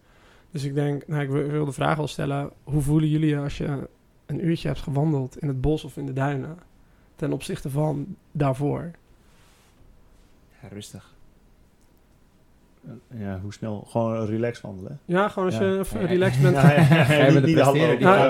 Dus 0.52 0.64
ik 0.64 0.74
denk, 0.74 1.08
nou, 1.08 1.22
ik 1.22 1.30
wil, 1.30 1.66
de 1.66 1.72
vraag 1.72 1.98
wel 1.98 2.08
stellen: 2.08 2.50
hoe 2.64 2.82
voelen 2.82 3.10
jullie 3.10 3.38
als 3.38 3.58
je 3.58 3.88
een 4.26 4.46
uurtje 4.46 4.68
hebt 4.68 4.82
gewandeld 4.82 5.38
in 5.38 5.48
het 5.48 5.62
bos 5.62 5.84
of 5.84 5.98
in 5.98 6.06
de 6.06 6.14
duinen? 6.14 6.58
Ten 7.16 7.34
opzichte 7.34 7.70
van 7.70 8.16
daarvoor. 8.32 8.92
Ja, 10.62 10.68
rustig. 10.68 11.14
Ja, 13.14 13.40
hoe 13.42 13.54
snel? 13.54 13.86
Gewoon 13.90 14.26
relax 14.26 14.62
wandelen. 14.62 15.00
Ja, 15.06 15.30
gewoon 15.30 15.48
als 15.48 15.58
Ja. 15.58 15.66
je 15.66 15.84
Ja, 16.00 16.06
relaxed 16.06 16.42
bent. 16.52 16.56
Ja, 16.56 16.72
ja, 16.72 16.78
ja, 17.32 17.40
die 17.42 17.58
gaat 17.58 17.74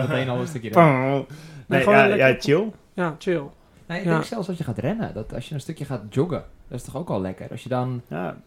meteen 0.07 0.29
al 0.29 0.39
een 0.39 0.47
stukje 0.47 0.69
Nee, 0.69 1.25
Nee, 1.67 1.81
gewoon 1.81 1.97
ja, 1.97 2.05
ja, 2.27 2.35
chill. 2.39 2.71
Ja, 2.93 3.15
chill. 3.17 3.43
Nee, 3.85 3.97
ik 3.99 4.03
Ja. 4.05 4.11
denk 4.11 4.23
zelfs 4.23 4.47
als 4.47 4.57
je 4.57 4.63
gaat 4.63 4.77
rennen, 4.77 5.13
dat 5.13 5.33
als 5.33 5.47
je 5.49 5.53
een 5.55 5.61
stukje 5.61 5.85
gaat 5.85 6.01
joggen, 6.09 6.43
dat 6.67 6.79
is 6.79 6.83
toch 6.85 6.97
ook 6.97 7.09
al 7.09 7.21
lekker. 7.21 7.47
Als 7.51 7.63
je 7.63 7.69
dan, 7.69 8.01
Ja, 8.07 8.37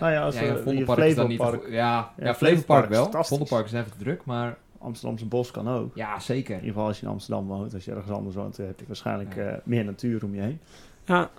Nou 0.00 0.12
ja, 0.12 0.22
als 0.22 0.38
ja, 0.38 0.56
Vondelpark 0.56 0.98
is 0.98 1.14
dan 1.14 1.28
niet... 1.28 1.38
Ja, 1.40 1.58
ja, 1.68 2.12
Ja, 2.18 2.34
Flevopark 2.34 2.88
wel. 2.88 3.10
Vondelpark 3.24 3.64
is 3.66 3.72
even 3.72 3.90
te 3.90 3.98
druk, 3.98 4.24
maar 4.24 4.56
Amsterdamse 4.78 5.26
bos 5.26 5.50
kan 5.50 5.68
ook. 5.68 5.96
ja, 5.96 6.14
In 6.14 6.20
zeker. 6.20 6.54
ieder 6.54 6.68
geval 6.68 6.86
als 6.86 7.00
je 7.00 7.06
in 7.06 7.12
Amsterdam 7.12 7.46
woont. 7.46 7.74
Als 7.74 7.84
je 7.84 7.90
ergens 7.92 8.10
anders 8.12 8.36
woont, 8.36 8.56
heb 8.56 8.78
je 8.80 8.84
waarschijnlijk 8.86 9.34
Ja. 9.34 9.42
eh, 9.42 9.58
meer 9.64 9.84
natuur 9.84 10.24
om 10.24 10.34
je 10.34 10.40
heen. 10.40 10.60
Ja, 11.04 11.30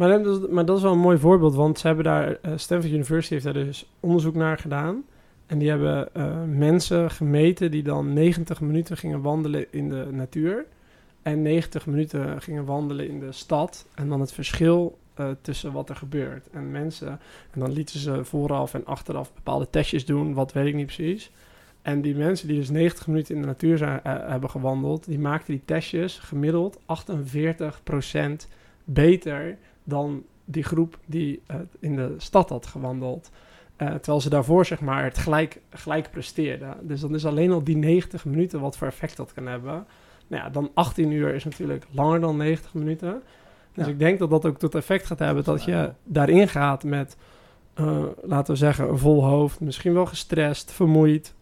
maar 0.00 0.22
dat, 0.22 0.50
maar 0.50 0.64
dat 0.64 0.76
is 0.76 0.82
wel 0.82 0.92
een 0.92 0.98
mooi 0.98 1.18
voorbeeld, 1.18 1.54
want 1.54 1.78
ze 1.78 1.86
hebben 1.86 2.04
daar, 2.04 2.38
eh, 2.42 2.52
Stanford 2.56 2.92
University 2.92 3.32
heeft 3.32 3.44
daar 3.44 3.52
dus 3.52 3.90
onderzoek 4.00 4.34
naar 4.34 4.58
gedaan. 4.58 5.04
En 5.46 5.58
die 5.58 5.68
hebben 5.68 6.14
eh, 6.14 6.42
mensen 6.44 7.10
gemeten 7.10 7.70
die 7.70 7.82
dan 7.82 8.12
90 8.12 8.60
minuten 8.60 8.96
gingen 8.96 9.20
wandelen 9.20 9.66
in 9.70 9.88
de 9.88 10.06
natuur. 10.10 10.64
En 11.22 11.42
90 11.42 11.86
minuten 11.86 12.42
gingen 12.42 12.64
wandelen 12.64 13.08
in 13.08 13.20
de 13.20 13.32
stad. 13.32 13.86
En 13.94 14.08
dan 14.08 14.20
het 14.20 14.32
verschil 14.32 14.98
eh, 15.14 15.28
tussen 15.40 15.72
wat 15.72 15.88
er 15.88 15.96
gebeurt. 15.96 16.50
En 16.50 16.70
mensen, 16.70 17.08
en 17.50 17.60
dan 17.60 17.72
lieten 17.72 17.98
ze 17.98 18.24
vooraf 18.24 18.74
en 18.74 18.86
achteraf 18.86 19.34
bepaalde 19.34 19.70
testjes 19.70 20.06
doen, 20.06 20.34
wat 20.34 20.52
weet 20.52 20.66
ik 20.66 20.74
niet 20.74 20.86
precies. 20.86 21.30
En 21.82 22.00
die 22.00 22.16
mensen 22.16 22.48
die 22.48 22.58
dus 22.58 22.70
90 22.70 23.06
minuten 23.06 23.34
in 23.34 23.40
de 23.40 23.46
natuur 23.46 23.78
zijn, 23.78 24.00
hebben 24.02 24.50
gewandeld, 24.50 25.04
die 25.04 25.18
maakten 25.18 25.52
die 25.54 25.64
testjes 25.64 26.18
gemiddeld 26.18 26.78
48% 26.78 28.46
beter 28.84 29.58
dan 29.84 30.22
die 30.44 30.62
groep 30.62 30.98
die 31.06 31.42
eh, 31.46 31.56
in 31.80 31.96
de 31.96 32.14
stad 32.18 32.48
had 32.48 32.66
gewandeld. 32.66 33.30
Eh, 33.76 33.88
terwijl 33.88 34.20
ze 34.20 34.28
daarvoor 34.30 34.66
zeg 34.66 34.80
maar 34.80 35.04
het 35.04 35.18
gelijk, 35.18 35.60
gelijk 35.70 36.10
presteerden. 36.10 36.76
Dus 36.82 37.00
dan 37.00 37.14
is 37.14 37.26
alleen 37.26 37.50
al 37.52 37.64
die 37.64 37.76
90 37.76 38.24
minuten 38.24 38.60
wat 38.60 38.76
voor 38.76 38.86
effect 38.86 39.16
dat 39.16 39.32
kan 39.32 39.46
hebben. 39.46 39.86
Nou 40.26 40.42
ja, 40.42 40.50
dan 40.50 40.70
18 40.74 41.10
uur 41.10 41.34
is 41.34 41.44
natuurlijk 41.44 41.86
langer 41.90 42.20
dan 42.20 42.36
90 42.36 42.74
minuten. 42.74 43.22
Dus 43.74 43.84
Ja. 43.84 43.90
ik 43.90 43.98
denk 43.98 44.18
dat 44.18 44.30
dat 44.30 44.46
ook 44.46 44.58
tot 44.58 44.74
effect 44.74 45.06
gaat 45.06 45.18
hebben 45.18 45.44
dat 45.44 45.64
je 45.64 45.92
daarin 46.04 46.48
gaat 46.48 46.84
met, 46.84 47.16
eh, 47.74 48.02
laten 48.22 48.52
we 48.52 48.58
zeggen, 48.58 48.88
een 48.88 48.98
vol 48.98 49.24
hoofd. 49.24 49.60
Misschien 49.60 49.94
wel 49.94 50.06
gestrest, 50.06 50.72
vermoeid, 50.72 51.34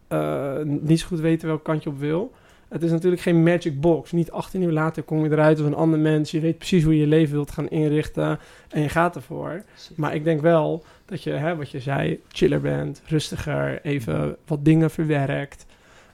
niet 0.64 1.00
zo 1.00 1.06
goed 1.06 1.20
weten 1.20 1.48
welk 1.48 1.64
kant 1.64 1.82
je 1.82 1.88
op 1.88 1.98
wil. 1.98 2.32
Het 2.68 2.82
is 2.82 2.90
natuurlijk 2.90 3.22
geen 3.22 3.42
magic 3.42 3.80
box. 3.80 4.12
Niet 4.12 4.30
18 4.30 4.62
uur 4.62 4.72
later 4.72 5.02
kom 5.02 5.24
je 5.24 5.30
eruit 5.30 5.58
als 5.58 5.66
een 5.66 5.74
ander 5.74 5.98
mens. 5.98 6.30
Je 6.30 6.40
weet 6.40 6.58
precies 6.58 6.84
hoe 6.84 6.94
je 6.94 7.00
je 7.00 7.06
leven 7.06 7.34
wilt 7.34 7.50
gaan 7.50 7.68
inrichten 7.68 8.38
en 8.68 8.82
je 8.82 8.88
gaat 8.88 9.16
ervoor. 9.16 9.62
Maar 9.96 10.14
ik 10.14 10.24
denk 10.24 10.40
wel 10.40 10.84
dat 11.04 11.22
je, 11.22 11.30
hè, 11.30 11.56
wat 11.56 11.70
je 11.70 11.80
zei, 11.80 12.20
chiller 12.28 12.60
bent, 12.60 13.02
rustiger, 13.06 13.80
even 13.82 14.36
wat 14.46 14.64
dingen 14.64 14.90
verwerkt. 14.90 15.66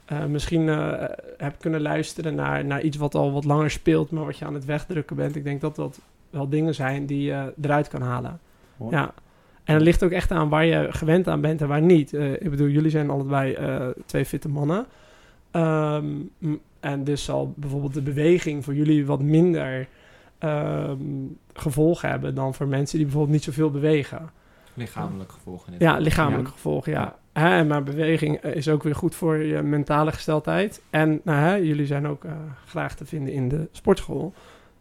Eh, 0.05 0.25
misschien 0.25 0.69
eh, 0.69 1.03
heb 1.37 1.55
kunnen 1.59 1.81
luisteren 1.81 2.35
naar, 2.35 2.65
naar 2.65 2.81
iets 2.81 2.97
wat 2.97 3.15
al 3.15 3.31
wat 3.31 3.45
langer 3.45 3.71
speelt, 3.71 4.11
maar 4.11 4.25
wat 4.25 4.37
je 4.37 4.45
aan 4.45 4.53
het 4.53 4.65
wegdrukken 4.65 5.15
bent. 5.15 5.35
Ik 5.35 5.43
denk 5.43 5.61
dat 5.61 5.75
dat 5.75 5.99
wel 6.29 6.49
dingen 6.49 6.75
zijn 6.75 7.05
die 7.05 7.21
je 7.21 7.53
eruit 7.61 7.87
kan 7.87 8.01
halen. 8.01 8.39
Ja. 8.89 9.13
En 9.63 9.73
het 9.73 9.83
ligt 9.83 10.03
ook 10.03 10.11
echt 10.11 10.31
aan 10.31 10.49
waar 10.49 10.65
je 10.65 10.87
gewend 10.89 11.27
aan 11.27 11.41
bent 11.41 11.61
en 11.61 11.67
waar 11.67 11.81
niet. 11.81 12.13
Eh, 12.13 12.31
ik 12.31 12.49
bedoel, 12.49 12.67
jullie 12.67 12.89
zijn 12.89 13.09
allebei 13.09 13.57
twee 14.05 14.25
fitte 14.25 14.49
mannen. 14.49 14.85
Ehm, 15.55 16.05
en 16.79 17.03
dus 17.03 17.23
zal 17.23 17.53
bijvoorbeeld 17.55 17.93
de 17.93 18.01
beweging 18.01 18.63
voor 18.63 18.75
jullie 18.75 19.05
wat 19.05 19.21
minder 19.21 19.87
ehm, 20.37 20.97
gevolgen 21.53 22.09
hebben 22.09 22.35
dan 22.35 22.53
voor 22.53 22.67
mensen 22.67 22.95
die 22.97 23.05
bijvoorbeeld 23.05 23.33
niet 23.33 23.43
zoveel 23.43 23.71
bewegen. 23.71 24.29
Lichamelijk 24.73 25.31
gevolgen. 25.31 25.73
Ja, 25.77 25.77
geval. 25.77 26.01
lichamelijke 26.01 26.51
gevolgen, 26.51 26.91
ja. 26.91 27.15
Ja. 27.33 27.41
Hè, 27.41 27.63
maar 27.63 27.83
beweging 27.83 28.37
eh, 28.37 28.55
is 28.55 28.69
ook 28.69 28.83
weer 28.83 28.95
goed 28.95 29.15
voor 29.15 29.37
je 29.37 29.61
mentale 29.61 30.11
gesteldheid. 30.11 30.81
En 30.89 31.21
nou, 31.23 31.39
hè, 31.39 31.53
jullie 31.53 31.85
zijn 31.85 32.07
ook 32.07 32.23
eh, 32.23 32.31
graag 32.65 32.95
te 32.95 33.05
vinden 33.05 33.33
in 33.33 33.49
de 33.49 33.67
sportschool. 33.71 34.33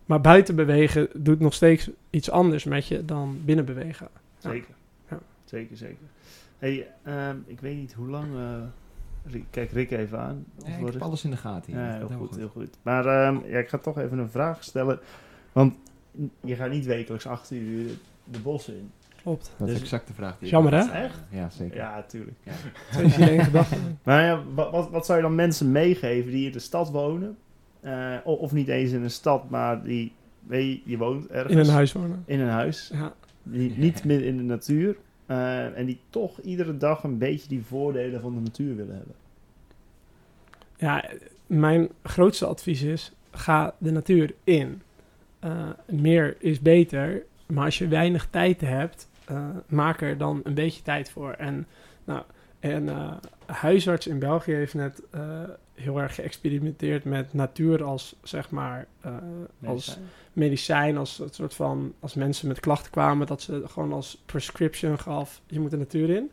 Maar 0.06 0.20
buiten 0.20 0.56
bewegen 0.56 1.08
doet 1.16 1.40
nog 1.40 1.54
steeds 1.54 1.90
iets 2.10 2.30
anders 2.30 2.64
met 2.64 2.86
je 2.86 3.04
dan 3.04 3.40
binnen 3.44 3.64
bewegen. 3.64 4.08
Ja. 4.12 4.50
Zeker. 4.50 4.74
Ja. 5.10 5.18
Zeker, 5.44 5.76
zeker. 5.76 6.06
Hey, 6.58 6.86
ehm, 7.02 7.36
ik 7.46 7.60
weet 7.60 7.76
niet 7.76 7.92
hoe 7.92 8.08
lang... 8.08 8.26
eh, 8.36 8.62
kijk 9.50 9.70
Rick 9.70 9.90
even 9.90 10.18
aan. 10.18 10.44
Of 10.62 10.68
Ja, 10.68 10.76
ik 10.76 10.92
heb 10.92 11.02
alles 11.02 11.24
in 11.24 11.30
de 11.30 11.36
gaten 11.36 11.72
hier. 11.72 11.82
Ja, 11.82 11.96
heel 11.96 12.08
goed, 12.18 12.36
heel 12.36 12.48
goed. 12.48 12.78
Maar 12.82 13.06
ehm, 13.06 13.38
ja, 13.46 13.58
ik 13.58 13.68
ga 13.68 13.78
toch 13.78 13.98
even 13.98 14.18
een 14.18 14.30
vraag 14.30 14.64
stellen. 14.64 14.98
Want 15.52 15.74
je 16.40 16.54
gaat 16.54 16.70
niet 16.70 16.84
wekelijks 16.84 17.26
achter 17.26 17.56
uur 17.56 17.90
de 18.24 18.38
bossen 18.38 18.76
in. 18.76 18.90
Klopt. 19.22 19.52
Dat 19.56 19.68
is 19.68 19.74
Dus- 19.74 19.82
exact 19.82 20.06
de 20.06 20.14
vraag 20.14 20.38
die 20.38 20.46
ik 20.46 20.50
Jammer, 20.52 20.72
hè? 20.74 20.90
Echt? 20.90 21.20
Ja, 21.30 21.50
zeker. 21.50 21.76
Ja, 21.76 22.02
tuurlijk. 22.02 22.36
Gedachte. 23.44 23.76
Maar 24.02 24.24
ja, 24.24 24.42
wat, 24.54 24.70
wat, 24.70 24.90
wat 24.90 25.06
zou 25.06 25.18
je 25.18 25.24
dan 25.24 25.34
mensen 25.34 25.72
meegeven 25.72 26.30
die 26.30 26.46
in 26.46 26.52
de 26.52 26.58
stad 26.58 26.90
wonen? 26.90 27.36
Eh, 27.80 28.16
of 28.24 28.52
niet 28.52 28.68
eens 28.68 28.90
in 28.92 29.02
een 29.02 29.10
stad, 29.10 29.50
maar 29.50 29.82
die, 29.82 30.12
weet 30.46 30.64
je, 30.72 30.80
je 30.90 30.98
woont 30.98 31.26
ergens. 31.26 31.52
In 31.52 31.58
een 31.58 31.68
huis 31.68 31.92
wonen. 31.92 32.22
In 32.26 32.40
een 32.40 32.48
huis. 32.48 32.90
Ja. 32.94 33.12
Die, 33.42 33.78
niet 33.78 34.04
midden 34.10 34.28
in 34.28 34.36
de 34.36 34.42
natuur. 34.42 34.96
Eh, 35.26 35.78
en 35.78 35.86
die 35.86 36.00
toch 36.10 36.40
iedere 36.40 36.76
dag 36.76 37.02
een 37.02 37.18
beetje 37.18 37.48
die 37.48 37.64
voordelen 37.64 38.20
van 38.20 38.34
de 38.34 38.40
natuur 38.40 38.76
willen 38.76 38.96
hebben. 38.96 39.14
ja, 40.76 41.04
mijn 41.46 41.88
grootste 42.02 42.46
advies 42.46 42.82
is, 42.82 43.12
ga 43.30 43.74
de 43.78 43.92
natuur 43.92 44.34
in. 44.44 44.82
Eh, 45.38 45.68
meer 45.86 46.36
is 46.38 46.60
beter, 46.60 47.22
maar 47.46 47.64
als 47.64 47.78
je 47.78 47.88
weinig 47.88 48.26
tijd 48.30 48.60
hebt, 48.60 49.08
eh, 49.24 49.48
maak 49.66 50.00
er 50.00 50.18
dan 50.18 50.40
een 50.44 50.54
beetje 50.54 50.82
tijd 50.82 51.10
voor. 51.10 51.32
En, 51.32 51.66
nou, 52.04 52.22
en 52.60 52.88
huisarts 53.46 54.06
in 54.06 54.18
België 54.18 54.52
heeft 54.52 54.74
net 54.74 55.02
heel 55.74 56.00
erg 56.00 56.14
geëxperimenteerd 56.14 57.04
met 57.04 57.34
natuur 57.34 57.84
als, 57.84 58.16
zeg 58.22 58.50
maar, 58.50 58.86
eh, 59.00 59.16
als 59.64 59.98
medicijn, 60.32 60.96
als 60.96 61.18
het 61.18 61.34
soort 61.34 61.54
van, 61.54 61.94
als 62.00 62.14
mensen 62.14 62.48
met 62.48 62.60
klachten 62.60 62.90
kwamen, 62.90 63.26
dat 63.26 63.42
ze 63.42 63.62
gewoon 63.66 63.92
als 63.92 64.22
prescription 64.26 64.98
gaf, 64.98 65.40
je 65.46 65.60
moet 65.60 65.70
de 65.70 65.76
natuur 65.76 66.10
in. 66.10 66.30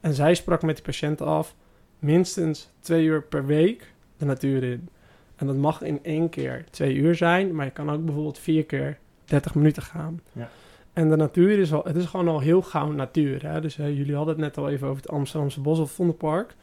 En 0.00 0.14
zij 0.14 0.34
sprak 0.34 0.62
met 0.62 0.76
die 0.76 0.84
patiënten 0.84 1.26
af, 1.26 1.54
minstens 1.98 2.68
twee 2.80 3.04
uur 3.04 3.22
per 3.22 3.46
week 3.46 3.92
de 4.16 4.24
natuur 4.24 4.62
in. 4.62 4.88
En 5.36 5.46
dat 5.46 5.56
mag 5.56 5.82
in 5.82 5.98
één 6.02 6.28
keer 6.28 6.64
twee 6.70 6.94
uur 6.94 7.14
zijn, 7.14 7.54
maar 7.54 7.64
je 7.64 7.70
kan 7.70 7.90
ook 7.90 8.04
bijvoorbeeld 8.04 8.38
vier 8.38 8.64
keer 8.64 8.98
30 9.24 9.54
minuten 9.54 9.82
gaan. 9.82 10.20
Ja. 10.32 10.48
En 10.92 11.08
de 11.08 11.16
natuur 11.16 11.58
is 11.58 11.72
al, 11.72 11.84
het 11.84 11.96
is 11.96 12.06
gewoon 12.06 12.28
al 12.28 12.40
heel 12.40 12.62
gauw 12.62 12.90
natuur. 12.90 13.46
Hè? 13.46 13.60
Dus 13.60 13.76
jullie 13.76 14.14
hadden 14.14 14.34
het 14.34 14.44
net 14.44 14.58
al 14.58 14.68
even 14.68 14.88
over 14.88 15.02
het 15.02 15.10
Amsterdamse 15.10 15.60
Bos 15.60 15.78
of 15.78 15.90
Vondelpark. 15.90 16.54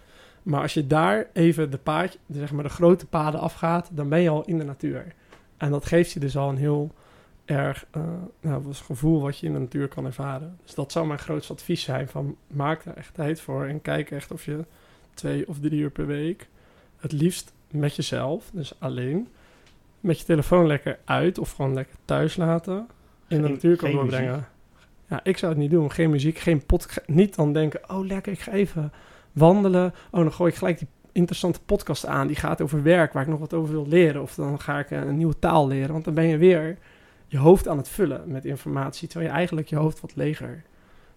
Maar 0.46 0.62
als 0.62 0.74
je 0.74 0.88
daar 0.88 1.28
even 1.34 1.72
de 1.72 1.80
zeg 2.32 2.52
maar 2.52 2.64
de 2.64 2.70
grote 2.70 3.06
paden 3.06 3.40
afgaat, 3.40 3.90
dan 3.92 4.10
ben 4.10 4.22
je 4.22 4.30
al 4.30 4.46
in 4.46 4.58
de 4.58 4.64
natuur. 4.64 5.06
En 5.58 5.72
dat 5.72 5.86
geeft 5.86 6.12
je 6.12 6.20
dus 6.20 6.38
al 6.38 6.50
een 6.50 6.58
heel 6.58 6.92
erg 7.46 7.86
eh, 7.92 8.02
nou, 8.42 8.74
gevoel 8.74 9.22
wat 9.22 9.40
je 9.40 9.46
in 9.46 9.54
de 9.54 9.60
natuur 9.60 9.88
kan 9.88 10.06
ervaren. 10.06 10.58
Dus 10.64 10.74
dat 10.76 10.92
zou 10.92 11.08
mijn 11.08 11.20
grootste 11.20 11.54
advies 11.54 11.82
zijn: 11.82 12.08
van 12.08 12.36
maak 12.48 12.84
daar 12.84 12.96
echt 12.96 13.14
tijd 13.14 13.42
voor 13.42 13.66
en 13.66 13.82
kijk 13.82 14.12
echt 14.12 14.32
of 14.32 14.46
je 14.46 14.66
twee 15.14 15.48
of 15.48 15.60
drie 15.60 15.80
uur 15.80 15.92
per 15.92 16.08
week, 16.08 16.48
het 16.98 17.12
liefst 17.12 17.54
met 17.72 17.96
jezelf, 17.96 18.50
dus 18.54 18.80
alleen, 18.80 19.28
met 20.00 20.20
je 20.20 20.26
telefoon 20.26 20.68
lekker 20.68 21.00
uit 21.06 21.38
of 21.38 21.52
gewoon 21.52 21.74
lekker 21.74 21.96
thuis 22.06 22.36
laten, 22.36 22.88
in 23.28 23.42
de 23.42 23.50
natuur 23.50 23.78
kan 23.78 23.92
doorbrengen. 23.92 24.48
Ja, 25.10 25.20
ik 25.24 25.38
zou 25.38 25.52
het 25.52 25.62
niet 25.62 25.72
doen. 25.72 25.92
Geen 25.92 26.10
muziek, 26.10 26.38
geen 26.38 26.66
pot. 26.66 26.88
Niet 27.06 27.36
dan 27.36 27.54
denken: 27.54 27.90
oh 27.90 28.06
lekker, 28.06 28.32
ik 28.32 28.40
ga 28.40 28.52
even 28.52 28.92
wandelen. 29.36 29.94
Oh, 30.12 30.22
dan 30.22 30.32
gooi 30.34 30.52
ik 30.52 30.58
gelijk 30.58 30.78
die 30.80 30.88
interessante 31.12 31.60
podcast 31.66 32.06
aan. 32.06 32.28
Die 32.28 32.36
gaat 32.36 32.62
over 32.62 32.84
werk, 32.84 33.14
waar 33.14 33.24
ik 33.24 33.30
nog 33.30 33.40
wat 33.40 33.54
over 33.54 33.74
wil 33.74 33.88
leren. 33.88 34.22
Of 34.22 34.36
dan 34.36 34.60
ga 34.60 34.80
ik 34.80 34.92
eh, 34.92 35.00
een 35.02 35.18
nieuwe 35.18 35.40
taal 35.40 35.68
leren. 35.68 35.92
Want 35.92 36.06
dan 36.06 36.14
ben 36.14 36.26
je 36.28 36.38
weer 36.38 36.78
je 37.28 37.38
hoofd 37.38 37.68
aan 37.68 37.78
het 37.78 37.90
vullen 37.90 38.22
met 38.26 38.46
informatie. 38.46 39.08
Terwijl 39.08 39.30
je 39.32 39.38
eigenlijk 39.38 39.68
je 39.68 39.76
hoofd 39.76 40.02
wat 40.02 40.16
leger 40.16 40.64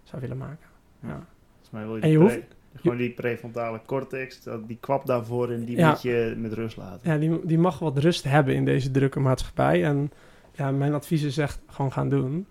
zou 0.03 0.21
willen 0.21 0.37
maken. 0.37 0.67
Ja. 1.01 1.25
Volgens 1.51 1.69
mij 1.71 1.83
wil 1.85 1.95
je, 1.95 2.01
En 2.01 2.09
je 2.09 2.17
hoeft- 2.17 2.39
gewoon 2.75 2.97
die 2.97 3.09
prefrontale 3.11 3.81
cortex, 3.85 4.47
die 4.67 4.77
kwap 4.79 5.05
daarvoor 5.05 5.51
en 5.51 5.65
die 5.65 5.77
Ja. 5.77 5.89
moet 5.89 6.01
je 6.01 6.33
met 6.37 6.53
rust 6.53 6.77
laten. 6.77 7.11
Ja, 7.11 7.17
die, 7.17 7.45
die 7.45 7.57
mag 7.57 7.79
wat 7.79 7.97
rust 7.97 8.23
hebben 8.23 8.55
in 8.55 8.65
deze 8.65 8.91
drukke 8.91 9.19
maatschappij. 9.19 9.83
En 9.83 10.11
ja, 10.53 10.71
mijn 10.71 10.93
advies 10.93 11.23
is 11.23 11.37
echt 11.37 11.61
gewoon 11.67 11.91
gaan 11.91 12.09
doen. 12.09 12.45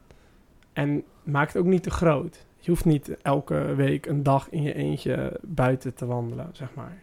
En 0.73 1.03
maak 1.23 1.47
het 1.47 1.57
ook 1.57 1.64
niet 1.66 1.83
te 1.83 1.91
groot. 1.91 2.47
Je 2.61 2.70
hoeft 2.70 2.84
niet 2.84 3.09
elke 3.22 3.74
week 3.74 4.06
een 4.06 4.22
dag 4.22 4.50
in 4.50 4.62
je 4.62 4.74
eentje 4.74 5.40
buiten 5.42 5.94
te 5.94 6.06
wandelen, 6.06 6.48
zeg 6.52 6.74
maar. 6.74 6.98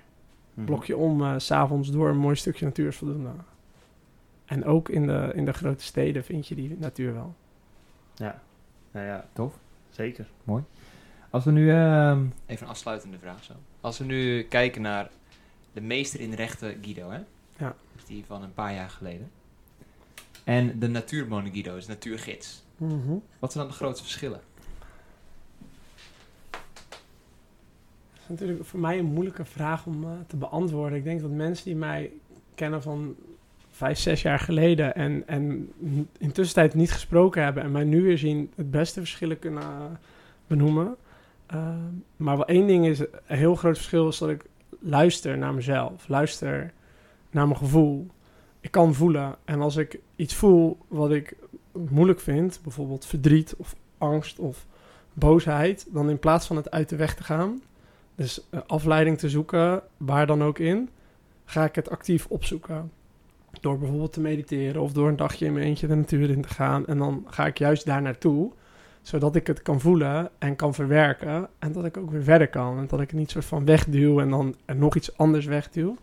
Mhm. 0.53 0.65
Blokje 0.65 0.97
om, 0.97 1.23
eh, 1.23 1.33
s 1.37 1.45
s'avonds 1.45 1.91
door 1.91 2.09
een 2.09 2.17
mooi 2.17 2.35
stukje 2.35 2.65
natuur 2.65 2.87
is 2.87 2.95
voldoende. 2.97 3.29
En 4.45 4.65
ook 4.65 4.89
in 4.89 5.07
de, 5.07 5.31
in 5.35 5.45
de 5.45 5.53
grote 5.53 5.83
steden 5.83 6.23
vind 6.23 6.47
je 6.47 6.55
die 6.55 6.75
natuur 6.79 7.13
wel. 7.13 7.35
Ja. 8.15 8.41
Nou 8.91 9.05
ja, 9.05 9.25
Tof. 9.33 9.53
zeker. 9.89 10.27
Als 11.29 11.45
we 11.45 11.51
nu... 11.51 11.71
ehm, 11.71 12.25
Even 12.45 12.63
een 12.65 12.71
afsluitende 12.71 13.17
vraag 13.19 13.43
zo. 13.43 13.53
Als 13.81 13.97
we 13.97 14.05
nu 14.05 14.43
kijken 14.43 14.81
naar 14.81 15.09
de 15.73 15.81
meester 15.81 16.19
in 16.19 16.33
rechten 16.33 16.77
Guido, 16.81 17.09
hè? 17.09 17.19
Ja. 17.57 17.75
Die 18.07 18.23
van 18.27 18.43
een 18.43 18.53
paar 18.53 18.73
jaar 18.73 18.89
geleden. 18.89 19.31
En 20.43 20.79
de 20.79 20.87
natuurmonen 20.87 21.51
Guido, 21.51 21.75
is 21.75 21.87
natuurgids. 21.87 22.63
Wat 23.39 23.51
zijn 23.51 23.63
dan 23.63 23.67
de 23.73 23.79
grootste 23.79 24.03
verschillen? 24.03 24.39
Is 28.25 28.31
natuurlijk 28.31 28.65
voor 28.65 28.79
mij 28.79 28.99
een 28.99 29.05
moeilijke 29.05 29.45
vraag 29.45 29.85
om 29.85 30.03
eh, 30.03 30.09
te 30.27 30.35
beantwoorden. 30.35 30.97
Ik 30.97 31.03
denk 31.03 31.21
dat 31.21 31.31
mensen 31.31 31.65
die 31.65 31.75
mij 31.75 32.11
kennen 32.55 32.81
van 32.81 33.15
vijf, 33.71 33.97
zes 33.97 34.21
jaar 34.21 34.39
geleden 34.39 34.95
en, 34.95 35.23
en 35.27 35.71
in 36.17 36.31
tussentijd 36.31 36.73
niet 36.73 36.91
gesproken 36.91 37.43
hebben 37.43 37.63
en 37.63 37.71
mij 37.71 37.83
nu 37.83 38.01
weer 38.01 38.17
zien 38.17 38.51
het 38.55 38.71
beste 38.71 38.99
verschillen 38.99 39.39
kunnen 39.39 39.63
eh, 39.63 39.85
benoemen. 40.47 40.95
Ehm, 41.45 41.91
maar 42.15 42.37
wel 42.37 42.45
één 42.45 42.67
ding 42.67 42.85
is, 42.85 42.99
een 42.99 43.37
heel 43.37 43.55
groot 43.55 43.75
verschil 43.75 44.07
is 44.07 44.17
dat 44.17 44.29
ik 44.29 44.45
luister 44.79 45.37
naar 45.37 45.53
mezelf. 45.53 46.07
Luister 46.07 46.73
naar 47.31 47.47
mijn 47.47 47.59
gevoel. 47.59 48.07
Ik 48.59 48.71
kan 48.71 48.93
voelen. 48.93 49.35
En 49.45 49.61
als 49.61 49.75
ik 49.75 49.99
iets 50.15 50.33
voel 50.33 50.77
wat 50.87 51.11
ik 51.11 51.35
moeilijk 51.89 52.19
vind, 52.19 52.59
bijvoorbeeld 52.63 53.05
verdriet 53.05 53.55
of 53.57 53.75
angst 53.97 54.39
of 54.39 54.65
boosheid, 55.13 55.87
dan 55.91 56.09
in 56.09 56.19
plaats 56.19 56.47
van 56.47 56.55
het 56.55 56.71
uit 56.71 56.89
de 56.89 56.95
weg 56.95 57.15
te 57.15 57.23
gaan, 57.23 57.61
dus 58.15 58.41
eh, 58.49 58.59
afleiding 58.67 59.17
te 59.17 59.29
zoeken, 59.29 59.81
waar 59.97 60.27
dan 60.27 60.43
ook 60.43 60.59
in, 60.59 60.89
ga 61.45 61.63
ik 61.63 61.75
het 61.75 61.89
actief 61.89 62.25
opzoeken. 62.29 62.91
Door 63.61 63.79
bijvoorbeeld 63.79 64.13
te 64.13 64.21
mediteren 64.21 64.81
of 64.81 64.93
door 64.93 65.07
een 65.07 65.15
dagje 65.15 65.45
in 65.45 65.53
mijn 65.53 65.65
eentje 65.65 65.87
de 65.87 65.95
natuur 65.95 66.29
in 66.29 66.41
te 66.41 66.47
gaan. 66.47 66.85
En 66.85 66.97
dan 66.97 67.25
ga 67.27 67.45
ik 67.45 67.57
juist 67.57 67.85
daar 67.85 68.01
naartoe, 68.01 68.51
zodat 69.01 69.35
ik 69.35 69.47
het 69.47 69.61
kan 69.61 69.79
voelen 69.79 70.29
en 70.37 70.55
kan 70.55 70.73
verwerken. 70.73 71.49
En 71.59 71.71
dat 71.71 71.85
ik 71.85 71.97
ook 71.97 72.11
weer 72.11 72.23
verder 72.23 72.47
kan. 72.47 72.77
En 72.77 72.87
dat 72.87 73.01
ik 73.01 73.09
het 73.09 73.19
niet 73.19 73.31
soort 73.31 73.45
van 73.45 73.65
wegduw 73.65 74.19
en 74.19 74.29
dan 74.29 74.55
er 74.65 74.75
nog 74.75 74.95
iets 74.95 75.17
anders 75.17 75.45
wegduw. 75.45 75.91
Ik 75.91 75.97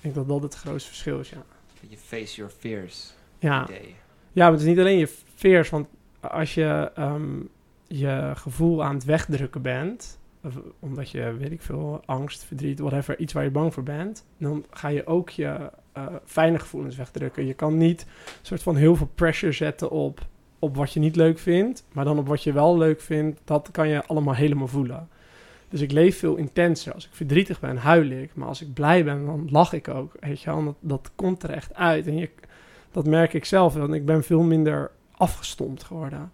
denk 0.00 0.14
dat 0.14 0.28
dat 0.28 0.42
het 0.42 0.54
grootste 0.54 0.88
verschil 0.88 1.20
is, 1.20 1.30
ja. 1.30 1.42
Je 1.88 1.96
face 1.96 2.36
your 2.36 2.52
fears. 2.58 3.14
Ja, 3.38 3.64
idee. 3.64 3.94
ja 4.32 4.42
maar 4.42 4.52
het 4.52 4.60
is 4.60 4.66
niet 4.66 4.78
alleen 4.78 4.98
je 4.98 5.08
fears, 5.34 5.70
want 5.70 5.86
als 6.20 6.54
je 6.54 6.90
ehm, 6.94 7.40
je 7.86 8.32
gevoel 8.34 8.84
aan 8.84 8.94
het 8.94 9.04
wegdrukken 9.04 9.62
bent, 9.62 10.18
omdat 10.78 11.10
je, 11.10 11.32
weet 11.32 11.52
ik 11.52 11.62
veel, 11.62 12.02
angst, 12.04 12.44
verdriet, 12.44 12.78
whatever, 12.78 13.18
iets 13.18 13.32
waar 13.32 13.44
je 13.44 13.50
bang 13.50 13.74
voor 13.74 13.82
bent, 13.82 14.26
dan 14.38 14.64
ga 14.70 14.88
je 14.88 15.06
ook 15.06 15.30
je 15.30 15.70
eh, 15.92 16.06
fijne 16.24 16.58
gevoelens 16.58 16.96
wegdrukken. 16.96 17.46
Je 17.46 17.54
kan 17.54 17.76
niet 17.76 18.06
soort 18.42 18.62
van 18.62 18.76
heel 18.76 18.96
veel 18.96 19.10
pressure 19.14 19.52
zetten 19.52 19.90
op, 19.90 20.26
op 20.58 20.76
wat 20.76 20.92
je 20.92 21.00
niet 21.00 21.16
leuk 21.16 21.38
vindt, 21.38 21.84
maar 21.92 22.04
dan 22.04 22.18
op 22.18 22.28
wat 22.28 22.42
je 22.42 22.52
wel 22.52 22.78
leuk 22.78 23.00
vindt, 23.00 23.40
dat 23.44 23.68
kan 23.70 23.88
je 23.88 24.06
allemaal 24.06 24.34
helemaal 24.34 24.68
voelen. 24.68 25.08
Dus 25.72 25.80
ik 25.80 25.92
leef 25.92 26.18
veel 26.18 26.36
intenser. 26.36 26.94
Als 26.94 27.06
ik 27.06 27.10
verdrietig 27.12 27.60
ben, 27.60 27.76
huil 27.76 28.10
ik. 28.10 28.34
Maar 28.34 28.48
als 28.48 28.62
ik 28.62 28.72
blij 28.72 29.04
ben, 29.04 29.26
dan 29.26 29.48
lach 29.50 29.72
ik 29.72 29.88
ook. 29.88 30.12
Weet 30.20 30.40
je 30.40 30.50
wel, 30.50 30.64
dat, 30.64 30.76
dat 30.80 31.10
komt 31.14 31.42
er 31.42 31.50
echt 31.50 31.74
uit. 31.74 32.06
En 32.06 32.16
je, 32.16 32.30
dat 32.90 33.06
merk 33.06 33.32
ik 33.32 33.44
zelf, 33.44 33.74
want 33.74 33.94
ik 33.94 34.06
ben 34.06 34.22
veel 34.22 34.42
minder 34.42 34.90
afgestompt 35.16 35.82
geworden. 35.82 36.32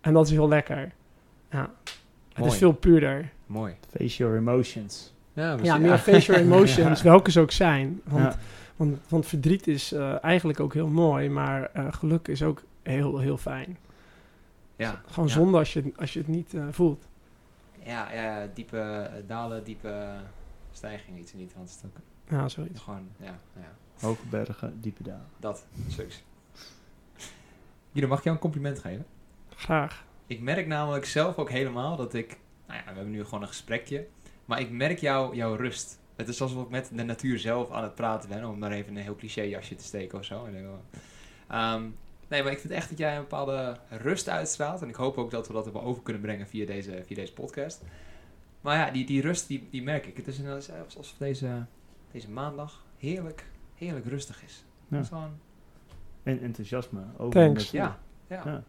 En 0.00 0.12
dat 0.12 0.26
is 0.26 0.32
heel 0.32 0.48
lekker. 0.48 0.92
Ja. 1.50 1.70
Het 2.44 2.52
is 2.52 2.58
veel 2.58 2.72
puurder. 2.72 3.32
Mooi. 3.46 3.74
Face 3.96 4.16
your 4.16 4.36
emotions. 4.36 5.14
Ja, 5.32 5.56
Ja, 5.62 5.78
meer 5.78 5.98
facial 5.98 6.36
emotions, 6.46 7.02
welke 7.02 7.30
ze 7.30 7.40
ook 7.40 7.50
zijn. 7.50 8.00
Want, 8.04 8.32
Ja. 8.32 8.38
want, 8.76 8.98
want 9.08 9.26
verdriet 9.26 9.66
is 9.66 9.92
eh, 9.92 10.24
eigenlijk 10.24 10.60
ook 10.60 10.74
heel 10.74 10.88
mooi, 10.88 11.28
maar 11.28 11.70
eh, 11.72 11.92
geluk 11.92 12.28
is 12.28 12.42
ook 12.42 12.62
heel, 12.82 13.18
heel 13.18 13.36
fijn. 13.36 13.78
Ja, 14.76 15.00
Gewoon 15.06 15.28
ja. 15.28 15.34
zonde 15.34 15.58
als 15.58 15.72
je, 15.72 15.92
als 15.96 16.12
je 16.12 16.18
het 16.18 16.28
niet 16.28 16.54
eh, 16.54 16.64
voelt. 16.70 17.08
Ja, 17.84 18.12
ja, 18.12 18.48
diepe 18.54 19.10
dalen, 19.26 19.64
diepe 19.64 20.08
stijging, 20.72 21.18
iets 21.18 21.32
in 21.32 21.38
die 21.38 21.46
trant. 21.46 21.84
Ja, 22.28 22.48
zoiets. 22.48 22.80
Gewoon, 22.80 23.08
ja, 23.16 23.38
ja. 23.56 23.72
Hoge 24.00 24.26
bergen, 24.30 24.80
diepe 24.80 25.02
dalen. 25.02 25.26
Dat, 25.38 25.66
sucks. 25.88 26.22
Jullie, 27.92 28.08
mag 28.08 28.18
ik 28.18 28.24
jou 28.24 28.36
een 28.36 28.42
compliment 28.42 28.78
geven? 28.78 29.06
Graag. 29.56 30.04
Ik 30.30 30.40
merk 30.40 30.66
namelijk 30.66 31.04
zelf 31.04 31.38
ook 31.38 31.50
helemaal 31.50 31.96
dat 31.96 32.14
ik... 32.14 32.38
Nou 32.66 32.78
ja, 32.78 32.84
we 32.84 32.94
hebben 32.94 33.10
nu 33.10 33.24
gewoon 33.24 33.42
een 33.42 33.48
gesprekje. 33.48 34.06
Maar 34.44 34.60
ik 34.60 34.70
merk 34.70 34.98
jou, 34.98 35.36
jouw 35.36 35.54
rust. 35.54 35.98
Het 36.16 36.28
is 36.28 36.42
alsof 36.42 36.62
ik 36.62 36.68
met 36.68 36.90
de 36.94 37.02
natuur 37.02 37.38
zelf 37.38 37.70
aan 37.70 37.82
het 37.82 37.94
praten 37.94 38.28
ben. 38.28 38.48
Om 38.48 38.58
maar 38.58 38.70
even 38.70 38.96
een 38.96 39.02
heel 39.02 39.16
cliché 39.16 39.42
jasje 39.42 39.74
te 39.74 39.84
steken 39.84 40.18
of 40.18 40.24
zo. 40.24 40.48
Ehm, 41.48 41.82
nee, 42.28 42.42
maar 42.42 42.52
ik 42.52 42.58
vind 42.58 42.72
echt 42.72 42.88
dat 42.88 42.98
jij 42.98 43.14
een 43.14 43.20
bepaalde 43.20 43.76
rust 43.88 44.28
uitstraalt. 44.28 44.82
En 44.82 44.88
ik 44.88 44.94
hoop 44.94 45.18
ook 45.18 45.30
dat 45.30 45.46
we 45.46 45.52
dat 45.52 45.64
hebben 45.64 45.82
over 45.82 46.02
kunnen 46.02 46.22
brengen 46.22 46.46
via 46.46 46.66
deze, 46.66 47.02
via 47.06 47.16
deze 47.16 47.32
podcast. 47.32 47.82
Maar 48.60 48.76
ja, 48.76 48.90
die, 48.90 49.06
die 49.06 49.20
rust, 49.20 49.48
die, 49.48 49.68
die 49.70 49.82
merk 49.82 50.06
ik. 50.06 50.16
Het 50.16 50.26
is 50.26 50.38
inderdaad 50.38 50.96
alsof 50.96 51.14
deze, 51.18 51.66
deze 52.12 52.30
maandag 52.30 52.84
heerlijk, 52.98 53.44
heerlijk 53.74 54.06
rustig 54.06 54.42
is. 54.44 54.64
Ja. 54.88 55.02
Gewoon, 55.02 55.38
En 56.22 56.40
enthousiasme. 56.40 57.02
Over 57.16 57.40
Thanks. 57.40 57.70
ja, 57.70 57.98
ja. 58.26 58.42
Ja. 58.44 58.62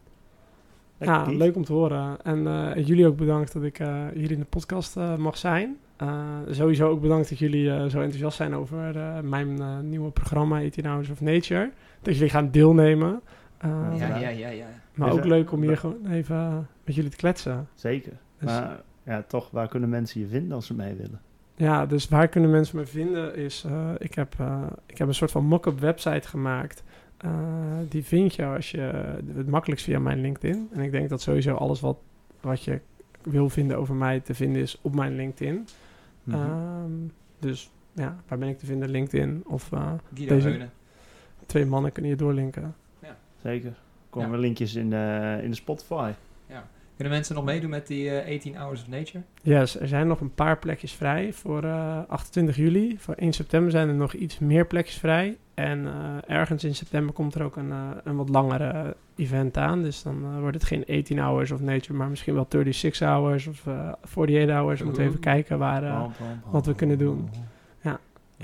Lekker, 1.01 1.17
Ja, 1.19 1.23
Kies. 1.29 1.37
leuk 1.37 1.55
om 1.55 1.63
te 1.63 1.73
horen. 1.73 2.17
En 2.23 2.47
eh, 2.47 2.87
jullie 2.87 3.07
ook 3.07 3.15
bedankt 3.17 3.53
dat 3.53 3.63
ik 3.63 3.79
eh, 3.79 4.05
hier 4.13 4.31
in 4.31 4.39
de 4.39 4.45
podcast 4.45 4.97
eh, 4.97 5.15
mag 5.15 5.37
zijn. 5.37 5.77
Eh, 5.97 6.23
sowieso 6.49 6.89
ook 6.89 7.01
bedankt 7.01 7.29
dat 7.29 7.37
jullie 7.39 7.69
eh, 7.71 7.77
zo 7.85 7.99
enthousiast 7.99 8.37
zijn 8.37 8.55
over 8.55 8.97
eh, 8.97 9.19
mijn 9.19 9.59
eh, 9.61 9.79
nieuwe 9.79 10.11
programma 10.11 10.59
18 10.61 10.85
Hours 10.85 11.09
of 11.09 11.21
Nature. 11.21 11.71
Dat 12.01 12.13
jullie 12.13 12.29
gaan 12.29 12.51
deelnemen. 12.51 13.21
Eh, 13.57 13.69
Ja, 13.97 14.17
ja, 14.17 14.29
ja, 14.29 14.49
ja. 14.49 14.65
Maar 14.95 15.11
ook 15.11 15.25
leuk 15.25 15.51
om 15.51 15.61
hier 15.61 15.77
gewoon 15.77 16.05
even 16.11 16.67
met 16.85 16.95
jullie 16.95 17.09
te 17.09 17.17
kletsen. 17.17 17.67
Zeker. 17.73 18.11
Dus- 18.39 18.49
Maar 18.49 18.81
ja, 19.05 19.23
toch, 19.27 19.49
waar 19.51 19.67
kunnen 19.67 19.89
mensen 19.89 20.21
je 20.21 20.27
vinden 20.27 20.51
als 20.51 20.65
ze 20.65 20.73
mee 20.73 20.93
willen? 20.93 21.19
Ja, 21.55 21.85
dus 21.85 22.07
waar 22.09 22.27
kunnen 22.27 22.49
mensen 22.51 22.77
me 22.77 22.85
vinden 22.85 23.35
is... 23.35 23.63
eh, 23.67 23.89
ik, 23.97 24.13
heb, 24.15 24.33
eh, 24.39 24.61
ik 24.85 24.97
heb 24.97 25.07
een 25.07 25.13
soort 25.13 25.31
van 25.31 25.45
mock-up 25.45 25.79
website 25.79 26.27
gemaakt. 26.27 26.83
Eh, 27.21 27.31
die 27.89 28.03
vind 28.03 28.35
je 28.35 28.45
als 28.45 28.71
je 28.71 28.79
het 29.35 29.47
makkelijkst 29.49 29.85
via 29.85 29.99
mijn 29.99 30.21
LinkedIn. 30.21 30.69
En 30.71 30.79
ik 30.79 30.91
denk 30.91 31.09
dat 31.09 31.21
sowieso 31.21 31.55
alles 31.55 31.79
wat, 31.79 31.97
wat 32.41 32.63
je 32.63 32.79
wil 33.23 33.49
vinden 33.49 33.77
over 33.77 33.95
mij 33.95 34.19
te 34.19 34.33
vinden 34.33 34.61
is 34.61 34.77
op 34.81 34.95
mijn 34.95 35.15
LinkedIn. 35.15 35.67
Mhm. 36.23 36.37
Ehm, 36.37 36.91
dus 37.39 37.71
ja, 37.93 38.15
waar 38.27 38.37
ben 38.37 38.47
ik 38.49 38.57
te 38.59 38.65
vinden? 38.65 38.89
LinkedIn 38.89 39.43
of 39.45 39.71
eh, 39.71 39.91
Guido 40.13 40.35
Deze- 40.35 40.47
Heunen. 40.49 40.71
twee 41.45 41.65
mannen 41.65 41.91
kunnen 41.91 42.11
je 42.11 42.17
doorlinken. 42.17 42.75
Zeker. 43.41 43.73
Komen 44.09 44.31
Ja. 44.31 44.37
linkjes 44.37 44.75
in 44.75 44.89
de, 44.89 45.39
in 45.43 45.49
de 45.49 45.55
Spotify. 45.55 46.11
Kunnen 46.95 47.13
mensen 47.13 47.35
nog 47.35 47.43
meedoen 47.45 47.69
met 47.69 47.87
die 47.87 48.09
eh, 48.19 48.35
18 48.35 48.55
Hours 48.55 48.81
of 48.81 48.87
Nature? 48.87 49.23
Yes, 49.41 49.79
er 49.79 49.87
zijn 49.87 50.07
nog 50.07 50.19
een 50.19 50.33
paar 50.33 50.57
plekjes 50.57 50.91
vrij 50.93 51.33
voor 51.33 51.63
eh, 51.63 51.97
28 52.07 52.55
juli. 52.55 52.95
Voor 52.99 53.13
1 53.13 53.33
september 53.33 53.71
zijn 53.71 53.87
er 53.87 53.93
nog 53.95 54.13
iets 54.13 54.39
meer 54.39 54.65
plekjes 54.67 54.97
vrij. 54.97 55.37
En 55.53 55.85
eh, 55.87 56.35
ergens 56.37 56.63
in 56.63 56.75
september 56.75 57.13
komt 57.13 57.35
er 57.35 57.43
ook 57.43 57.55
een, 57.55 57.71
eh, 57.71 57.77
een 58.03 58.15
wat 58.15 58.29
langere 58.29 58.95
event 59.15 59.57
aan. 59.57 59.81
Dus 59.83 60.03
dan 60.03 60.23
eh, 60.33 60.39
wordt 60.39 60.55
het 60.55 60.65
geen 60.65 60.85
18 60.87 61.19
hours 61.19 61.51
of 61.51 61.61
nature, 61.61 61.93
maar 61.93 62.09
misschien 62.09 62.33
wel 62.33 62.45
36 62.49 62.99
hours 62.99 63.47
of 63.47 63.67
eh 63.67 63.91
48 64.01 64.55
hours. 64.55 64.79
We 64.79 64.85
moeten 64.85 65.03
even 65.03 65.19
kijken 65.19 65.57
waar... 65.59 65.83
eh, 65.83 66.03
wat 66.49 66.65
we 66.65 66.75
kunnen 66.75 66.97
doen. 66.97 67.29
Wat 67.81 67.99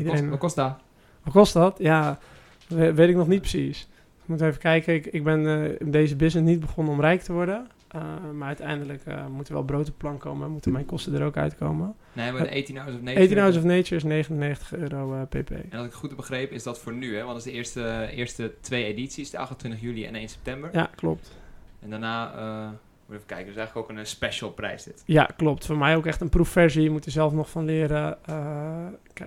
Iedereen- 0.05 0.19
kost, 0.19 0.29
wat 0.29 0.39
kost 0.39 0.55
dat? 0.55 0.77
Wat 1.23 1.33
kost 1.33 1.53
dat? 1.53 1.77
Ja, 1.79 2.19
we- 2.67 2.93
weet 2.93 3.09
ik 3.09 3.15
nog 3.15 3.27
niet 3.27 3.39
precies. 3.39 3.87
Ik 4.21 4.27
moet 4.27 4.41
even 4.41 4.59
kijken. 4.59 4.93
Ik, 4.93 5.05
ik 5.05 5.23
ben 5.23 5.45
eh, 5.47 5.79
in 5.79 5.91
deze 5.91 6.15
business 6.15 6.49
niet 6.49 6.59
begonnen 6.59 6.93
om 6.93 7.01
rijk 7.01 7.21
te 7.21 7.33
worden. 7.33 7.67
Eh, 7.87 8.01
maar 8.33 8.47
uiteindelijk 8.47 9.05
eh, 9.05 9.27
moet 9.27 9.47
er 9.47 9.53
wel 9.53 9.63
brood 9.63 9.79
op 9.79 9.85
de 9.85 9.91
plank 9.97 10.19
komen. 10.21 10.51
Moeten 10.51 10.71
mijn 10.71 10.85
kosten 10.85 11.13
er 11.13 11.23
ook 11.25 11.37
uitkomen. 11.37 11.95
Nee, 12.13 12.31
maar 12.31 12.43
de 12.43 12.49
18 12.55 12.77
Hours 12.77 12.95
of 12.95 13.01
Nature. 13.01 13.21
18 13.23 13.37
Hours 13.37 13.57
of 13.57 13.63
Nature 13.63 13.95
is 13.95 14.03
99 14.03 14.73
euro 14.73 15.13
eh, 15.15 15.21
pp. 15.29 15.49
En 15.51 15.57
als 15.71 15.71
ik 15.71 15.91
het 15.91 15.93
goed 15.93 16.09
heb 16.09 16.17
begrepen, 16.17 16.55
is 16.55 16.63
dat 16.63 16.79
voor 16.79 16.93
nu, 16.93 17.15
hè? 17.15 17.21
Want 17.23 17.27
dat 17.37 17.37
is 17.45 17.51
de 17.51 17.57
eerste, 17.57 18.07
eerste 18.11 18.53
twee 18.61 18.83
edities, 18.85 19.29
de 19.29 19.37
28 19.37 19.81
juli 19.81 20.05
en 20.05 20.15
1 20.15 20.27
september. 20.29 20.69
Ja, 20.73 20.89
klopt. 20.95 21.37
En 21.79 21.89
daarna, 21.89 22.33
eh 22.35 22.69
moet 23.05 23.15
even 23.15 23.27
kijken, 23.27 23.47
dus 23.47 23.55
eigenlijk 23.55 23.87
ook 23.89 23.95
een 23.95 24.01
eh, 24.03 24.09
special 24.09 24.49
prijs 24.51 24.83
dit. 24.83 25.03
Ja, 25.05 25.29
klopt. 25.37 25.65
Voor 25.65 25.77
mij 25.77 25.95
ook 25.95 26.05
echt 26.05 26.21
een 26.21 26.29
proefversie. 26.29 26.81
Je 26.83 26.89
moet 26.89 27.05
er 27.05 27.11
zelf 27.11 27.33
nog 27.33 27.49
van 27.49 27.65
leren. 27.65 28.17
eh, 28.25 28.85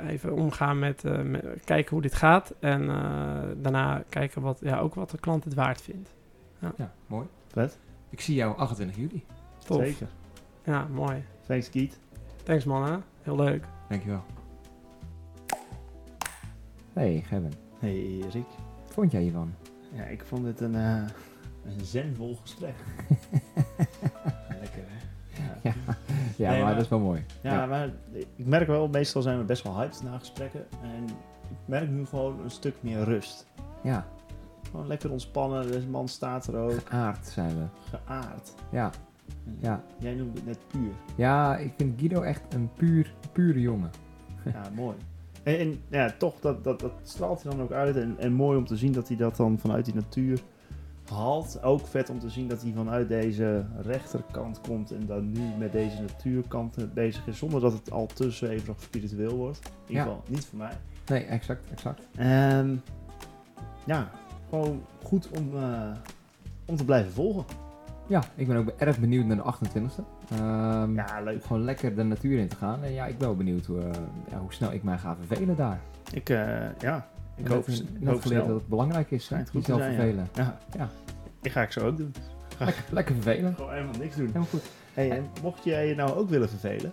even 0.08 0.32
omgaan 0.34 0.78
met, 0.78 1.04
eh, 1.04 1.20
met- 1.22 1.44
kijken 1.64 1.90
hoe 1.92 2.02
dit 2.02 2.14
gaat. 2.14 2.54
En 2.58 2.88
eh, 2.88 2.96
daarna 3.56 4.02
kijken 4.08 4.42
wat, 4.42 4.58
ja, 4.62 4.78
ook 4.78 4.94
wat 4.94 5.10
de 5.10 5.18
klant 5.18 5.44
het 5.44 5.54
waard 5.54 5.82
vindt. 5.82 6.14
Ja, 6.76 6.92
mooi. 7.06 7.26
Vet. 7.52 7.78
Ik 8.10 8.20
zie 8.20 8.34
jou 8.34 8.56
28 8.56 8.96
juli. 8.96 9.24
Tof. 9.64 9.82
Zeker. 9.82 10.08
Ja, 10.64 10.86
mooi. 10.92 11.24
Thanks, 11.46 11.68
Giet. 11.68 11.98
Thanks 12.42 12.64
man, 12.64 12.84
hè? 12.92 12.96
Heel 13.22 13.36
leuk. 13.36 13.64
Dankjewel. 13.88 14.22
Hey, 16.92 17.20
Gavin. 17.26 17.52
Hey, 17.78 18.18
Rick. 18.30 18.46
Wat 18.84 18.92
vond 18.94 19.12
jij 19.12 19.22
hiervan? 19.22 19.54
Ja, 19.92 20.04
ik 20.04 20.24
vond 20.24 20.44
dit 20.44 20.60
een, 20.60 20.74
eh 20.74 21.02
een 21.64 21.84
zenvol 21.84 22.38
gesprek. 22.42 22.74
Lekker, 24.60 24.82
hè? 24.86 24.98
Ja. 25.68 25.74
Ja, 26.36 26.50
Nee, 26.50 26.58
maar 26.58 26.64
maar- 26.66 26.74
dat 26.74 26.82
is 26.84 26.88
wel 26.88 26.98
mooi. 26.98 27.24
Ja, 27.42 27.66
maar 27.66 27.90
ik 28.36 28.46
merk 28.46 28.66
wel, 28.66 28.88
meestal 28.88 29.22
zijn 29.22 29.38
we 29.38 29.44
best 29.44 29.62
wel 29.62 29.76
hyped 29.78 30.02
na 30.02 30.18
gesprekken. 30.18 30.66
En 30.82 31.04
ik 31.50 31.56
merk 31.64 31.88
nu 31.88 32.06
gewoon 32.06 32.40
een 32.40 32.50
stuk 32.50 32.74
meer 32.80 33.04
rust. 33.04 33.46
Ja, 33.82 34.06
Gewoon 34.70 34.86
lekker 34.86 35.10
ontspannen, 35.10 35.72
deze 35.72 35.88
man 35.88 36.08
staat 36.08 36.46
er 36.46 36.56
ook. 36.56 36.80
aard 36.90 37.26
zijn 37.26 37.56
we. 37.58 37.64
Geaard. 37.90 38.54
Ja, 38.70 38.90
ja. 39.58 39.82
Jij 39.98 40.14
noemde 40.14 40.34
het 40.38 40.46
net 40.46 40.58
puur. 40.66 40.92
Ja, 41.16 41.56
ik 41.56 41.72
vind 41.76 41.98
Guido 42.00 42.22
echt 42.22 42.54
een 42.54 42.70
puur, 42.76 43.14
pure 43.32 43.60
jongen. 43.60 43.90
Ja, 44.44 44.62
mooi. 44.74 44.96
En, 45.42 45.58
en 45.58 45.80
ja, 45.88 46.10
toch, 46.18 46.40
dat, 46.40 46.64
dat, 46.64 46.80
dat 46.80 46.92
straalt 47.02 47.42
hij 47.42 47.52
dan 47.52 47.62
ook 47.62 47.72
uit. 47.72 47.96
En, 47.96 48.14
en 48.18 48.32
mooi 48.32 48.58
om 48.58 48.66
te 48.66 48.76
zien 48.76 48.92
dat 48.92 49.08
hij 49.08 49.16
dat 49.16 49.36
dan 49.36 49.58
vanuit 49.58 49.84
die 49.84 49.94
natuur 49.94 50.40
haalt. 51.12 51.62
Ook 51.62 51.86
vet 51.86 52.10
om 52.10 52.18
te 52.18 52.30
zien 52.30 52.48
dat 52.48 52.62
hij 52.62 52.72
vanuit 52.76 53.08
deze 53.08 53.64
rechterkant 53.82 54.60
komt 54.60 54.90
en 54.90 55.06
dan 55.06 55.32
nu 55.32 55.40
met 55.58 55.72
deze 55.72 56.00
natuurkant 56.02 56.94
bezig 56.94 57.26
is. 57.26 57.38
Zonder 57.38 57.60
dat 57.60 57.72
het 57.72 57.90
al 57.90 58.06
te 58.06 58.30
zweverig 58.30 58.74
of 58.76 58.82
spiritueel 58.82 59.36
wordt. 59.36 59.58
In 59.64 59.70
ieder 59.86 59.94
Ja. 59.96 60.02
geval 60.02 60.22
niet 60.28 60.44
voor 60.46 60.58
mij. 60.58 60.72
Nee, 61.06 61.24
exact, 61.24 61.70
exact. 61.70 62.08
Ehm, 62.16 62.74
ja, 63.86 64.10
gewoon 64.50 64.82
goed 65.02 65.28
om, 65.38 65.56
eh, 65.56 65.90
om 66.64 66.76
te 66.76 66.84
blijven 66.84 67.12
volgen. 67.12 67.44
Ja, 68.06 68.22
ik 68.34 68.46
ben 68.46 68.56
ook 68.56 68.68
erg 68.68 68.98
benieuwd 68.98 69.24
naar 69.24 69.36
de 69.36 69.42
28e. 69.42 70.02
Ehm, 70.30 70.94
Ja, 70.94 71.20
leuk. 71.24 71.44
Gewoon 71.44 71.64
lekker 71.64 71.94
de 71.96 72.02
natuur 72.02 72.38
in 72.38 72.48
te 72.48 72.56
gaan. 72.56 72.82
En 72.84 72.92
ja, 72.92 73.06
ik 73.06 73.18
ben 73.18 73.26
wel 73.26 73.36
benieuwd 73.36 73.66
hoe, 73.66 73.80
eh, 73.80 73.90
ja, 74.30 74.38
hoe 74.38 74.52
snel 74.52 74.72
ik 74.72 74.82
mij 74.82 74.98
ga 74.98 75.16
vervelen 75.26 75.56
daar. 75.56 75.80
Ik, 76.12 76.28
eh, 76.28 76.36
ja, 76.78 77.06
ik 77.36 77.44
En 77.46 77.52
hoop, 77.52 77.66
net, 77.66 77.82
ik 78.00 78.06
hoop 78.06 78.20
geleerd 78.20 78.46
dat 78.46 78.54
het 78.54 78.68
belangrijk 78.68 79.10
is, 79.10 79.28
hè, 79.28 79.36
jezelf 79.52 79.80
zijn, 79.80 79.94
vervelen. 79.94 80.28
Ja. 80.34 80.58
Ja. 80.76 80.88
Ik 81.42 81.52
ga 81.52 81.62
ik 81.62 81.72
zo 81.72 81.86
ook 81.86 81.96
doen. 81.96 82.14
Lekker, 82.58 82.84
lekker 82.90 83.14
vervelen. 83.14 83.54
Gewoon 83.54 83.72
helemaal 83.72 83.98
niks 83.98 84.16
doen. 84.16 84.26
Helemaal 84.26 84.48
goed. 84.48 84.70
Hey, 84.94 85.10
en 85.10 85.26
mocht 85.42 85.64
jij 85.64 85.88
je 85.88 85.94
nou 85.94 86.10
ook 86.16 86.28
willen 86.28 86.48
vervelen, 86.48 86.92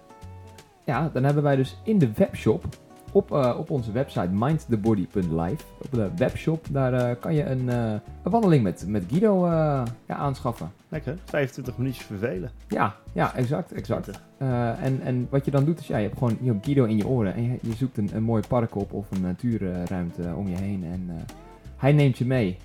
Ja, 0.86 1.10
dan 1.14 1.24
hebben 1.24 1.44
wij 1.44 1.56
dus 1.56 1.78
in 1.84 1.98
de 1.98 2.12
webshop 2.14 2.66
op, 3.12 3.32
eh, 3.32 3.56
op 3.60 3.70
onze 3.70 3.92
website 3.92 4.30
mindthebody.live. 4.32 5.64
Op 5.82 5.92
de 5.92 6.10
webshop, 6.16 6.66
daar 6.72 6.94
eh, 6.94 7.16
kan 7.20 7.34
je 7.34 7.44
een, 7.46 7.70
eh, 7.70 7.92
een 8.24 8.32
wandeling 8.32 8.64
met, 8.64 8.86
met 8.88 9.04
Guido 9.10 9.48
ja, 9.48 9.86
aanschaffen. 10.08 10.72
lekker, 10.90 11.18
25 11.26 11.78
minuutjes 11.78 12.06
vervelen. 12.06 12.52
Ja, 12.68 12.96
ja, 13.14 13.36
exact, 13.36 13.72
exact. 13.72 14.10
En, 14.38 15.02
en 15.02 15.28
wat 15.30 15.46
je 15.46 15.52
dan 15.52 15.66
doet 15.66 15.80
is, 15.80 15.88
ja, 15.88 15.98
je 15.98 16.08
hebt 16.08 16.18
gewoon 16.18 16.38
je 16.42 16.52
hebt 16.52 16.66
Guido 16.66 16.84
in 16.84 16.98
je 16.98 17.08
oren 17.08 17.34
en 17.34 17.44
je, 17.44 17.58
je 17.62 17.74
zoekt 17.74 17.98
een, 17.98 18.10
een 18.14 18.24
mooi 18.24 18.44
park 18.48 18.76
op 18.76 18.94
of 18.94 19.12
een 19.12 19.22
natuurruimte 19.22 20.34
om 20.36 20.48
je 20.48 20.56
heen. 20.56 20.84
En 20.84 21.26
hij 21.78 21.92
neemt 21.92 22.18
je 22.18 22.26
mee 22.26 22.58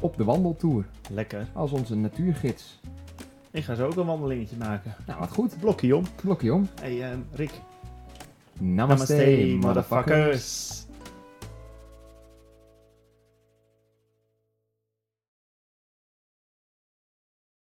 op 0.00 0.16
de 0.16 0.24
wandeltour 0.24 0.84
Lekker. 1.10 1.46
als 1.52 1.72
onze 1.72 1.96
natuurgids. 1.96 2.80
Ik 3.50 3.64
ga 3.64 3.74
zo 3.74 3.86
ook 3.86 3.96
een 3.96 4.06
wandelingetje 4.06 4.56
maken. 4.56 4.94
Nou, 5.06 5.18
wat 5.18 5.32
goed. 5.32 5.58
Blokje 5.60 5.96
om. 5.96 6.04
Blokje 6.22 6.54
om. 6.54 6.68
Hey, 6.80 7.02
eh, 7.02 7.18
Rick. 8.60 8.70
Namaste, 8.76 9.60
motherfuckers. 9.60 9.60
motherfuckers. 9.60 10.87